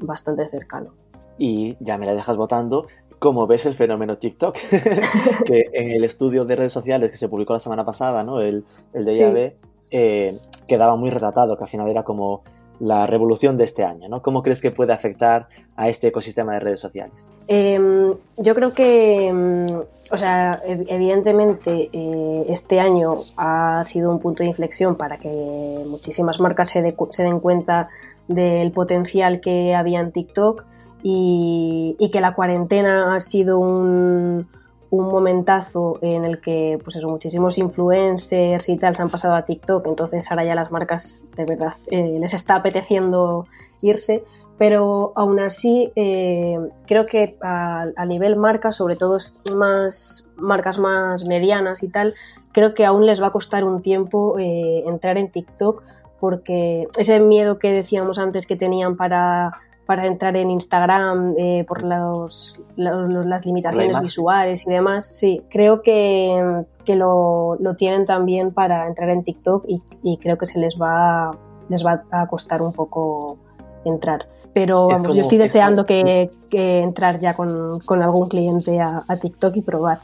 bastante 0.00 0.48
cercano. 0.48 0.90
Y 1.38 1.76
ya 1.80 1.98
me 1.98 2.06
la 2.06 2.14
dejas 2.14 2.36
votando. 2.36 2.86
¿Cómo 3.18 3.46
ves 3.46 3.66
el 3.66 3.74
fenómeno 3.74 4.16
TikTok? 4.16 4.54
que 5.46 5.64
en 5.72 5.90
el 5.90 6.04
estudio 6.04 6.44
de 6.44 6.56
redes 6.56 6.72
sociales 6.72 7.10
que 7.10 7.16
se 7.16 7.28
publicó 7.28 7.52
la 7.52 7.58
semana 7.58 7.84
pasada, 7.84 8.22
¿no? 8.22 8.40
el, 8.40 8.64
el 8.92 9.04
de 9.04 9.14
IAB, 9.14 9.52
eh, 9.90 10.38
quedaba 10.66 10.96
muy 10.96 11.10
retratado, 11.10 11.56
que 11.56 11.64
al 11.64 11.70
final 11.70 11.88
era 11.88 12.04
como 12.04 12.42
la 12.80 13.06
revolución 13.06 13.56
de 13.56 13.64
este 13.64 13.84
año, 13.84 14.08
¿no? 14.08 14.22
¿Cómo 14.22 14.42
crees 14.42 14.60
que 14.60 14.70
puede 14.70 14.92
afectar 14.92 15.48
a 15.76 15.88
este 15.88 16.08
ecosistema 16.08 16.54
de 16.54 16.60
redes 16.60 16.80
sociales? 16.80 17.28
Em, 17.46 18.14
yo 18.36 18.54
creo 18.54 18.72
que, 18.72 19.28
em, 19.28 19.66
o 20.10 20.16
sea, 20.16 20.60
evidentemente 20.64 21.88
eh, 21.92 22.46
este 22.48 22.80
año 22.80 23.14
ha 23.36 23.82
sido 23.84 24.10
un 24.10 24.20
punto 24.20 24.42
de 24.42 24.48
inflexión 24.48 24.96
para 24.96 25.18
que 25.18 25.84
muchísimas 25.86 26.40
marcas 26.40 26.70
se, 26.70 26.96
se 27.10 27.22
den 27.22 27.40
cuenta 27.40 27.88
del 28.28 28.72
potencial 28.72 29.40
que 29.40 29.74
había 29.74 30.00
en 30.00 30.12
TikTok 30.12 30.64
y 31.02 32.10
que 32.12 32.20
la 32.20 32.34
cuarentena 32.34 33.14
ha 33.14 33.20
sido 33.20 33.58
un, 33.58 34.48
un 34.90 35.06
momentazo 35.08 35.98
en 36.00 36.24
el 36.24 36.40
que 36.40 36.78
pues 36.82 36.96
eso, 36.96 37.08
muchísimos 37.08 37.58
influencers 37.58 38.68
y 38.68 38.76
tal 38.76 38.94
se 38.94 39.02
han 39.02 39.10
pasado 39.10 39.34
a 39.34 39.44
TikTok, 39.44 39.86
entonces 39.86 40.30
ahora 40.30 40.44
ya 40.44 40.54
las 40.54 40.70
marcas 40.70 41.28
de 41.36 41.44
verdad 41.44 41.74
eh, 41.90 42.16
les 42.18 42.34
está 42.34 42.56
apeteciendo 42.56 43.46
irse, 43.82 44.24
pero 44.56 45.12
aún 45.14 45.40
así 45.40 45.92
eh, 45.94 46.58
creo 46.86 47.06
que 47.06 47.36
a, 47.42 47.86
nivel 48.06 48.36
marca, 48.36 48.72
sobre 48.72 48.96
todo 48.96 49.18
más 49.54 50.30
marcas 50.36 50.78
más 50.78 51.26
medianas 51.26 51.82
y 51.82 51.88
tal, 51.88 52.14
creo 52.52 52.74
que 52.74 52.84
aún 52.84 53.06
les 53.06 53.22
va 53.22 53.28
a 53.28 53.32
costar 53.32 53.64
un 53.64 53.82
tiempo 53.82 54.38
eh, 54.38 54.84
entrar 54.86 55.18
en 55.18 55.30
TikTok 55.30 55.82
porque 56.18 56.84
ese 56.98 57.20
miedo 57.20 57.58
que 57.58 57.70
decíamos 57.70 58.18
antes 58.18 58.46
que 58.46 58.56
tenían 58.56 58.96
para 58.96 59.52
para 59.88 60.06
entrar 60.06 60.36
en 60.36 60.50
Instagram 60.50 61.34
eh, 61.38 61.64
por 61.66 61.82
los, 61.82 62.60
las 62.76 63.46
limitaciones 63.46 63.98
visuales 64.02 64.66
y 64.66 64.70
demás. 64.70 65.06
Sí, 65.06 65.40
creo 65.48 65.80
que, 65.80 66.62
que 66.84 66.94
lo, 66.94 67.56
lo, 67.58 67.74
tienen 67.74 68.04
también 68.04 68.52
para 68.52 68.86
entrar 68.86 69.08
en 69.08 69.24
TikTok 69.24 69.64
y, 70.02 70.18
creo 70.18 70.36
que 70.36 70.44
se 70.44 70.58
les 70.58 70.76
va, 70.76 71.30
les 71.70 71.86
va 71.86 72.04
a 72.10 72.26
costar 72.26 72.60
un 72.60 72.74
poco 72.74 73.38
entrar. 73.86 74.28
Pero 74.52 74.88
vamos, 74.88 75.14
yo 75.14 75.22
estoy 75.22 75.38
deseando 75.38 75.86
que, 75.86 76.28
que, 76.50 76.80
entrar 76.80 77.18
ya 77.18 77.32
con, 77.32 77.78
con 77.80 78.02
algún 78.02 78.28
cliente 78.28 78.78
a, 78.80 79.04
a, 79.08 79.16
TikTok 79.16 79.56
y 79.56 79.62
probar. 79.62 80.00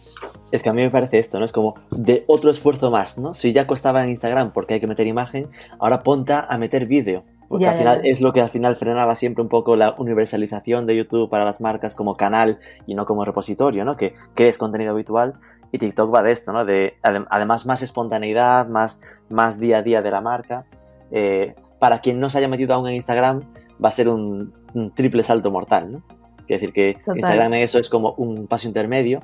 Es 0.51 0.63
que 0.63 0.71
a 0.71 0.73
mí 0.73 0.81
me 0.81 0.91
parece 0.91 1.19
esto, 1.19 1.39
¿no? 1.39 1.45
Es 1.45 1.53
como 1.53 1.75
de 1.91 2.25
otro 2.27 2.51
esfuerzo 2.51 2.91
más, 2.91 3.19
¿no? 3.19 3.35
Si 3.35 3.53
ya 3.53 3.67
costaba 3.67 4.03
en 4.03 4.09
Instagram 4.09 4.55
porque 4.55 4.73
hay 4.73 4.81
que 4.81 4.87
meter 4.87 5.07
imagen, 5.07 5.51
ahora 5.79 6.03
ponta 6.03 6.47
a 6.49 6.57
meter 6.57 6.87
vídeo. 6.87 7.25
Porque 7.49 7.67
al 7.67 7.77
final 7.77 8.01
es 8.05 8.21
lo 8.21 8.33
que 8.33 8.41
al 8.41 8.49
final 8.49 8.77
frenaba 8.77 9.15
siempre 9.15 9.43
un 9.43 9.49
poco 9.49 9.77
la 9.77 9.95
universalización 9.99 10.87
de 10.87 10.97
YouTube 10.97 11.29
para 11.29 11.45
las 11.45 11.61
marcas 11.61 11.95
como 11.95 12.17
canal 12.17 12.59
y 12.87 12.95
no 12.95 13.07
como 13.07 13.25
repositorio, 13.25 13.85
¿no? 13.85 13.97
Que 13.97 14.15
crees 14.35 14.59
contenido 14.59 14.93
habitual 14.93 15.35
y 15.71 15.79
TikTok 15.79 16.15
va 16.15 16.23
de 16.23 16.33
esto, 16.33 16.53
¿no? 16.53 16.65
De 16.65 16.95
además 17.03 17.67
más 17.67 17.83
espontaneidad, 17.83 18.69
más, 18.69 19.01
más 19.29 19.59
día 19.59 19.79
a 19.79 19.83
día 19.83 20.03
de 20.03 20.11
la 20.11 20.21
marca. 20.21 20.67
Eh, 21.11 21.55
para 21.79 21.99
quien 21.99 22.21
no 22.21 22.31
se 22.31 22.39
haya 22.39 22.49
metido 22.49 22.75
aún 22.75 22.89
en 22.89 22.95
Instagram, 22.95 23.43
va 23.83 23.89
a 23.89 23.93
ser 23.93 24.09
un, 24.09 24.53
triple 24.95 25.23
salto 25.23 25.51
mortal, 25.51 25.93
¿no? 25.93 26.03
Es 26.49 26.61
decir, 26.61 26.73
que 26.73 26.97
Instagram 27.07 27.55
en 27.55 27.63
eso 27.63 27.79
es 27.79 27.89
como 27.89 28.13
un 28.15 28.47
paso 28.47 28.69
intermedio. 28.69 29.21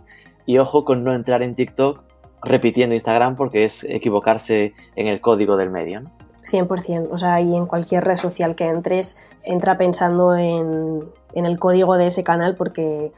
Y 0.47 0.59
ojo 0.59 0.85
con 0.85 1.05
no 1.05 1.15
entrar 1.15 1.43
en 1.43 1.55
TikTok 1.55 2.03
repitiendo 2.43 2.95
Instagram 2.95 3.37
porque 3.37 3.65
es 3.65 3.85
equivocarse 3.85 4.73
en 4.97 5.07
el 5.07 5.21
código 5.21 5.57
del 5.57 5.71
medio, 5.71 6.01
¿no? 6.01 6.11
100%, 6.43 7.09
o 7.11 7.19
sea, 7.19 7.41
y 7.41 7.55
en 7.55 7.67
cualquier 7.67 8.05
red 8.05 8.17
social 8.17 8.55
que 8.55 8.65
entres, 8.65 9.19
entra 9.45 9.79
pensando 9.79 10.37
en, 10.37 11.09
el 11.35 11.59
código 11.59 11.97
de 11.97 12.07
ese 12.07 12.25
canal 12.25 12.57
porque 12.57 13.13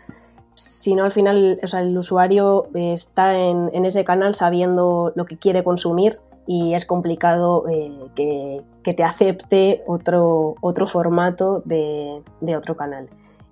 si 0.55 0.95
no 0.95 1.05
al 1.05 1.13
final, 1.13 1.59
o 1.63 1.67
sea, 1.67 1.81
el 1.81 1.97
usuario 1.97 2.69
está 2.75 3.37
en, 3.37 3.85
ese 3.85 4.05
canal 4.05 4.35
sabiendo 4.35 5.13
lo 5.15 5.25
que 5.25 5.37
quiere 5.37 5.65
consumir 5.65 6.19
y 6.47 6.75
es 6.75 6.85
complicado 6.85 7.65
eh, 7.69 8.63
que, 8.83 8.93
te 8.93 9.05
acepte 9.05 9.83
otro, 9.87 10.57
otro 10.61 10.87
formato 10.87 11.63
de, 11.65 12.23
otro 12.57 12.77
canal. 12.77 13.09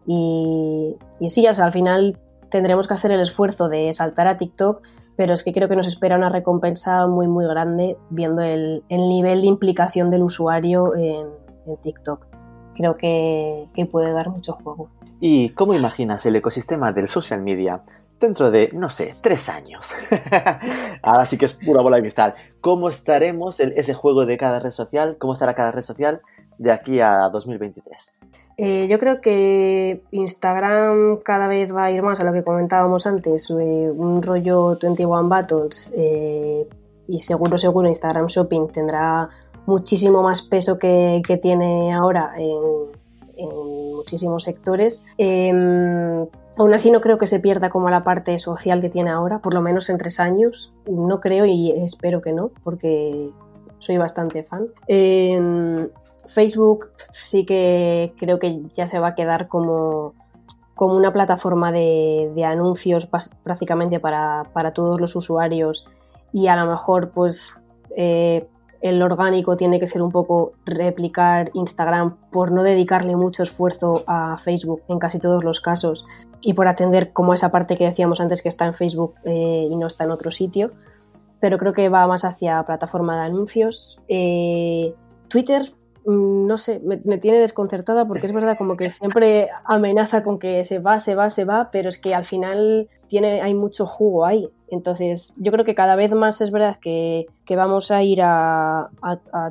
Y, 0.07 0.97
y 1.21 1.29
sí, 1.31 1.47
o 1.47 1.55
sea, 1.55 1.67
al 1.67 1.73
final 1.73 2.19
tendremos 2.51 2.87
que 2.87 2.95
hacer 2.95 3.13
el 3.13 3.21
esfuerzo 3.21 3.69
de 3.69 3.93
saltar 3.93 4.27
a 4.27 4.37
TikTok 4.37 4.83
pero 5.17 5.35
es 5.35 5.45
que 5.45 5.53
creo 5.53 5.69
que 5.69 5.77
nos 5.77 5.87
espera 5.87 6.17
una 6.17 6.29
recompensa 6.29 7.07
muy 7.07 7.29
muy 7.29 7.47
grande 7.47 7.97
viendo 8.11 8.43
el, 8.43 8.83
nivel 8.89 9.43
de 9.43 9.47
implicación 9.47 10.11
del 10.11 10.23
usuario 10.23 10.95
en, 10.97 11.29
TikTok. 11.83 12.27
Creo 12.75 12.97
que, 12.97 13.69
puede 13.91 14.13
dar 14.13 14.29
mucho 14.31 14.55
juego. 14.55 14.89
¿Y 15.21 15.51
cómo 15.51 15.75
imaginas 15.75 16.25
el 16.27 16.35
ecosistema 16.35 16.93
del 16.93 17.07
social 17.07 17.43
media 17.43 17.83
dentro 18.19 18.51
de, 18.51 18.71
no 18.73 18.89
sé, 18.89 19.15
tres 19.23 19.49
años? 19.49 19.93
Ahora 21.03 21.27
sí 21.27 21.39
que 21.39 21.45
es 21.45 21.55
pura 21.55 21.83
bola 21.83 21.97
de 21.97 22.03
cristal. 22.03 22.35
¿Cómo 22.61 22.89
estaremos 22.89 23.61
en 23.61 23.73
ese 23.77 23.95
juego 23.95 24.27
de 24.27 24.37
cada 24.37 24.59
red 24.59 24.71
social? 24.71 25.17
¿Cómo 25.19 25.35
estará 25.35 25.55
cada 25.55 25.71
red 25.71 25.83
social 25.83 26.23
de 26.59 26.73
aquí 26.73 27.01
a 27.01 27.29
2023? 27.29 28.19
Eh, 28.63 28.89
yo 28.91 28.99
creo 28.99 29.23
que 29.23 30.03
Instagram 30.11 31.21
cada 31.25 31.49
vez 31.49 31.75
va 31.75 31.85
a 31.85 31.91
ir 31.91 32.03
más 32.03 32.21
a 32.21 32.25
lo 32.25 32.33
que 32.35 32.45
comentábamos 32.45 33.07
antes, 33.07 33.49
eh, 33.49 33.91
un 33.91 34.21
rollo 34.21 34.77
21 34.79 35.31
Battles 35.31 35.91
eh, 35.97 36.69
y 37.09 37.21
seguro, 37.21 37.57
seguro 37.57 37.89
Instagram 37.89 38.27
Shopping 38.27 38.69
tendrá 38.69 39.31
muchísimo 39.65 40.23
más 40.23 40.43
peso 40.43 40.79
que, 40.79 41.23
que 41.27 41.39
tiene 41.39 41.95
ahora 41.95 42.35
en, 42.37 42.91
muchísimos 43.95 44.45
sectores. 44.45 45.07
Em, 45.17 46.27
aún 46.59 46.75
así 46.75 46.91
no 46.91 47.01
creo 47.01 47.17
que 47.17 47.25
se 47.25 47.41
pierda 47.41 47.71
como 47.71 47.89
la 47.89 48.05
parte 48.05 48.39
social 48.39 48.83
que 48.83 48.91
tiene 48.91 49.09
ahora, 49.09 49.39
por 49.39 49.55
lo 49.55 49.63
menos 49.63 49.89
en 49.89 49.97
tres 49.97 50.21
años. 50.21 50.75
No 50.87 51.19
creo 51.19 51.47
y 51.47 51.71
espero 51.71 52.21
que 52.21 52.35
no, 52.35 52.51
porque 52.63 53.31
soy 53.79 53.97
bastante 53.97 54.43
fan. 54.43 54.67
Em, 54.87 55.89
Facebook 56.33 56.91
sí 57.13 57.45
que 57.45 58.15
creo 58.17 58.39
que 58.39 58.63
ya 58.73 58.87
se 58.87 58.99
va 58.99 59.09
a 59.09 59.15
quedar 59.15 59.49
como, 59.49 60.15
como 60.75 60.95
una 60.95 61.13
plataforma 61.13 61.73
de, 61.73 62.33
anuncios 62.47 63.09
prácticamente 63.43 64.01
para, 64.01 64.45
para, 64.53 64.73
todos 64.73 65.01
los 65.01 65.17
usuarios 65.17 65.85
y 66.33 66.47
a 66.47 66.57
lo 66.57 66.71
mejor 66.71 67.11
pues 67.11 67.55
eh, 67.97 68.47
el 68.81 69.03
orgánico 69.03 69.57
tiene 69.57 69.79
que 69.79 69.87
ser 69.87 70.03
un 70.03 70.11
poco 70.11 70.53
replicar 70.65 71.51
Instagram 71.53 72.17
por 72.31 72.51
no 72.53 72.63
dedicarle 72.63 73.15
mucho 73.17 73.43
esfuerzo 73.43 74.05
a 74.07 74.39
Facebook 74.39 74.83
en 74.89 74.99
casi 74.99 75.19
todos 75.19 75.45
los 75.45 75.61
casos 75.61 76.07
y 76.41 76.55
por 76.55 76.69
atender 76.69 77.13
como 77.13 77.35
esa 77.35 77.51
parte 77.51 77.77
que 77.77 77.85
decíamos 77.85 78.21
antes 78.21 78.41
que 78.41 78.49
está 78.49 78.67
en 78.67 78.75
Facebook 78.75 79.15
eh, 79.25 79.69
y 79.71 79.77
no 79.77 79.87
está 79.87 80.05
en 80.05 80.13
otro 80.13 80.31
sitio. 80.31 80.71
Pero 81.41 81.59
creo 81.59 81.73
que 81.73 81.89
va 81.89 82.07
más 82.07 82.25
hacia 82.25 82.63
plataforma 82.65 83.17
de 83.17 83.27
anuncios. 83.27 84.01
Eh, 84.09 84.95
Twitter 85.29 85.75
no 86.07 86.57
sé, 86.57 86.81
me, 86.81 87.19
tiene 87.19 87.39
desconcertada 87.39 88.07
porque 88.07 88.27
es 88.27 88.33
verdad 88.33 88.57
como 88.57 88.77
que 88.77 88.91
siempre 88.91 89.49
amenaza 89.65 90.23
con 90.23 90.39
que 90.39 90.65
se 90.65 90.79
va, 90.79 90.99
se 90.99 91.15
va, 91.15 91.31
se 91.31 91.45
va, 91.45 91.71
pero 91.71 91.89
es 91.89 91.99
que 91.99 92.15
al 92.15 92.25
final 92.25 92.89
tiene, 93.07 93.43
hay 93.43 93.55
mucho 93.55 93.87
jugo 93.87 94.25
ahí. 94.25 94.49
Entonces, 94.69 95.35
yo 95.37 95.53
creo 95.53 95.65
que 95.65 95.75
cada 95.75 95.97
vez 95.97 96.13
más 96.13 96.41
es 96.41 96.51
verdad 96.51 96.79
que, 96.81 97.27
vamos 97.51 97.91
a 97.91 98.03
ir 98.03 98.21
a, 98.23 98.89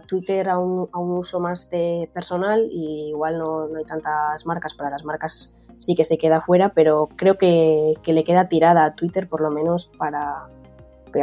Twitter 0.08 0.50
a 0.50 0.58
un, 0.58 0.90
uso 0.94 1.40
más 1.40 1.70
de 1.70 2.10
personal 2.14 2.68
y 2.72 3.10
igual 3.10 3.38
no, 3.38 3.68
hay 3.76 3.86
tantas 3.86 4.46
marcas, 4.46 4.74
para 4.74 4.90
las 4.90 5.04
marcas 5.04 5.56
sí 5.78 5.96
que 5.96 6.04
se 6.04 6.18
queda 6.18 6.42
fuera, 6.42 6.74
pero 6.74 7.10
creo 7.16 7.38
que, 7.38 7.94
que 8.02 8.14
le 8.14 8.24
queda 8.24 8.50
tirada 8.50 8.86
a 8.86 8.96
Twitter 8.96 9.30
por 9.30 9.42
lo 9.42 9.52
menos 9.52 9.92
para 9.98 10.48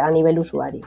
a 0.01 0.11
nivel 0.11 0.39
usuario. 0.39 0.87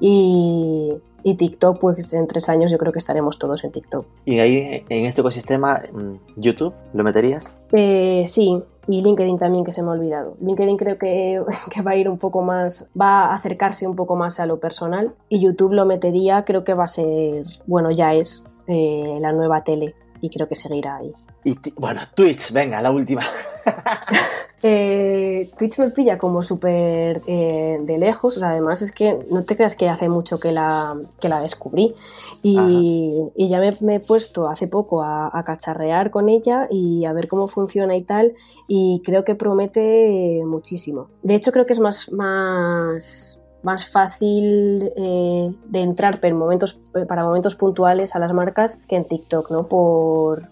Y, 0.00 0.94
y 1.22 1.34
TikTok, 1.34 1.78
pues 1.78 2.12
en 2.12 2.26
tres 2.26 2.48
años 2.48 2.70
yo 2.70 2.78
creo 2.78 2.92
que 2.92 2.98
estaremos 2.98 3.38
todos 3.38 3.64
en 3.64 3.72
TikTok. 3.72 4.04
¿Y 4.24 4.38
ahí, 4.38 4.84
en 4.88 5.06
este 5.06 5.20
ecosistema, 5.20 5.82
mm, 5.92 6.40
YouTube, 6.40 6.74
lo 6.94 7.04
meterías? 7.04 7.58
Eh, 7.72 8.24
sí, 8.26 8.62
y 8.86 9.02
LinkedIn 9.02 9.38
también, 9.38 9.64
que 9.64 9.74
se 9.74 9.82
me 9.82 9.88
ha 9.88 9.92
olvidado. 9.92 10.36
LinkedIn 10.40 10.76
creo 10.76 10.98
que, 10.98 11.42
que, 11.70 11.82
va 11.82 11.92
a 11.92 11.96
ir 11.96 12.08
un 12.08 12.18
poco 12.18 12.42
más, 12.42 12.88
va 12.98 13.26
a 13.26 13.34
acercarse 13.34 13.86
un 13.86 13.96
poco 13.96 14.16
más 14.16 14.40
a 14.40 14.46
lo 14.46 14.60
personal. 14.60 15.14
Y 15.28 15.40
YouTube 15.40 15.72
lo 15.72 15.84
metería, 15.84 16.42
creo 16.42 16.64
que 16.64 16.74
va 16.74 16.84
a 16.84 16.88
ser, 16.88 17.44
bueno, 17.66 17.90
ya 17.90 18.14
es 18.14 18.44
eh, 18.66 19.18
la 19.20 19.32
nueva 19.32 19.64
tele 19.64 19.94
y 20.20 20.30
creo 20.30 20.48
que 20.48 20.56
seguirá 20.56 20.96
ahí. 20.96 21.12
Y 21.44 21.56
bueno, 21.76 22.00
Twitch, 22.14 22.52
venga, 22.52 22.80
la 22.82 22.90
última. 22.90 23.22
Eh, 24.60 25.50
Twitch 25.56 25.78
me 25.78 25.90
pilla 25.90 26.18
como 26.18 26.42
súper 26.42 27.22
eh, 27.26 27.78
de 27.80 27.98
lejos, 27.98 28.42
además 28.42 28.82
es 28.82 28.90
que 28.90 29.24
no 29.30 29.44
te 29.44 29.56
creas 29.56 29.76
que 29.76 29.88
hace 29.88 30.08
mucho 30.08 30.40
que 30.40 30.50
la, 30.50 30.96
la 31.22 31.40
descubrí 31.40 31.94
y, 32.42 33.30
ya 33.36 33.60
me, 33.80 33.94
he 33.94 34.00
puesto 34.00 34.48
hace 34.48 34.66
poco 34.66 35.02
a, 35.02 35.42
cacharrear 35.44 36.10
con 36.10 36.28
ella 36.28 36.66
y 36.70 37.06
a 37.06 37.12
ver 37.12 37.28
cómo 37.28 37.46
funciona 37.46 37.96
y 37.96 38.02
tal 38.02 38.34
y 38.66 39.00
creo 39.04 39.24
que 39.24 39.36
promete 39.36 40.42
muchísimo. 40.44 41.08
De 41.22 41.36
hecho 41.36 41.52
creo 41.52 41.64
que 41.64 41.74
es 41.74 41.80
más, 41.80 42.10
más, 42.10 43.40
más 43.62 43.88
fácil 43.88 44.92
eh, 44.96 45.54
de 45.66 45.80
entrar 45.80 46.20
para 46.20 46.34
momentos, 46.34 46.80
para 47.06 47.24
momentos 47.24 47.54
puntuales 47.54 48.16
a 48.16 48.18
las 48.18 48.32
marcas 48.32 48.80
que 48.88 48.96
en 48.96 49.06
TikTok, 49.06 49.50
¿no? 49.52 49.66
Por, 49.68 50.48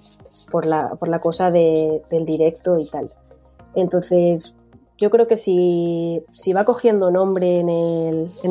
por, 0.50 0.64
la, 0.64 0.90
por 0.94 1.09
la 1.09 1.18
cosa 1.18 1.50
del 1.50 2.24
directo 2.24 2.78
y 2.78 2.88
tal. 2.88 3.11
Entonces, 3.77 4.57
yo 4.99 5.11
creo 5.11 5.27
que 5.27 5.37
si, 5.37 6.24
va 6.55 6.64
cogiendo 6.64 7.11
nombre 7.11 7.61
en 7.61 7.68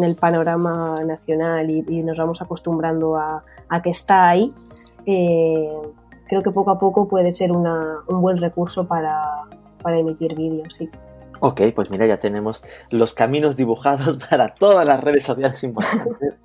el, 0.03 0.15
panorama 0.15 0.95
nacional 1.03 1.69
y, 1.69 2.03
nos 2.03 2.17
vamos 2.17 2.41
acostumbrando 2.41 3.17
a, 3.17 3.43
que 3.83 3.89
está 3.89 4.29
ahí, 4.29 4.53
eh, 5.05 5.69
creo 6.27 6.41
que 6.41 6.51
poco 6.51 6.71
a 6.71 6.77
poco 6.77 7.07
puede 7.07 7.31
ser 7.31 7.51
un 7.51 8.21
buen 8.21 8.37
recurso 8.37 8.87
para, 8.87 9.43
emitir 9.85 10.35
vídeos, 10.35 10.75
sí. 10.75 10.89
Ok, 11.47 11.61
pues 11.75 11.91
mira, 11.91 12.07
ya 12.07 12.19
tenemos 12.19 12.63
los 12.89 13.13
caminos 13.13 13.55
dibujados 13.55 14.17
para 14.31 14.55
todas 14.55 14.83
las 14.83 14.99
redes 14.99 15.25
sociales 15.25 15.63
importantes. 15.63 16.41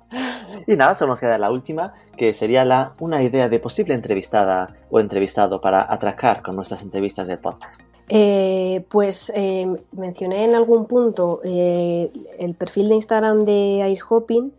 y 0.67 0.75
nada, 0.75 0.93
solo 0.93 1.13
nos 1.13 1.19
queda 1.19 1.39
la 1.39 1.49
última, 1.49 1.95
que 2.15 2.35
sería 2.35 2.65
la, 2.65 2.93
una 2.99 3.23
idea 3.23 3.49
de 3.49 3.57
posible 3.57 3.95
entrevistada 3.95 4.75
o 4.91 4.99
entrevistado 4.99 5.59
para 5.59 5.91
atracar 5.91 6.43
con 6.43 6.55
nuestras 6.55 6.83
entrevistas 6.83 7.25
del 7.25 7.39
podcast. 7.39 7.81
Eh, 8.09 8.85
pues 8.89 9.33
eh, 9.35 9.75
mencioné 9.91 10.45
en 10.45 10.53
algún 10.53 10.85
punto 10.85 11.41
eh, 11.43 12.11
el 12.37 12.53
perfil 12.53 12.89
de 12.89 12.93
Instagram 12.93 13.39
de 13.39 13.81
AirHopping 13.81 14.53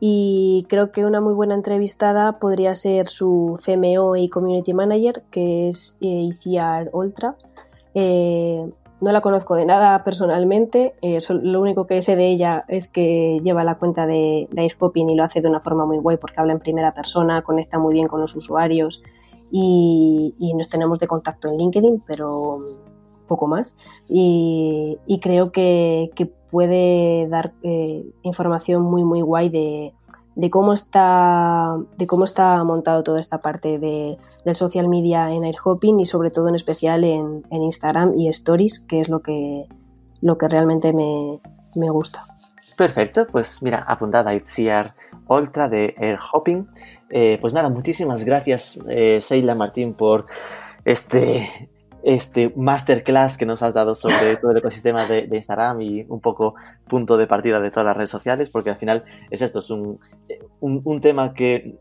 y 0.00 0.66
creo 0.68 0.90
que 0.90 1.04
una 1.04 1.20
muy 1.20 1.34
buena 1.34 1.54
entrevistada 1.54 2.40
podría 2.40 2.74
ser 2.74 3.06
su 3.06 3.56
CMO 3.64 4.16
y 4.16 4.28
Community 4.28 4.74
Manager, 4.74 5.22
que 5.30 5.68
es 5.68 5.98
Iciar 6.00 6.90
Ultra. 6.92 7.36
No 9.04 9.12
la 9.12 9.20
conozco 9.20 9.54
de 9.54 9.66
nada 9.66 10.02
personalmente, 10.02 10.94
lo 11.28 11.60
único 11.60 11.86
que 11.86 12.00
sé 12.00 12.16
de 12.16 12.26
ella 12.28 12.64
es 12.68 12.88
que 12.88 13.38
lleva 13.42 13.62
la 13.62 13.76
cuenta 13.76 14.06
de, 14.06 14.48
de 14.50 14.62
AirHopping 14.62 15.10
y 15.10 15.14
lo 15.14 15.24
hace 15.24 15.42
de 15.42 15.48
una 15.48 15.60
forma 15.60 15.84
muy 15.84 15.98
guay 15.98 16.16
porque 16.16 16.40
habla 16.40 16.54
en 16.54 16.58
primera 16.58 16.94
persona, 16.94 17.42
conecta 17.42 17.78
muy 17.78 17.92
bien 17.92 18.08
con 18.08 18.20
los 18.20 18.34
usuarios 18.34 19.02
y, 19.50 20.34
y 20.38 20.54
nos 20.54 20.68
tenemos 20.70 20.98
de 20.98 21.06
contacto 21.06 21.48
en 21.48 21.58
LinkedIn, 21.58 22.02
pero 22.06 22.60
poco 23.26 23.46
más. 23.46 23.76
Y, 24.08 24.98
creo 25.20 25.52
que, 25.52 26.10
puede 26.50 27.26
dar 27.28 27.52
eh, 27.64 28.04
información 28.22 28.82
muy, 28.82 29.02
muy 29.02 29.22
guay 29.22 29.48
de, 29.48 29.92
cómo 30.50 30.72
está 30.72 31.76
de 31.96 32.06
cómo 32.06 32.24
está 32.24 32.62
montado 32.64 33.02
toda 33.02 33.20
esta 33.20 33.38
parte 33.38 33.78
de, 33.78 34.18
del 34.44 34.54
social 34.54 34.88
media 34.88 35.30
en 35.30 35.44
AirHopping 35.44 36.00
y 36.00 36.06
sobre 36.06 36.30
todo 36.30 36.48
en 36.48 36.54
especial 36.54 37.04
en, 37.04 37.44
Instagram 37.50 38.18
y 38.18 38.28
Stories, 38.28 38.80
que 38.80 39.00
es 39.00 39.08
lo 39.08 39.20
que, 39.20 39.66
lo 40.20 40.36
que 40.36 40.48
realmente 40.48 40.92
me, 40.92 41.40
gusta. 41.90 42.26
Perfecto, 42.76 43.26
pues 43.30 43.62
mira, 43.62 43.84
apuntada 43.86 44.34
Itziar 44.34 44.94
Ultra 45.28 45.68
de 45.68 45.94
AirHopping. 45.98 46.68
Eh, 47.10 47.38
pues 47.40 47.54
nada, 47.54 47.68
muchísimas 47.68 48.24
gracias, 48.24 48.78
eh, 48.88 49.20
Sheila 49.22 49.54
Martín, 49.54 49.94
por 49.94 50.26
este 50.84 51.70
este 52.04 52.52
masterclass 52.54 53.38
que 53.38 53.46
nos 53.46 53.62
has 53.62 53.72
dado 53.72 53.94
sobre 53.94 54.36
todo 54.36 54.50
el 54.50 54.58
ecosistema 54.58 55.06
de, 55.06 55.28
Instagram 55.32 55.80
y 55.80 56.04
un 56.08 56.20
poco 56.20 56.54
punto 56.86 57.16
de 57.16 57.26
partida 57.26 57.60
de 57.60 57.70
todas 57.70 57.86
las 57.86 57.96
redes 57.96 58.10
sociales, 58.10 58.50
porque 58.50 58.70
al 58.70 58.76
final 58.76 59.04
es 59.30 59.42
esto, 59.42 59.58
es 59.58 59.70
un, 59.70 59.98
un, 60.60 61.00
tema 61.00 61.32
que 61.32 61.78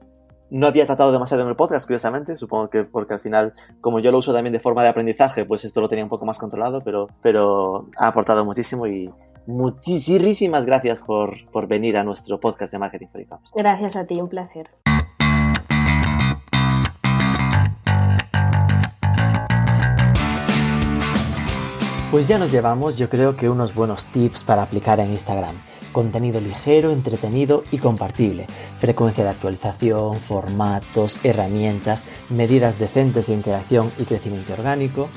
no 0.49 0.67
había 0.67 0.85
tratado 0.85 1.11
demasiado 1.11 1.43
en 1.43 1.49
el 1.49 1.55
podcast, 1.55 1.85
curiosamente, 1.85 2.37
supongo 2.37 2.69
que 2.69 2.83
porque 2.83 3.15
al 3.15 3.19
final, 3.19 3.53
como 3.81 3.99
yo 3.99 4.11
lo 4.11 4.19
uso 4.19 4.33
también 4.33 4.53
de 4.53 4.59
forma 4.59 4.81
de 4.83 4.89
aprendizaje, 4.89 5.45
pues 5.45 5.65
esto 5.65 5.81
lo 5.81 5.89
tenía 5.89 6.05
un 6.05 6.09
poco 6.09 6.25
más 6.25 6.37
controlado, 6.37 6.81
pero, 6.81 7.07
pero 7.21 7.89
ha 7.97 8.07
aportado 8.07 8.45
muchísimo 8.45 8.87
y 8.87 9.09
muchísimas 9.45 10.65
gracias 10.65 11.01
por, 11.01 11.49
por 11.51 11.67
venir 11.67 11.97
a 11.97 12.03
nuestro 12.03 12.39
podcast 12.39 12.71
de 12.71 12.79
Marketing 12.79 13.07
for 13.11 13.21
E-Commerce. 13.21 13.53
Gracias 13.57 13.95
a 13.97 14.05
ti, 14.05 14.21
un 14.21 14.29
placer. 14.29 14.69
Pues 22.13 22.27
ya 22.27 22.37
nos 22.37 22.51
llevamos 22.51 22.95
yo 22.95 23.09
creo 23.09 23.35
que 23.35 23.49
unos 23.49 23.73
buenos 23.73 24.05
tips 24.05 24.43
para 24.43 24.61
aplicar 24.61 24.99
en 24.99 25.09
Instagram. 25.09 25.55
Contenido 25.91 26.39
ligero, 26.39 26.91
entretenido 26.91 27.63
y 27.71 27.79
compartible. 27.79 28.45
Frecuencia 28.77 29.23
de 29.23 29.31
actualización, 29.31 30.17
formatos, 30.17 31.19
herramientas, 31.23 32.05
medidas 32.29 32.77
decentes 32.77 33.25
de 33.25 33.33
interacción 33.33 33.91
y 33.97 34.03
crecimiento 34.03 34.53
orgánico. 34.53 35.09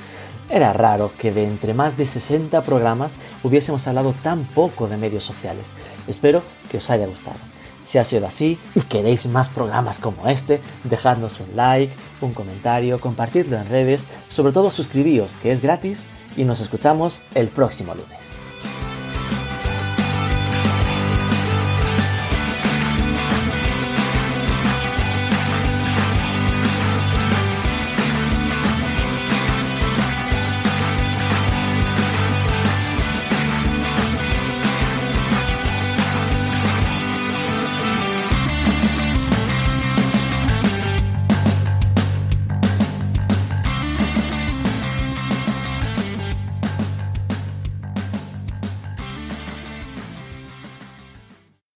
Era 0.48 0.72
raro 0.72 1.12
que 1.18 1.32
de 1.32 1.44
entre 1.44 1.74
más 1.74 1.98
de 1.98 2.06
60 2.06 2.62
programas 2.62 3.18
hubiésemos 3.42 3.86
hablado 3.86 4.14
tan 4.22 4.46
poco 4.46 4.88
de 4.88 4.96
medios 4.96 5.22
sociales. 5.22 5.74
Espero 6.08 6.42
que 6.70 6.78
os 6.78 6.88
haya 6.88 7.06
gustado. 7.06 7.36
Si 7.84 7.98
ha 7.98 8.04
sido 8.04 8.26
así 8.26 8.58
y 8.74 8.80
queréis 8.80 9.26
más 9.26 9.50
programas 9.50 9.98
como 9.98 10.28
este, 10.28 10.62
dejadnos 10.84 11.40
un 11.40 11.56
like, 11.56 11.94
un 12.22 12.32
comentario, 12.32 12.98
compartidlo 12.98 13.58
en 13.58 13.68
redes, 13.68 14.06
sobre 14.28 14.54
todo 14.54 14.70
suscribíos 14.70 15.36
que 15.36 15.52
es 15.52 15.60
gratis 15.60 16.06
y 16.36 16.44
nos 16.44 16.60
escuchamos 16.60 17.22
el 17.34 17.48
próximo 17.48 17.94
lunes. 17.94 18.25